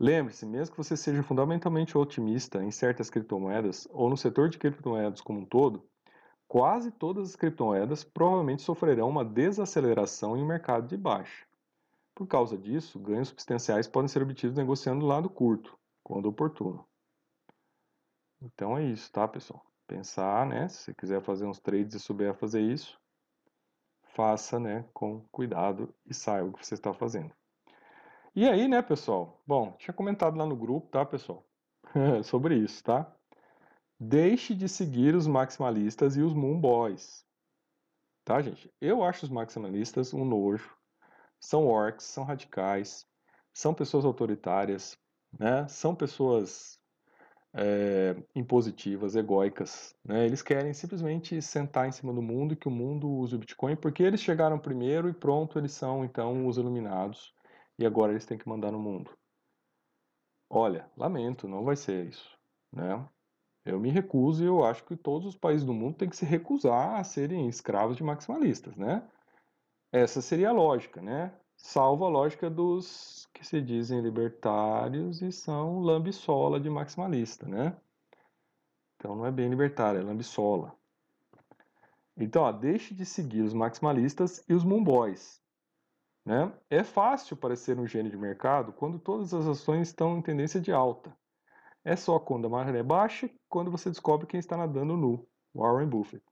Lembre-se, 0.01 0.45
mesmo 0.45 0.75
que 0.75 0.83
você 0.83 0.97
seja 0.97 1.23
fundamentalmente 1.23 1.97
otimista 1.97 2.61
em 2.61 2.73
certas 2.73 3.09
criptomoedas 3.09 3.87
ou 3.93 4.11
no 4.11 4.17
setor 4.17 4.49
de 4.49 4.59
criptomoedas 4.59 5.21
como 5.21 5.39
um 5.39 5.47
todo, 5.47 5.89
quase 6.49 6.91
todas 6.91 7.31
as 7.31 7.37
criptomoedas 7.37 8.05
provavelmente 8.05 8.63
sofrerão 8.63 9.09
uma 9.09 9.25
desaceleração 9.25 10.37
em 10.37 10.43
um 10.43 10.47
mercado 10.47 10.87
de 10.87 10.97
baixa. 10.97 11.47
Por 12.15 12.27
causa 12.27 12.57
disso, 12.57 12.99
ganhos 12.99 13.29
substanciais 13.29 13.89
podem 13.89 14.09
ser 14.09 14.23
obtidos 14.23 14.57
negociando 14.57 15.07
lado 15.07 15.29
curto, 15.29 15.77
quando 16.03 16.27
oportuno. 16.27 16.87
Então 18.41 18.79
é 18.79 18.85
isso, 18.85 19.11
tá, 19.11 19.27
pessoal? 19.27 19.65
Pensar, 19.87 20.47
né? 20.47 20.69
Se 20.69 20.85
você 20.85 20.95
quiser 20.95 21.23
fazer 21.23 21.47
uns 21.47 21.59
trades 21.59 21.95
e 21.95 22.01
souber 22.01 22.35
fazer 22.35 22.61
isso, 22.61 22.99
faça, 24.15 24.61
né, 24.61 24.85
com 24.95 25.21
cuidado 25.33 25.93
e 26.07 26.15
saiba 26.15 26.49
o 26.49 26.53
que 26.53 26.65
você 26.65 26.75
está 26.75 26.95
fazendo. 26.95 27.33
E 28.35 28.49
aí, 28.49 28.69
né, 28.69 28.81
pessoal? 28.83 29.41
Bom, 29.47 29.73
tinha 29.79 29.93
comentado 29.95 30.37
lá 30.37 30.47
no 30.47 30.57
grupo, 30.57 30.89
tá, 30.89 31.05
pessoal? 31.05 31.45
Sobre 32.25 32.57
isso, 32.57 32.83
tá? 32.83 33.13
Deixe 34.07 34.55
de 34.55 34.69
seguir 34.69 35.15
os 35.15 35.27
maximalistas 35.27 36.15
e 36.15 36.21
os 36.21 36.35
moon 36.35 36.61
boys. 36.61 37.25
Tá, 38.23 38.43
gente? 38.43 38.71
Eu 38.79 39.03
acho 39.03 39.25
os 39.25 39.31
maximalistas 39.31 40.13
um 40.13 40.27
nojo. 40.27 40.77
São 41.41 41.67
orcs, 41.67 42.05
são 42.05 42.23
radicais, 42.23 43.07
são 43.51 43.73
pessoas 43.73 44.05
autoritárias, 44.05 44.99
né? 45.39 45.67
São 45.69 45.95
pessoas 45.95 46.79
é, 47.55 48.15
impositivas, 48.35 49.17
egóicas. 49.17 49.97
Né? 50.05 50.27
Eles 50.27 50.43
querem 50.43 50.75
simplesmente 50.75 51.41
sentar 51.41 51.89
em 51.89 51.93
cima 51.93 52.13
do 52.13 52.21
mundo 52.21 52.53
e 52.53 52.57
que 52.57 52.69
o 52.69 52.71
mundo 52.71 53.09
use 53.09 53.35
o 53.35 53.39
Bitcoin 53.39 53.75
porque 53.75 54.03
eles 54.03 54.21
chegaram 54.21 54.59
primeiro 54.59 55.09
e 55.09 55.15
pronto, 55.15 55.59
eles 55.59 55.73
são 55.73 56.05
então 56.05 56.47
os 56.47 56.59
iluminados 56.59 57.35
e 57.79 57.87
agora 57.87 58.13
eles 58.13 58.27
têm 58.27 58.37
que 58.37 58.49
mandar 58.49 58.71
no 58.71 58.79
mundo. 58.79 59.11
Olha, 60.51 60.91
lamento, 60.95 61.49
não 61.49 61.65
vai 61.65 61.75
ser 61.75 62.07
isso. 62.07 62.39
Né? 62.71 63.03
Eu 63.65 63.81
me 63.81 63.91
recuso 63.91 64.43
e 64.43 64.47
eu 64.47 64.65
acho 64.65 64.85
que 64.85 64.97
todos 64.97 65.27
os 65.27 65.37
países 65.37 65.65
do 65.65 65.73
mundo 65.73 65.97
têm 65.97 66.09
que 66.09 66.17
se 66.17 66.25
recusar 66.25 67.01
a 67.01 67.05
serem 67.05 67.49
escravos 67.49 67.97
de 67.97 68.05
maximalistas. 68.05 68.77
Né? 68.77 69.03
Essa 69.91 70.21
seria 70.21 70.51
a 70.51 70.53
lógica, 70.53 71.01
né? 71.01 71.33
salvo 71.57 72.05
a 72.05 72.09
lógica 72.09 72.51
dos 72.51 73.29
que 73.33 73.47
se 73.47 73.61
dizem 73.61 74.01
libertários 74.01 75.23
e 75.23 75.33
são 75.33 75.81
lambisola 75.81 76.61
de 76.61 76.71
maximalista, 76.71 77.47
né? 77.49 77.77
Então 78.97 79.17
não 79.17 79.27
é 79.27 79.31
bem 79.31 79.49
libertário, 79.49 80.01
é 80.01 80.05
lambisola. 80.05 80.75
Então, 82.17 82.43
ó, 82.43 82.53
deixe 82.53 82.95
de 82.95 83.05
seguir 83.05 83.43
os 83.43 83.53
maximalistas 83.53 84.45
e 84.49 84.55
os 84.55 84.63
moonboys. 84.63 85.43
Né? 86.25 86.53
É 86.71 86.85
fácil 86.85 87.37
parecer 87.37 87.79
um 87.79 87.87
gênio 87.87 88.11
de 88.11 88.17
mercado 88.17 88.73
quando 88.73 88.99
todas 88.99 89.35
as 89.35 89.47
ações 89.47 89.89
estão 89.89 90.17
em 90.17 90.23
tendência 90.23 90.61
de 90.61 90.73
alta. 90.73 91.15
É 91.85 91.95
só 91.97 92.19
quando 92.19 92.47
a 92.47 92.51
maré 92.51 92.83
baixa 92.83 93.31
quando 93.49 93.71
você 93.71 93.91
descobre 93.91 94.27
quem 94.27 94.41
está 94.41 94.57
nadando 94.57 94.97
nu, 94.97 95.27
Warren 95.55 95.89
Buffett. 95.89 96.25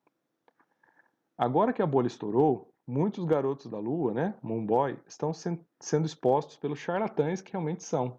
Agora 1.37 1.73
que 1.73 1.83
a 1.83 1.87
bolha 1.87 2.07
estourou, 2.07 2.73
muitos 2.87 3.25
garotos 3.25 3.67
da 3.67 3.79
lua, 3.79 4.15
né, 4.15 4.35
Moonboy, 4.43 4.99
estão 5.07 5.33
sendo 5.35 6.07
expostos 6.07 6.57
pelos 6.57 6.79
charlatães 6.79 7.43
que 7.43 7.53
realmente 7.53 7.85
são. 7.85 8.19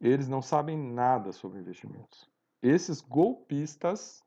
Eles 0.00 0.28
não 0.28 0.42
sabem 0.42 0.76
nada 0.76 1.32
sobre 1.32 1.58
investimentos. 1.58 2.30
Esses 2.62 3.00
golpistas 3.00 4.22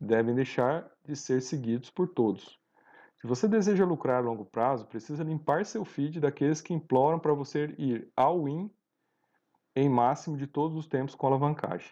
devem 0.00 0.34
deixar 0.34 0.90
de 1.04 1.16
ser 1.16 1.42
seguidos 1.42 1.90
por 1.90 2.08
todos. 2.08 2.58
Se 3.20 3.26
você 3.26 3.46
deseja 3.46 3.84
lucrar 3.84 4.22
a 4.22 4.26
longo 4.26 4.44
prazo, 4.44 4.86
precisa 4.86 5.22
limpar 5.22 5.64
seu 5.64 5.84
feed 5.84 6.18
daqueles 6.20 6.60
que 6.60 6.74
imploram 6.74 7.20
para 7.20 7.32
você 7.34 7.74
ir 7.78 8.10
all 8.16 8.48
in 8.48 8.70
em 9.74 9.88
máximo 9.88 10.36
de 10.36 10.46
todos 10.46 10.76
os 10.76 10.86
tempos 10.86 11.14
com 11.14 11.26
alavancagem. 11.26 11.90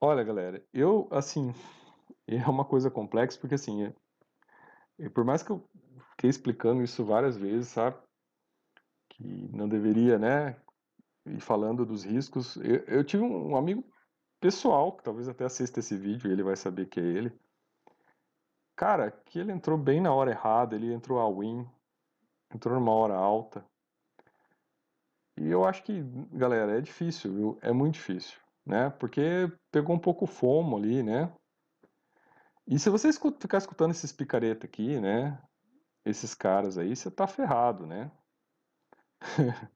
Olha, 0.00 0.24
galera, 0.24 0.64
eu 0.72 1.08
assim, 1.10 1.52
é 2.26 2.48
uma 2.48 2.64
coisa 2.64 2.90
complexa 2.90 3.38
porque 3.38 3.54
assim, 3.54 3.92
e 4.98 5.08
por 5.08 5.24
mais 5.24 5.42
que 5.42 5.50
eu 5.50 5.68
fiquei 6.10 6.30
explicando 6.30 6.82
isso 6.82 7.04
várias 7.04 7.36
vezes, 7.36 7.68
sabe? 7.68 7.96
Que 9.08 9.48
não 9.52 9.68
deveria, 9.68 10.18
né? 10.18 10.56
E 11.26 11.40
falando 11.40 11.86
dos 11.86 12.04
riscos. 12.04 12.56
Eu, 12.56 12.84
eu 12.86 13.04
tive 13.04 13.22
um 13.22 13.56
amigo 13.56 13.84
pessoal, 14.40 14.96
que 14.96 15.04
talvez 15.04 15.28
até 15.28 15.44
assista 15.44 15.80
esse 15.80 15.96
vídeo 15.96 16.30
ele 16.30 16.42
vai 16.42 16.56
saber 16.56 16.86
que 16.86 17.00
é 17.00 17.02
ele. 17.02 17.32
Cara, 18.76 19.10
que 19.10 19.38
ele 19.38 19.52
entrou 19.52 19.78
bem 19.78 20.00
na 20.00 20.12
hora 20.12 20.30
errada, 20.30 20.74
ele 20.74 20.92
entrou 20.92 21.20
a 21.20 21.28
win, 21.28 21.68
entrou 22.52 22.74
numa 22.74 22.92
hora 22.92 23.14
alta. 23.14 23.64
E 25.42 25.50
eu 25.50 25.64
acho 25.64 25.82
que, 25.82 26.00
galera, 26.32 26.78
é 26.78 26.80
difícil, 26.80 27.34
viu? 27.34 27.58
É 27.60 27.72
muito 27.72 27.94
difícil, 27.94 28.38
né? 28.64 28.90
Porque 28.90 29.50
pegou 29.72 29.96
um 29.96 29.98
pouco 29.98 30.24
fomo 30.24 30.76
ali, 30.76 31.02
né? 31.02 31.32
E 32.64 32.78
se 32.78 32.88
você 32.88 33.08
escuta, 33.08 33.40
ficar 33.40 33.58
escutando 33.58 33.90
esses 33.90 34.12
picareta 34.12 34.66
aqui, 34.66 35.00
né? 35.00 35.42
Esses 36.04 36.32
caras 36.32 36.78
aí, 36.78 36.94
você 36.94 37.10
tá 37.10 37.26
ferrado, 37.26 37.84
né? 37.88 38.12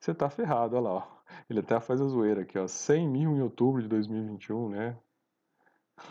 você 0.00 0.14
tá 0.14 0.30
ferrado, 0.30 0.74
olha 0.76 0.84
lá, 0.84 0.94
ó. 0.94 1.20
Ele 1.48 1.60
até 1.60 1.78
faz 1.78 2.00
a 2.00 2.06
zoeira 2.06 2.40
aqui, 2.40 2.58
ó. 2.58 2.66
100 2.66 3.06
mil 3.06 3.36
em 3.36 3.42
outubro 3.42 3.82
de 3.82 3.88
2021, 3.88 4.70
né? 4.70 4.98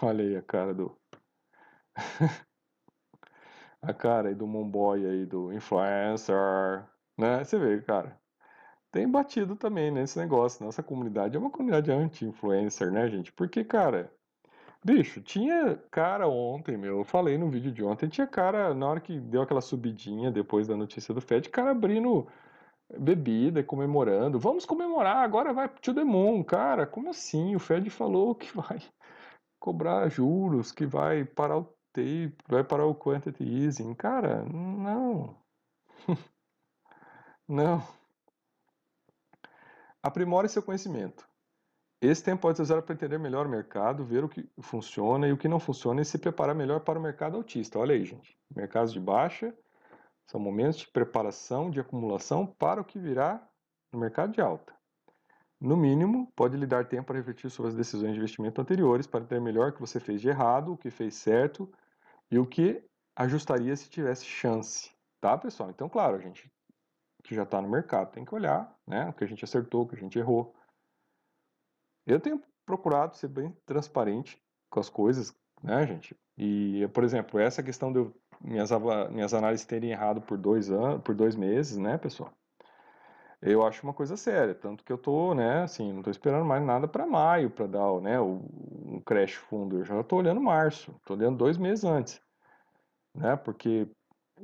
Olha 0.04 0.24
aí 0.24 0.38
a 0.38 0.44
cara 0.44 0.72
do. 0.72 0.96
a 3.82 3.92
cara 3.92 4.30
aí 4.30 4.36
do 4.36 4.46
Momboy 4.46 5.04
aí, 5.04 5.26
do 5.26 5.52
influencer, 5.52 6.86
né? 7.20 7.44
Você 7.44 7.58
vê, 7.60 7.82
cara. 7.82 8.20
Tem 8.92 9.08
batido 9.10 9.56
também 9.56 9.92
nesse 9.92 10.18
negócio. 10.18 10.66
Nossa 10.66 10.82
comunidade 10.84 11.36
é 11.36 11.40
uma 11.40 11.52
comunidade 11.52 11.92
anti-influencer, 11.92 12.92
né, 12.92 13.10
gente? 13.10 13.32
Porque, 13.34 13.64
cara, 13.64 14.12
Bicho, 14.84 15.22
tinha 15.22 15.76
cara 15.92 16.28
ontem, 16.28 16.78
meu. 16.78 17.00
Eu 17.00 17.04
falei 17.04 17.38
no 17.38 17.50
vídeo 17.50 17.72
de 17.72 17.84
ontem, 17.84 18.08
tinha 18.08 18.26
cara, 18.26 18.74
na 18.74 18.88
hora 18.88 19.02
que 19.02 19.20
deu 19.20 19.42
aquela 19.42 19.62
subidinha 19.62 20.32
depois 20.32 20.68
da 20.68 20.76
notícia 20.76 21.14
do 21.14 21.20
Fed, 21.20 21.50
cara 21.50 21.72
abrindo 21.72 22.28
bebida, 22.98 23.64
comemorando. 23.64 24.40
Vamos 24.40 24.66
comemorar, 24.66 25.18
agora 25.18 25.54
vai 25.54 25.68
to 25.70 25.94
the 25.94 26.04
moon. 26.04 26.44
Cara, 26.44 26.88
como 26.88 27.10
assim? 27.10 27.56
O 27.56 27.60
Fed 27.60 27.90
falou 27.90 28.34
que 28.36 28.56
vai 28.56 28.82
cobrar 29.60 30.10
juros, 30.10 30.72
que 30.72 30.86
vai 30.86 31.26
parar 31.26 31.58
o 31.60 31.66
tape, 31.94 32.38
vai 32.48 32.64
parar 32.64 32.86
o 32.86 32.96
quantity 32.96 33.44
easing. 33.44 33.94
Cara, 33.96 34.44
não. 34.46 35.36
não. 37.50 37.84
Aprimore 40.02 40.47
seu 40.47 40.62
conhecimento. 40.62 41.28
Esse 42.02 42.24
tempo 42.24 42.43
pode 42.43 42.56
ser 42.56 42.62
usado 42.62 42.84
para 42.84 42.93
entender 42.93 43.18
melhor 43.18 43.45
o 43.45 43.50
mercado, 43.50 44.06
ver 44.06 44.24
o 44.24 44.30
que 44.30 44.50
funciona 44.62 45.28
e 45.28 45.34
o 45.34 45.38
que 45.38 45.50
não 45.50 45.60
funciona 45.60 46.02
e 46.02 46.06
se 46.06 46.18
preparar 46.18 46.56
melhor 46.56 46.80
para 46.80 46.97
o 46.97 47.02
mercado 47.02 47.36
autista. 47.36 47.78
Olha 47.78 47.93
aí, 47.93 48.06
gente. 48.06 48.38
Mercados 48.56 48.93
de 48.93 49.00
baixa 49.00 49.54
são 50.26 50.39
momentos 50.39 50.80
de 50.80 50.88
preparação, 50.88 51.70
de 51.70 51.80
acumulação 51.80 52.45
para 52.45 52.80
o 52.80 52.86
que 52.86 52.97
virá 52.97 53.45
no 53.91 54.00
mercado 54.00 54.32
de 54.32 54.39
alta. 54.39 54.74
No 55.60 55.76
mínimo, 55.76 56.32
pode 56.36 56.56
lhe 56.56 56.66
dar 56.66 56.88
tempo 56.88 57.08
para 57.08 57.18
refletir 57.18 57.50
sobre 57.50 57.70
as 57.70 57.76
decisões 57.76 58.14
de 58.14 58.20
investimento 58.20 58.62
anteriores 58.62 59.06
para 59.06 59.22
entender 59.22 59.41
melhor 59.41 59.70
o 59.70 59.74
que 59.74 59.82
você 59.82 60.00
fez 60.00 60.22
de 60.22 60.30
errado, 60.30 60.72
o 60.72 60.78
que 60.78 60.89
fez 60.89 61.16
certo 61.16 61.70
e 62.32 62.39
o 62.39 62.45
que 62.45 62.82
ajustaria 63.14 63.76
se 63.76 63.89
tivesse 63.89 64.24
chance. 64.24 64.89
Tá, 65.20 65.38
pessoal? 65.38 65.70
Então, 65.70 65.89
claro, 65.89 66.16
a 66.16 66.20
gente 66.20 66.50
que 67.24 67.36
já 67.36 67.44
está 67.44 67.62
no 67.62 67.70
mercado. 67.70 68.12
Tem 68.12 68.26
que 68.26 68.34
olhar 68.34 68.74
né, 68.88 69.10
o 69.10 69.14
que 69.14 69.24
a 69.24 69.28
gente 69.28 69.44
acertou, 69.44 69.84
o 69.84 69.88
que 69.88 69.96
a 69.96 70.00
gente 70.00 70.18
errou. 70.18 70.56
Eu 72.06 72.20
tenho 72.20 72.42
procurado 72.66 73.16
ser 73.16 73.28
bem 73.28 73.52
transparente 73.66 74.42
com 74.70 74.80
as 74.80 74.90
coisas, 74.90 75.36
né, 75.62 75.86
gente? 75.86 76.16
E, 76.38 76.88
por 76.94 77.04
exemplo, 77.04 77.40
essa 77.40 77.62
questão 77.62 77.92
de 77.92 78.00
eu, 78.00 78.16
minhas, 78.42 78.70
minhas 79.12 79.34
análises 79.34 79.66
terem 79.66 79.92
errado 79.92 80.22
por 80.22 80.38
dois 80.38 80.72
anos, 80.72 81.02
por 81.02 81.14
dois 81.14 81.36
meses, 81.36 81.78
né, 81.78 81.98
pessoal? 81.98 82.34
Eu 83.42 83.66
acho 83.66 83.84
uma 83.84 83.94
coisa 83.94 84.18
séria, 84.18 84.54
tanto 84.54 84.84
que 84.84 84.92
eu 84.92 84.98
tô, 84.98 85.34
né, 85.34 85.64
assim, 85.64 85.94
não 85.94 86.02
tô 86.02 86.12
esperando 86.12 86.46
mais 86.46 86.64
nada 86.64 86.88
para 86.88 87.06
maio 87.06 87.50
para 87.50 87.68
dar, 87.68 88.02
né, 88.02 88.20
um 88.20 89.02
crash 89.06 89.34
fundo. 89.34 89.78
Eu 89.78 89.86
já 89.86 90.04
tô 90.04 90.18
olhando 90.18 90.42
março, 90.42 90.94
tô 91.06 91.14
olhando 91.14 91.38
dois 91.38 91.58
meses 91.58 91.86
antes, 91.86 92.22
né, 93.16 93.36
porque 93.38 93.88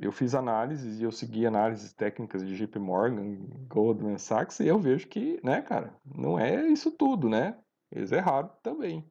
eu 0.00 0.12
fiz 0.12 0.34
análises 0.34 1.00
e 1.00 1.02
eu 1.02 1.12
segui 1.12 1.46
análises 1.46 1.92
técnicas 1.92 2.46
de 2.46 2.56
JP 2.56 2.78
Morgan, 2.78 3.36
Goldman 3.68 4.18
Sachs 4.18 4.60
e 4.60 4.66
eu 4.66 4.78
vejo 4.78 5.08
que, 5.08 5.40
né, 5.42 5.62
cara, 5.62 5.94
não 6.04 6.38
é 6.38 6.66
isso 6.68 6.90
tudo, 6.90 7.28
né? 7.28 7.58
Eles 7.90 8.12
erraram 8.12 8.50
também. 8.62 9.04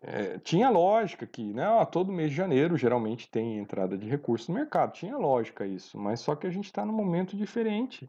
É, 0.00 0.38
tinha 0.38 0.70
lógica 0.70 1.26
que, 1.26 1.52
né, 1.52 1.68
ó, 1.68 1.84
todo 1.84 2.12
mês 2.12 2.30
de 2.30 2.36
janeiro 2.36 2.76
geralmente 2.76 3.28
tem 3.30 3.58
entrada 3.58 3.98
de 3.98 4.08
recursos 4.08 4.48
no 4.48 4.54
mercado, 4.54 4.92
tinha 4.92 5.16
lógica 5.16 5.66
isso, 5.66 5.98
mas 5.98 6.20
só 6.20 6.36
que 6.36 6.46
a 6.46 6.50
gente 6.50 6.66
está 6.66 6.84
num 6.84 6.92
momento 6.92 7.36
diferente, 7.36 8.08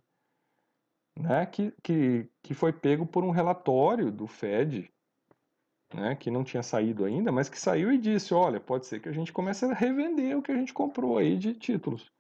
né, 1.18 1.46
que, 1.48 1.74
que, 1.84 2.30
que 2.44 2.54
foi 2.54 2.72
pego 2.72 3.08
por 3.08 3.24
um 3.24 3.32
relatório 3.32 4.12
do 4.12 4.28
Fed, 4.28 4.94
né, 5.94 6.16
que 6.16 6.30
não 6.30 6.44
tinha 6.44 6.64
saído 6.64 7.06
ainda, 7.06 7.32
mas 7.32 7.50
que 7.50 7.60
saiu 7.60 7.92
e 7.92 7.98
disse, 7.98 8.34
olha, 8.34 8.60
pode 8.60 8.86
ser 8.86 9.02
que 9.02 9.10
a 9.10 9.12
gente 9.12 9.34
comece 9.34 9.66
a 9.66 9.74
revender 9.74 10.38
o 10.38 10.42
que 10.42 10.52
a 10.52 10.56
gente 10.56 10.74
comprou 10.74 11.18
aí 11.18 11.38
de 11.38 11.54
títulos. 11.54 12.12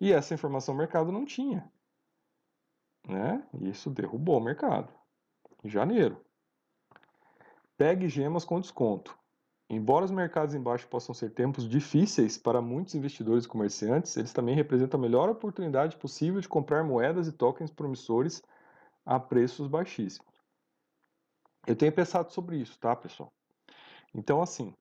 E 0.00 0.12
essa 0.12 0.34
informação 0.34 0.74
o 0.74 0.78
mercado 0.78 1.10
não 1.10 1.24
tinha. 1.24 1.70
Né? 3.06 3.42
Isso 3.60 3.90
derrubou 3.90 4.38
o 4.38 4.44
mercado. 4.44 4.92
Em 5.62 5.68
janeiro. 5.68 6.20
Pegue 7.76 8.08
gemas 8.08 8.44
com 8.44 8.60
desconto. 8.60 9.16
Embora 9.68 10.04
os 10.04 10.10
mercados 10.10 10.54
embaixo 10.54 10.86
possam 10.88 11.14
ser 11.14 11.30
tempos 11.30 11.68
difíceis 11.68 12.36
para 12.36 12.60
muitos 12.60 12.94
investidores 12.94 13.44
e 13.44 13.48
comerciantes, 13.48 14.16
eles 14.16 14.32
também 14.32 14.54
representam 14.54 15.00
a 15.00 15.02
melhor 15.02 15.28
oportunidade 15.28 15.96
possível 15.96 16.40
de 16.40 16.48
comprar 16.48 16.84
moedas 16.84 17.26
e 17.26 17.32
tokens 17.32 17.70
promissores 17.70 18.42
a 19.06 19.18
preços 19.18 19.66
baixíssimos. 19.66 20.33
Eu 21.66 21.74
tenho 21.74 21.92
pensado 21.92 22.30
sobre 22.30 22.56
isso, 22.56 22.78
tá, 22.78 22.94
pessoal? 22.94 23.32
Então, 24.14 24.42
assim, 24.42 24.74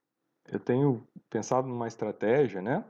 eu 0.48 0.60
tenho 0.60 1.08
pensado 1.30 1.68
numa 1.68 1.88
estratégia, 1.88 2.62
né? 2.62 2.86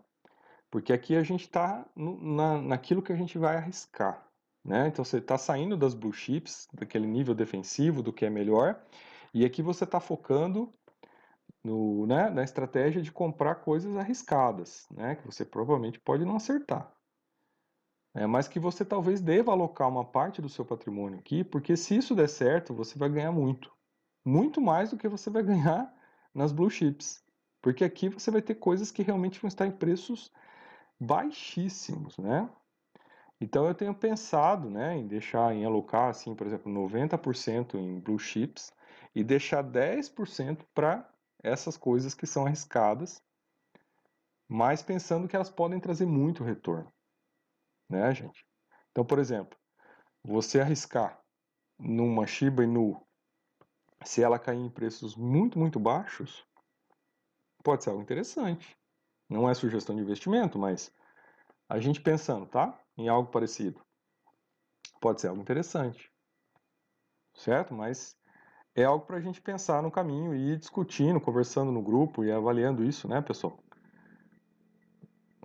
Porque 0.72 0.92
aqui 0.92 1.16
a 1.16 1.24
gente 1.24 1.42
está 1.42 1.86
na, 1.96 2.60
naquilo 2.60 3.04
que 3.04 3.14
a 3.14 3.16
gente 3.16 3.38
vai 3.38 3.56
arriscar, 3.56 4.28
né? 4.66 4.88
Então, 4.88 5.06
você 5.06 5.18
está 5.20 5.38
saindo 5.38 5.78
das 5.78 5.94
blue 5.94 6.12
chips, 6.12 6.68
daquele 6.74 7.06
nível 7.06 7.36
defensivo, 7.36 8.02
do 8.02 8.12
que 8.12 8.26
é 8.26 8.30
melhor, 8.30 8.84
e 9.34 9.46
aqui 9.46 9.62
você 9.62 9.84
está 9.84 10.00
focando 10.00 10.74
no, 11.64 12.08
né, 12.08 12.30
na 12.30 12.44
estratégia 12.44 13.02
de 13.02 13.12
comprar 13.12 13.56
coisas 13.56 13.96
arriscadas, 13.96 14.88
né? 14.90 15.16
Que 15.16 15.26
você 15.26 15.46
provavelmente 15.46 16.00
pode 16.00 16.26
não 16.26 16.36
acertar. 16.36 16.92
É, 18.16 18.28
mas 18.28 18.48
que 18.48 18.60
você 18.60 18.84
talvez 18.84 19.22
deva 19.22 19.52
alocar 19.52 19.88
uma 19.88 20.06
parte 20.06 20.42
do 20.42 20.50
seu 20.50 20.66
patrimônio 20.66 21.20
aqui, 21.20 21.44
porque 21.44 21.76
se 21.76 21.96
isso 21.96 22.16
der 22.16 22.30
certo, 22.30 22.74
você 22.74 22.98
vai 22.98 23.10
ganhar 23.10 23.32
muito 23.32 23.72
muito 24.26 24.62
mais 24.62 24.92
do 24.92 24.98
que 24.98 25.08
você 25.08 25.30
vai 25.30 25.44
ganhar 25.44 25.94
nas 26.34 26.52
blue 26.52 26.70
chips. 26.70 27.24
Porque 27.62 27.84
aqui 27.84 28.10
você 28.10 28.30
vai 28.30 28.42
ter 28.42 28.56
coisas 28.56 28.92
que 28.92 29.04
realmente 29.04 29.40
vão 29.40 29.48
estar 29.48 29.66
em 29.66 29.72
preços 29.72 30.32
baixíssimos, 31.00 32.18
né? 32.18 32.50
Então 33.40 33.68
eu 33.68 33.76
tenho 33.76 33.94
pensado, 33.94 34.70
né, 34.70 34.98
em 34.98 35.08
deixar 35.08 35.54
em 35.54 35.66
alocar 35.66 36.10
assim, 36.10 36.34
por 36.36 36.48
exemplo, 36.48 36.72
90% 36.72 37.76
em 37.76 38.00
blue 38.00 38.20
chips 38.20 38.72
e 39.14 39.24
deixar 39.24 39.62
10% 39.62 40.66
para 40.74 41.10
essas 41.44 41.76
coisas 41.76 42.14
que 42.14 42.26
são 42.26 42.46
arriscadas, 42.46 43.22
mas 44.48 44.82
pensando 44.82 45.28
que 45.28 45.36
elas 45.36 45.50
podem 45.50 45.80
trazer 45.80 46.06
muito 46.06 46.44
retorno, 46.44 46.92
né, 47.90 48.14
gente? 48.14 48.46
Então, 48.92 49.04
por 49.04 49.20
exemplo, 49.20 49.58
você 50.24 50.62
arriscar 50.62 51.22
numa 51.78 52.26
Shiba 52.26 52.64
Inu 52.64 53.06
se 54.06 54.22
ela 54.22 54.40
cair 54.40 54.60
em 54.60 54.70
preços 54.70 55.16
muito, 55.16 55.58
muito 55.58 55.80
baixos, 55.80 56.46
pode 57.64 57.84
ser 57.84 57.90
algo 57.90 58.02
interessante. 58.02 58.78
Não 59.30 59.50
é 59.50 59.54
sugestão 59.54 59.96
de 59.96 60.02
investimento, 60.02 60.60
mas 60.60 60.94
a 61.68 61.80
gente 61.80 62.02
pensando, 62.02 62.46
tá? 62.46 62.78
Em 62.98 63.08
algo 63.08 63.32
parecido. 63.32 63.82
Pode 65.02 65.22
ser 65.22 65.28
algo 65.28 65.42
interessante. 65.42 66.12
Certo? 67.34 67.74
Mas 67.74 68.16
é 68.76 68.84
algo 68.84 69.06
para 69.06 69.18
a 69.18 69.22
gente 69.22 69.42
pensar 69.42 69.82
no 69.82 69.92
caminho 69.92 70.36
e 70.36 70.52
ir 70.52 70.58
discutindo, 70.58 71.20
conversando 71.20 71.72
no 71.72 71.82
grupo 71.82 72.24
e 72.24 72.32
avaliando 72.32 72.84
isso, 72.84 73.08
né, 73.08 73.22
pessoal? 73.22 73.58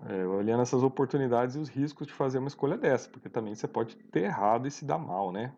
É, 0.06 0.22
avaliando 0.22 0.62
essas 0.62 0.82
oportunidades 0.82 1.56
e 1.56 1.59
os 1.59 1.68
riscos 1.68 2.06
de 2.06 2.12
fazer 2.12 2.38
uma 2.38 2.48
escolha 2.48 2.76
dessa, 2.76 3.09
porque 3.09 3.28
também 3.28 3.54
você 3.54 3.66
pode 3.66 3.96
ter 3.96 4.24
errado 4.24 4.68
e 4.68 4.70
se 4.70 4.84
dar 4.84 4.98
mal, 4.98 5.32
né? 5.32 5.52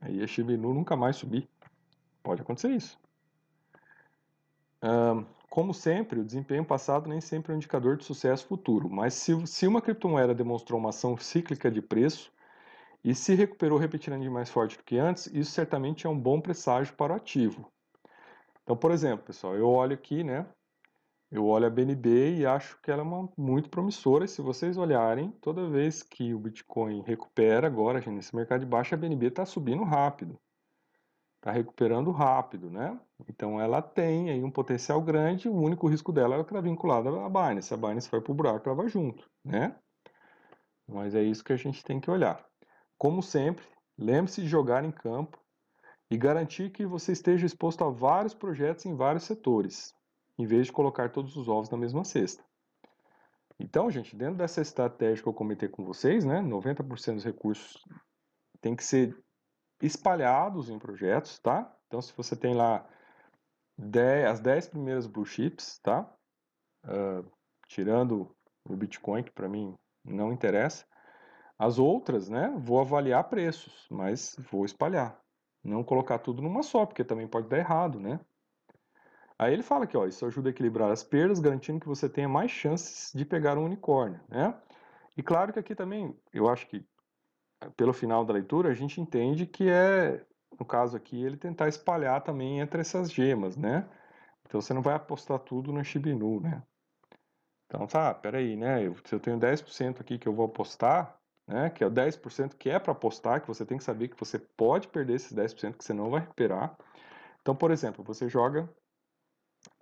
Aí 0.00 0.22
a 0.22 0.26
Shibinu 0.26 0.72
nunca 0.72 0.96
mais 0.96 1.16
subir. 1.16 1.48
Pode 2.28 2.42
acontecer 2.42 2.68
isso. 2.72 2.98
Um, 4.82 5.24
como 5.48 5.72
sempre, 5.72 6.20
o 6.20 6.24
desempenho 6.24 6.62
passado 6.62 7.08
nem 7.08 7.22
sempre 7.22 7.50
é 7.50 7.54
um 7.54 7.56
indicador 7.56 7.96
de 7.96 8.04
sucesso 8.04 8.46
futuro, 8.46 8.86
mas 8.90 9.14
se, 9.14 9.46
se 9.46 9.66
uma 9.66 9.80
criptomoeda 9.80 10.34
demonstrou 10.34 10.78
uma 10.78 10.90
ação 10.90 11.16
cíclica 11.16 11.70
de 11.70 11.80
preço 11.80 12.30
e 13.02 13.14
se 13.14 13.34
recuperou 13.34 13.78
repetidamente 13.78 14.28
mais 14.28 14.50
forte 14.50 14.76
do 14.76 14.84
que 14.84 14.98
antes, 14.98 15.26
isso 15.28 15.52
certamente 15.52 16.06
é 16.06 16.10
um 16.10 16.20
bom 16.20 16.38
presságio 16.38 16.94
para 16.96 17.14
o 17.14 17.16
ativo. 17.16 17.72
Então, 18.62 18.76
por 18.76 18.90
exemplo, 18.90 19.24
pessoal, 19.24 19.54
eu 19.56 19.66
olho 19.66 19.94
aqui, 19.94 20.22
né? 20.22 20.44
Eu 21.30 21.46
olho 21.46 21.64
a 21.64 21.70
BNB 21.70 22.40
e 22.40 22.44
acho 22.44 22.78
que 22.82 22.90
ela 22.90 23.00
é 23.00 23.06
uma, 23.06 23.26
muito 23.38 23.70
promissora. 23.70 24.26
E 24.26 24.28
se 24.28 24.42
vocês 24.42 24.76
olharem, 24.76 25.30
toda 25.40 25.66
vez 25.70 26.02
que 26.02 26.34
o 26.34 26.38
Bitcoin 26.38 27.00
recupera 27.00 27.66
agora, 27.66 28.02
nesse 28.10 28.36
mercado 28.36 28.60
de 28.60 28.66
baixa, 28.66 28.94
a 28.94 28.98
BNB 28.98 29.28
está 29.28 29.46
subindo 29.46 29.82
rápido 29.82 30.38
está 31.38 31.52
recuperando 31.52 32.10
rápido, 32.10 32.70
né? 32.70 32.98
Então 33.28 33.60
ela 33.60 33.80
tem 33.80 34.30
aí 34.30 34.42
um 34.42 34.50
potencial 34.50 35.00
grande, 35.00 35.48
o 35.48 35.54
único 35.54 35.88
risco 35.88 36.12
dela 36.12 36.36
é 36.36 36.40
estar 36.40 36.60
vinculada 36.60 37.08
à 37.08 37.28
Binance. 37.28 37.72
A 37.72 37.76
Binance 37.76 38.10
vai 38.10 38.20
para 38.20 38.32
o 38.32 38.34
buraco, 38.34 38.68
ela 38.68 38.76
vai 38.76 38.88
junto, 38.88 39.28
né? 39.44 39.74
Mas 40.86 41.14
é 41.14 41.22
isso 41.22 41.44
que 41.44 41.52
a 41.52 41.56
gente 41.56 41.84
tem 41.84 42.00
que 42.00 42.10
olhar. 42.10 42.44
Como 42.96 43.22
sempre, 43.22 43.64
lembre-se 43.96 44.42
de 44.42 44.48
jogar 44.48 44.84
em 44.84 44.90
campo 44.90 45.38
e 46.10 46.16
garantir 46.16 46.70
que 46.70 46.84
você 46.86 47.12
esteja 47.12 47.46
exposto 47.46 47.84
a 47.84 47.90
vários 47.90 48.34
projetos 48.34 48.86
em 48.86 48.96
vários 48.96 49.24
setores, 49.24 49.94
em 50.38 50.46
vez 50.46 50.66
de 50.66 50.72
colocar 50.72 51.10
todos 51.10 51.36
os 51.36 51.48
ovos 51.48 51.70
na 51.70 51.76
mesma 51.76 52.04
cesta. 52.04 52.42
Então, 53.60 53.90
gente, 53.90 54.16
dentro 54.16 54.36
dessa 54.36 54.60
estratégia 54.60 55.22
que 55.22 55.28
eu 55.28 55.34
comentei 55.34 55.68
com 55.68 55.84
vocês, 55.84 56.24
né, 56.24 56.40
90% 56.40 57.14
dos 57.14 57.24
recursos 57.24 57.82
tem 58.60 58.74
que 58.74 58.84
ser 58.84 59.16
espalhados 59.80 60.68
em 60.70 60.78
projetos, 60.78 61.38
tá? 61.38 61.74
Então, 61.86 62.02
se 62.02 62.12
você 62.16 62.36
tem 62.36 62.54
lá 62.54 62.86
10, 63.76 64.26
as 64.26 64.40
10 64.40 64.68
primeiras 64.68 65.06
blue 65.06 65.24
chips, 65.24 65.78
tá? 65.82 66.10
Uh, 66.84 67.30
tirando 67.68 68.34
o 68.68 68.76
Bitcoin, 68.76 69.22
que 69.22 69.30
para 69.30 69.48
mim 69.48 69.74
não 70.04 70.32
interessa. 70.32 70.84
As 71.58 71.78
outras, 71.78 72.28
né? 72.28 72.54
Vou 72.58 72.80
avaliar 72.80 73.28
preços, 73.28 73.86
mas 73.90 74.36
vou 74.50 74.64
espalhar. 74.64 75.20
Não 75.62 75.82
colocar 75.82 76.18
tudo 76.18 76.40
numa 76.40 76.62
só, 76.62 76.86
porque 76.86 77.04
também 77.04 77.26
pode 77.26 77.48
dar 77.48 77.58
errado, 77.58 77.98
né? 77.98 78.20
Aí 79.38 79.52
ele 79.52 79.62
fala 79.62 79.86
que 79.86 79.96
ó, 79.96 80.06
isso 80.06 80.26
ajuda 80.26 80.48
a 80.48 80.50
equilibrar 80.50 80.90
as 80.90 81.04
perdas, 81.04 81.38
garantindo 81.38 81.80
que 81.80 81.86
você 81.86 82.08
tenha 82.08 82.28
mais 82.28 82.50
chances 82.50 83.12
de 83.14 83.24
pegar 83.24 83.56
um 83.56 83.64
unicórnio, 83.64 84.20
né? 84.28 84.54
E 85.16 85.22
claro 85.22 85.52
que 85.52 85.58
aqui 85.58 85.74
também, 85.74 86.16
eu 86.32 86.48
acho 86.48 86.66
que 86.68 86.84
pelo 87.76 87.92
final 87.92 88.24
da 88.24 88.32
leitura, 88.32 88.70
a 88.70 88.74
gente 88.74 89.00
entende 89.00 89.46
que 89.46 89.68
é, 89.68 90.24
no 90.58 90.64
caso 90.64 90.96
aqui, 90.96 91.22
ele 91.22 91.36
tentar 91.36 91.68
espalhar 91.68 92.22
também 92.22 92.60
entre 92.60 92.80
essas 92.80 93.10
gemas, 93.10 93.56
né? 93.56 93.88
Então 94.46 94.60
você 94.60 94.72
não 94.72 94.82
vai 94.82 94.94
apostar 94.94 95.38
tudo 95.40 95.72
no 95.72 95.84
Shibinu, 95.84 96.40
né? 96.40 96.62
Então 97.66 97.86
tá, 97.86 98.14
peraí, 98.14 98.56
né? 98.56 98.86
Eu, 98.86 98.96
se 99.04 99.14
eu 99.14 99.20
tenho 99.20 99.38
10% 99.38 100.00
aqui 100.00 100.18
que 100.18 100.26
eu 100.26 100.34
vou 100.34 100.46
apostar, 100.46 101.18
né? 101.46 101.70
Que 101.70 101.84
é 101.84 101.86
o 101.86 101.90
10% 101.90 102.56
que 102.56 102.70
é 102.70 102.78
para 102.78 102.92
apostar, 102.92 103.40
que 103.40 103.48
você 103.48 103.64
tem 103.66 103.78
que 103.78 103.84
saber 103.84 104.08
que 104.08 104.18
você 104.18 104.38
pode 104.38 104.88
perder 104.88 105.14
esses 105.14 105.32
10% 105.32 105.76
que 105.76 105.84
você 105.84 105.92
não 105.92 106.10
vai 106.10 106.20
recuperar. 106.20 106.76
Então, 107.42 107.54
por 107.54 107.70
exemplo, 107.70 108.04
você 108.04 108.28
joga 108.28 108.68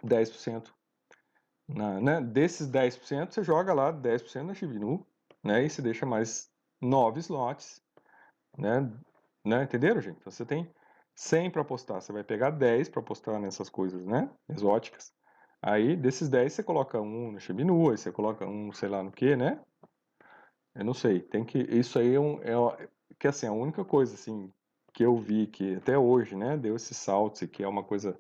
10% 0.05 0.72
na, 1.68 2.01
né? 2.01 2.20
Desses 2.20 2.68
10%, 2.68 3.33
você 3.33 3.43
joga 3.43 3.72
lá 3.72 3.93
10% 3.93 4.43
na 4.43 4.55
Shibinu, 4.55 5.07
né? 5.43 5.64
E 5.64 5.70
você 5.70 5.83
deixa 5.83 6.07
mais 6.07 6.51
nove 6.81 7.20
slots, 7.20 7.83
né? 8.57 8.91
né? 9.45 9.62
Entenderam, 9.62 10.01
gente? 10.01 10.18
Então, 10.18 10.31
você 10.31 10.45
tem 10.45 10.70
100 11.14 11.51
para 11.51 11.62
apostar, 11.62 12.01
você 12.01 12.12
vai 12.12 12.22
pegar 12.22 12.51
10 12.51 12.89
para 12.89 13.01
apostar 13.01 13.41
nessas 13.41 13.68
coisas, 13.68 14.05
né? 14.07 14.31
Exóticas. 14.49 15.12
Aí, 15.62 15.97
desses 15.97 16.29
10, 16.29 16.53
você 16.53 16.62
coloca 16.62 17.01
um 17.01 17.33
no 17.33 17.41
Shibinu, 17.41 17.91
aí 17.91 17.97
você 17.97 18.12
coloca 18.12 18.47
um, 18.47 18.70
sei 18.72 18.89
lá 18.89 19.03
no 19.03 19.11
que, 19.11 19.35
né? 19.35 19.61
Eu 20.74 20.85
não 20.85 20.95
sei, 20.95 21.20
tem 21.20 21.45
que, 21.45 21.59
isso 21.59 21.99
aí 21.99 22.14
é, 22.14 22.20
um, 22.20 22.41
é 22.43 22.89
que 23.18 23.27
assim, 23.27 23.47
a 23.47 23.53
única 23.53 23.83
coisa 23.85 24.14
assim 24.14 24.53
que 24.93 25.05
eu 25.05 25.16
vi 25.16 25.47
que 25.47 25.77
até 25.77 25.97
hoje, 25.97 26.37
né, 26.37 26.57
deu 26.57 26.77
esse 26.77 26.95
salto, 26.95 27.49
que 27.49 27.62
é 27.62 27.68
uma 27.68 27.83
coisa 27.83 28.18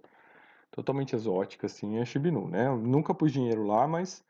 totalmente 0.70 1.14
exótica 1.14 1.66
assim, 1.66 1.98
é 1.98 2.04
Shibinu, 2.04 2.48
né? 2.48 2.66
Eu 2.66 2.76
nunca 2.76 3.14
pus 3.14 3.32
dinheiro 3.32 3.64
lá, 3.64 3.86
mas 3.86 4.24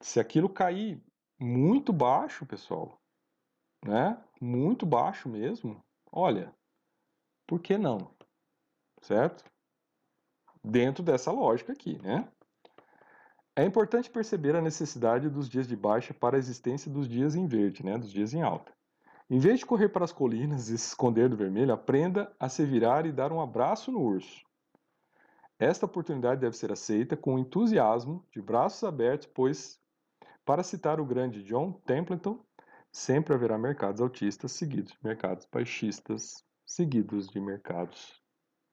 se 0.00 0.20
aquilo 0.20 0.48
cair 0.48 1.02
muito 1.40 1.92
baixo, 1.92 2.46
pessoal, 2.46 3.00
né? 3.84 4.18
Muito 4.40 4.86
baixo 4.86 5.28
mesmo. 5.28 5.82
Olha, 6.12 6.54
por 7.46 7.60
que 7.60 7.76
não? 7.78 8.10
Certo? 9.02 9.44
Dentro 10.62 11.02
dessa 11.02 11.30
lógica 11.30 11.72
aqui, 11.72 12.00
né? 12.02 12.28
É 13.56 13.64
importante 13.64 14.10
perceber 14.10 14.54
a 14.54 14.62
necessidade 14.62 15.28
dos 15.28 15.48
dias 15.48 15.66
de 15.66 15.74
baixa 15.74 16.14
para 16.14 16.36
a 16.36 16.38
existência 16.38 16.90
dos 16.90 17.08
dias 17.08 17.34
em 17.34 17.46
verde, 17.46 17.84
né? 17.84 17.98
Dos 17.98 18.12
dias 18.12 18.32
em 18.32 18.42
alta. 18.42 18.72
Em 19.30 19.38
vez 19.38 19.58
de 19.58 19.66
correr 19.66 19.88
para 19.88 20.04
as 20.04 20.12
colinas 20.12 20.68
e 20.68 20.78
se 20.78 20.88
esconder 20.88 21.28
do 21.28 21.36
vermelho, 21.36 21.72
aprenda 21.72 22.34
a 22.38 22.48
se 22.48 22.64
virar 22.64 23.04
e 23.04 23.12
dar 23.12 23.32
um 23.32 23.40
abraço 23.40 23.92
no 23.92 24.00
urso. 24.00 24.42
Esta 25.58 25.86
oportunidade 25.86 26.40
deve 26.40 26.56
ser 26.56 26.70
aceita 26.70 27.16
com 27.16 27.38
entusiasmo, 27.38 28.24
de 28.30 28.40
braços 28.40 28.84
abertos, 28.84 29.26
pois, 29.26 29.80
para 30.44 30.62
citar 30.62 31.00
o 31.00 31.04
grande 31.04 31.42
John 31.42 31.72
Templeton, 31.84 32.38
sempre 32.98 33.32
haverá 33.32 33.56
mercados 33.56 34.00
autistas 34.00 34.50
seguidos 34.50 34.92
de 34.92 34.98
mercados 35.04 35.46
baixistas, 35.46 36.44
seguidos 36.66 37.28
de 37.28 37.40
mercados 37.40 38.20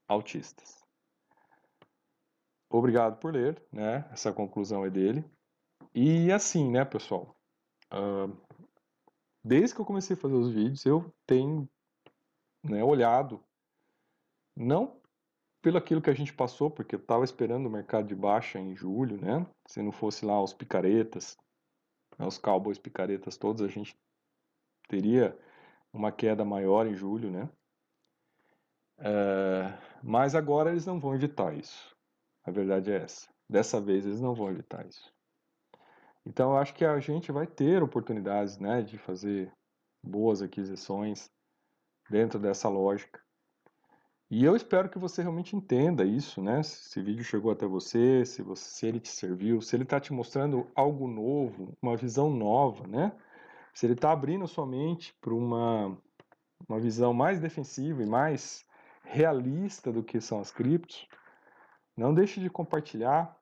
autistas. 0.08 0.84
Obrigado 2.68 3.20
por 3.20 3.34
ler, 3.34 3.64
né? 3.72 4.10
Essa 4.12 4.34
conclusão 4.34 4.84
é 4.84 4.90
dele. 4.90 5.24
E 5.94 6.32
assim, 6.32 6.72
né, 6.72 6.84
pessoal? 6.84 7.40
Uh, 7.94 8.36
desde 9.44 9.76
que 9.76 9.82
eu 9.82 9.86
comecei 9.86 10.16
a 10.16 10.20
fazer 10.20 10.34
os 10.34 10.52
vídeos, 10.52 10.84
eu 10.88 11.14
tenho 11.28 11.70
né, 12.64 12.84
olhado, 12.84 13.44
não 14.56 15.00
pelo 15.62 15.78
aquilo 15.78 16.02
que 16.02 16.10
a 16.10 16.16
gente 16.16 16.34
passou, 16.34 16.72
porque 16.72 16.96
eu 16.96 17.00
estava 17.00 17.24
esperando 17.24 17.68
o 17.68 17.72
mercado 17.72 18.08
de 18.08 18.16
baixa 18.16 18.60
em 18.60 18.76
julho, 18.76 19.22
né? 19.22 19.46
Se 19.68 19.84
não 19.84 19.92
fosse 19.92 20.26
lá 20.26 20.42
os 20.42 20.52
picaretas, 20.52 21.38
né, 22.18 22.26
os 22.26 22.40
cowboys 22.40 22.80
picaretas 22.80 23.38
todos, 23.38 23.62
a 23.62 23.68
gente 23.68 23.96
teria 24.88 25.38
uma 25.92 26.12
queda 26.12 26.44
maior 26.44 26.88
em 26.88 26.94
julho, 26.94 27.32
né? 27.32 27.50
É, 28.98 29.78
mas 30.04 30.36
agora 30.36 30.72
eles 30.72 30.86
não 30.86 31.00
vão 31.00 31.16
evitar 31.16 31.54
isso. 31.56 31.96
A 32.44 32.52
verdade 32.52 32.92
é 32.92 32.98
essa. 32.98 33.30
Dessa 33.50 33.80
vez 33.82 34.06
eles 34.06 34.22
não 34.22 34.34
vão 34.34 34.50
evitar 34.50 34.86
isso. 34.86 35.14
Então 36.26 36.52
eu 36.52 36.58
acho 36.58 36.74
que 36.74 36.84
a 36.84 37.00
gente 37.00 37.32
vai 37.32 37.46
ter 37.46 37.84
oportunidades 37.84 38.58
né, 38.58 38.82
de 38.82 38.98
fazer 38.98 39.52
boas 40.04 40.42
aquisições 40.42 41.30
dentro 42.10 42.40
dessa 42.40 42.68
lógica. 42.70 43.20
E 44.30 44.44
eu 44.44 44.56
espero 44.56 44.90
que 44.90 44.98
você 44.98 45.22
realmente 45.22 45.56
entenda 45.56 46.04
isso, 46.04 46.42
né? 46.42 46.64
Se 46.64 46.88
esse 46.88 47.02
vídeo 47.02 47.24
chegou 47.24 47.52
até 47.52 47.68
você, 47.68 48.26
se, 48.26 48.42
você, 48.42 48.64
se 48.64 48.88
ele 48.88 49.00
te 49.00 49.10
serviu, 49.10 49.62
se 49.62 49.76
ele 49.76 49.84
está 49.84 50.00
te 50.00 50.12
mostrando 50.12 50.68
algo 50.74 51.08
novo, 51.08 51.78
uma 51.80 51.96
visão 51.96 52.30
nova, 52.30 52.88
né? 52.88 53.12
Se 53.76 53.86
ele 53.86 53.94
está 53.94 54.14
abrindo 54.14 54.48
sua 54.48 54.66
mente 54.66 55.14
para 55.20 55.34
uma, 55.34 55.98
uma 56.68 56.80
visão 56.80 57.14
mais 57.14 57.42
defensiva 57.42 58.02
e 58.02 58.06
mais 58.06 58.66
realista 59.04 59.92
do 59.92 60.02
que 60.02 60.22
são 60.22 60.40
as 60.40 60.50
criptos, 60.50 61.06
não 61.96 62.14
deixe 62.14 62.40
de 62.40 62.50
compartilhar, 62.50 63.38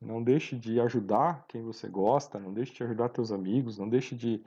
não 0.00 0.20
deixe 0.20 0.56
de 0.56 0.80
ajudar 0.80 1.46
quem 1.46 1.62
você 1.62 1.88
gosta, 1.88 2.40
não 2.40 2.52
deixe 2.52 2.74
de 2.74 2.82
ajudar 2.82 3.12
seus 3.14 3.30
amigos, 3.30 3.78
não 3.78 3.88
deixe 3.88 4.16
de 4.16 4.44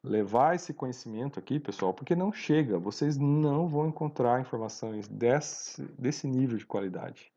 levar 0.00 0.54
esse 0.54 0.72
conhecimento 0.72 1.40
aqui, 1.40 1.58
pessoal, 1.58 1.92
porque 1.92 2.14
não 2.14 2.32
chega, 2.32 2.78
vocês 2.78 3.18
não 3.18 3.66
vão 3.66 3.88
encontrar 3.88 4.40
informações 4.40 5.08
desse, 5.08 5.82
desse 5.98 6.28
nível 6.28 6.56
de 6.56 6.66
qualidade. 6.66 7.32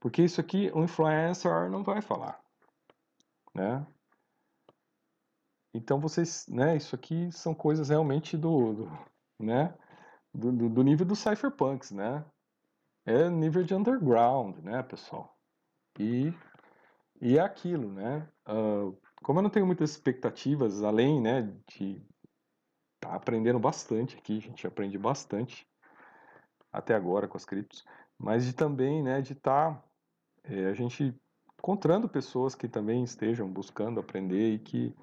Porque 0.00 0.22
isso 0.22 0.40
aqui 0.40 0.68
o 0.74 0.82
influencer 0.82 1.70
não 1.70 1.84
vai 1.84 2.02
falar, 2.02 2.40
né? 3.54 3.86
Então 5.74 6.00
vocês, 6.00 6.46
né, 6.48 6.76
isso 6.76 6.94
aqui 6.94 7.30
são 7.30 7.54
coisas 7.54 7.88
realmente 7.88 8.36
do, 8.36 8.72
do 8.72 9.08
né, 9.38 9.74
do, 10.32 10.68
do, 10.68 10.82
nível 10.82 11.06
dos 11.06 11.18
cypherpunks, 11.18 11.90
né? 11.90 12.24
É 13.06 13.28
nível 13.30 13.62
de 13.64 13.74
underground, 13.74 14.58
né, 14.58 14.82
pessoal? 14.82 15.36
E, 15.98 16.32
e 17.20 17.38
é 17.38 17.40
aquilo, 17.40 17.92
né? 17.92 18.28
Uh, 18.46 18.96
como 19.22 19.38
eu 19.38 19.42
não 19.42 19.50
tenho 19.50 19.66
muitas 19.66 19.90
expectativas, 19.90 20.82
além, 20.82 21.20
né, 21.20 21.42
de 21.68 22.02
tá 23.00 23.14
aprendendo 23.14 23.58
bastante 23.58 24.16
aqui, 24.16 24.38
a 24.38 24.40
gente 24.40 24.66
aprende 24.66 24.98
bastante 24.98 25.66
até 26.72 26.94
agora 26.94 27.28
com 27.28 27.36
as 27.36 27.44
criptos, 27.44 27.84
mas 28.18 28.44
de 28.44 28.52
também, 28.52 29.02
né, 29.02 29.20
de 29.20 29.32
estar 29.32 29.74
tá, 29.74 29.84
é, 30.44 30.66
a 30.66 30.74
gente 30.74 31.14
encontrando 31.58 32.08
pessoas 32.08 32.54
que 32.54 32.68
também 32.68 33.02
estejam 33.02 33.48
buscando 33.48 34.00
aprender 34.00 34.54
e 34.54 34.58
que 34.58 34.94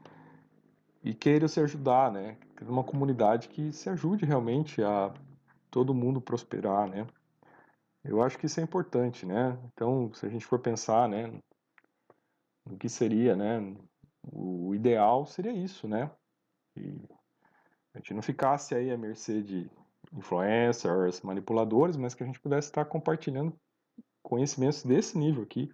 e 1.06 1.14
queiram 1.14 1.47
se 1.47 1.60
ajudar, 1.60 2.12
né? 2.12 2.36
Uma 2.64 2.84
comunidade 2.84 3.47
que 3.47 3.72
se 3.72 3.88
ajude 3.88 4.26
realmente 4.26 4.82
a 4.84 5.14
todo 5.70 5.93
mundo 5.93 6.20
prosperar, 6.20 6.89
né? 6.89 7.06
Eu 8.03 8.24
acho 8.24 8.39
que 8.39 8.47
isso 8.47 8.60
é 8.60 8.64
importante, 8.64 9.24
né? 9.24 9.56
Então, 9.72 10.12
se 10.16 10.26
a 10.26 10.30
gente 10.30 10.43
for 10.43 10.60
pensar, 10.60 11.08
né, 11.08 11.32
no 12.66 12.76
que 12.76 12.89
seria, 12.89 13.36
né, 13.36 13.76
o 14.24 14.74
ideal 14.74 15.28
seria 15.28 15.51
isso, 15.51 15.88
né? 15.88 16.10
E 16.76 16.99
a 17.93 17.99
gente 17.99 18.16
não 18.16 18.24
ficasse 18.24 18.74
aí 18.74 18.89
à 18.89 18.97
mercê 18.97 19.43
de 19.43 19.70
influencers, 20.12 21.22
manipuladores, 21.22 21.97
mas 21.97 22.16
que 22.16 22.24
a 22.24 22.26
gente 22.26 22.39
pudesse 22.39 22.70
estar 22.70 22.84
compartilhando 22.86 23.53
conhecimentos 24.24 24.82
desse 24.82 25.20
nível 25.20 25.43
aqui. 25.43 25.72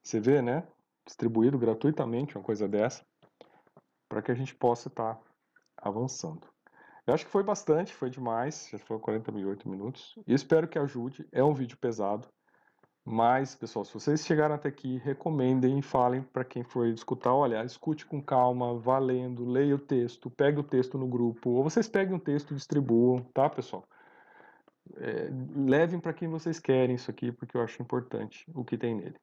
Você 0.00 0.20
vê, 0.20 0.40
né? 0.40 0.64
Distribuído 1.04 1.58
gratuitamente 1.58 2.36
uma 2.36 2.44
coisa 2.44 2.68
dessa, 2.68 3.04
para 4.12 4.20
que 4.20 4.30
a 4.30 4.34
gente 4.34 4.54
possa 4.54 4.88
estar 4.88 5.18
avançando. 5.74 6.46
Eu 7.06 7.14
acho 7.14 7.24
que 7.24 7.30
foi 7.30 7.42
bastante, 7.42 7.94
foi 7.94 8.10
demais, 8.10 8.68
já 8.70 8.78
foi 8.78 8.98
48 8.98 9.66
minutos. 9.66 10.14
E 10.26 10.34
espero 10.34 10.68
que 10.68 10.78
ajude. 10.78 11.26
É 11.32 11.42
um 11.42 11.54
vídeo 11.54 11.78
pesado. 11.78 12.28
Mas, 13.02 13.54
pessoal, 13.54 13.86
se 13.86 13.94
vocês 13.94 14.24
chegaram 14.26 14.54
até 14.54 14.68
aqui, 14.68 14.98
recomendem 14.98 15.78
e 15.78 15.82
falem 15.82 16.22
para 16.22 16.44
quem 16.44 16.62
for 16.62 16.86
escutar. 16.88 17.32
Olha, 17.32 17.64
escute 17.64 18.04
com 18.04 18.22
calma, 18.22 18.78
valendo, 18.78 19.46
leia 19.46 19.74
o 19.74 19.78
texto, 19.78 20.30
pegue 20.30 20.60
o 20.60 20.62
texto 20.62 20.98
no 20.98 21.08
grupo. 21.08 21.48
Ou 21.48 21.64
vocês 21.64 21.88
peguem 21.88 22.14
o 22.14 22.20
texto 22.20 22.50
e 22.50 22.54
distribuam, 22.54 23.24
tá, 23.32 23.48
pessoal? 23.48 23.82
É, 24.96 25.30
levem 25.56 25.98
para 25.98 26.12
quem 26.12 26.28
vocês 26.28 26.60
querem 26.60 26.96
isso 26.96 27.10
aqui, 27.10 27.32
porque 27.32 27.56
eu 27.56 27.62
acho 27.62 27.80
importante 27.80 28.44
o 28.54 28.62
que 28.62 28.76
tem 28.76 28.94
nele. 28.94 29.16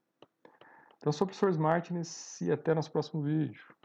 Então, 0.97 1.13
sou 1.13 1.25
o 1.25 1.27
professor 1.27 1.55
Martins 1.59 2.41
e 2.41 2.51
até 2.51 2.73
nosso 2.73 2.91
próximo 2.91 3.21
vídeo. 3.21 3.77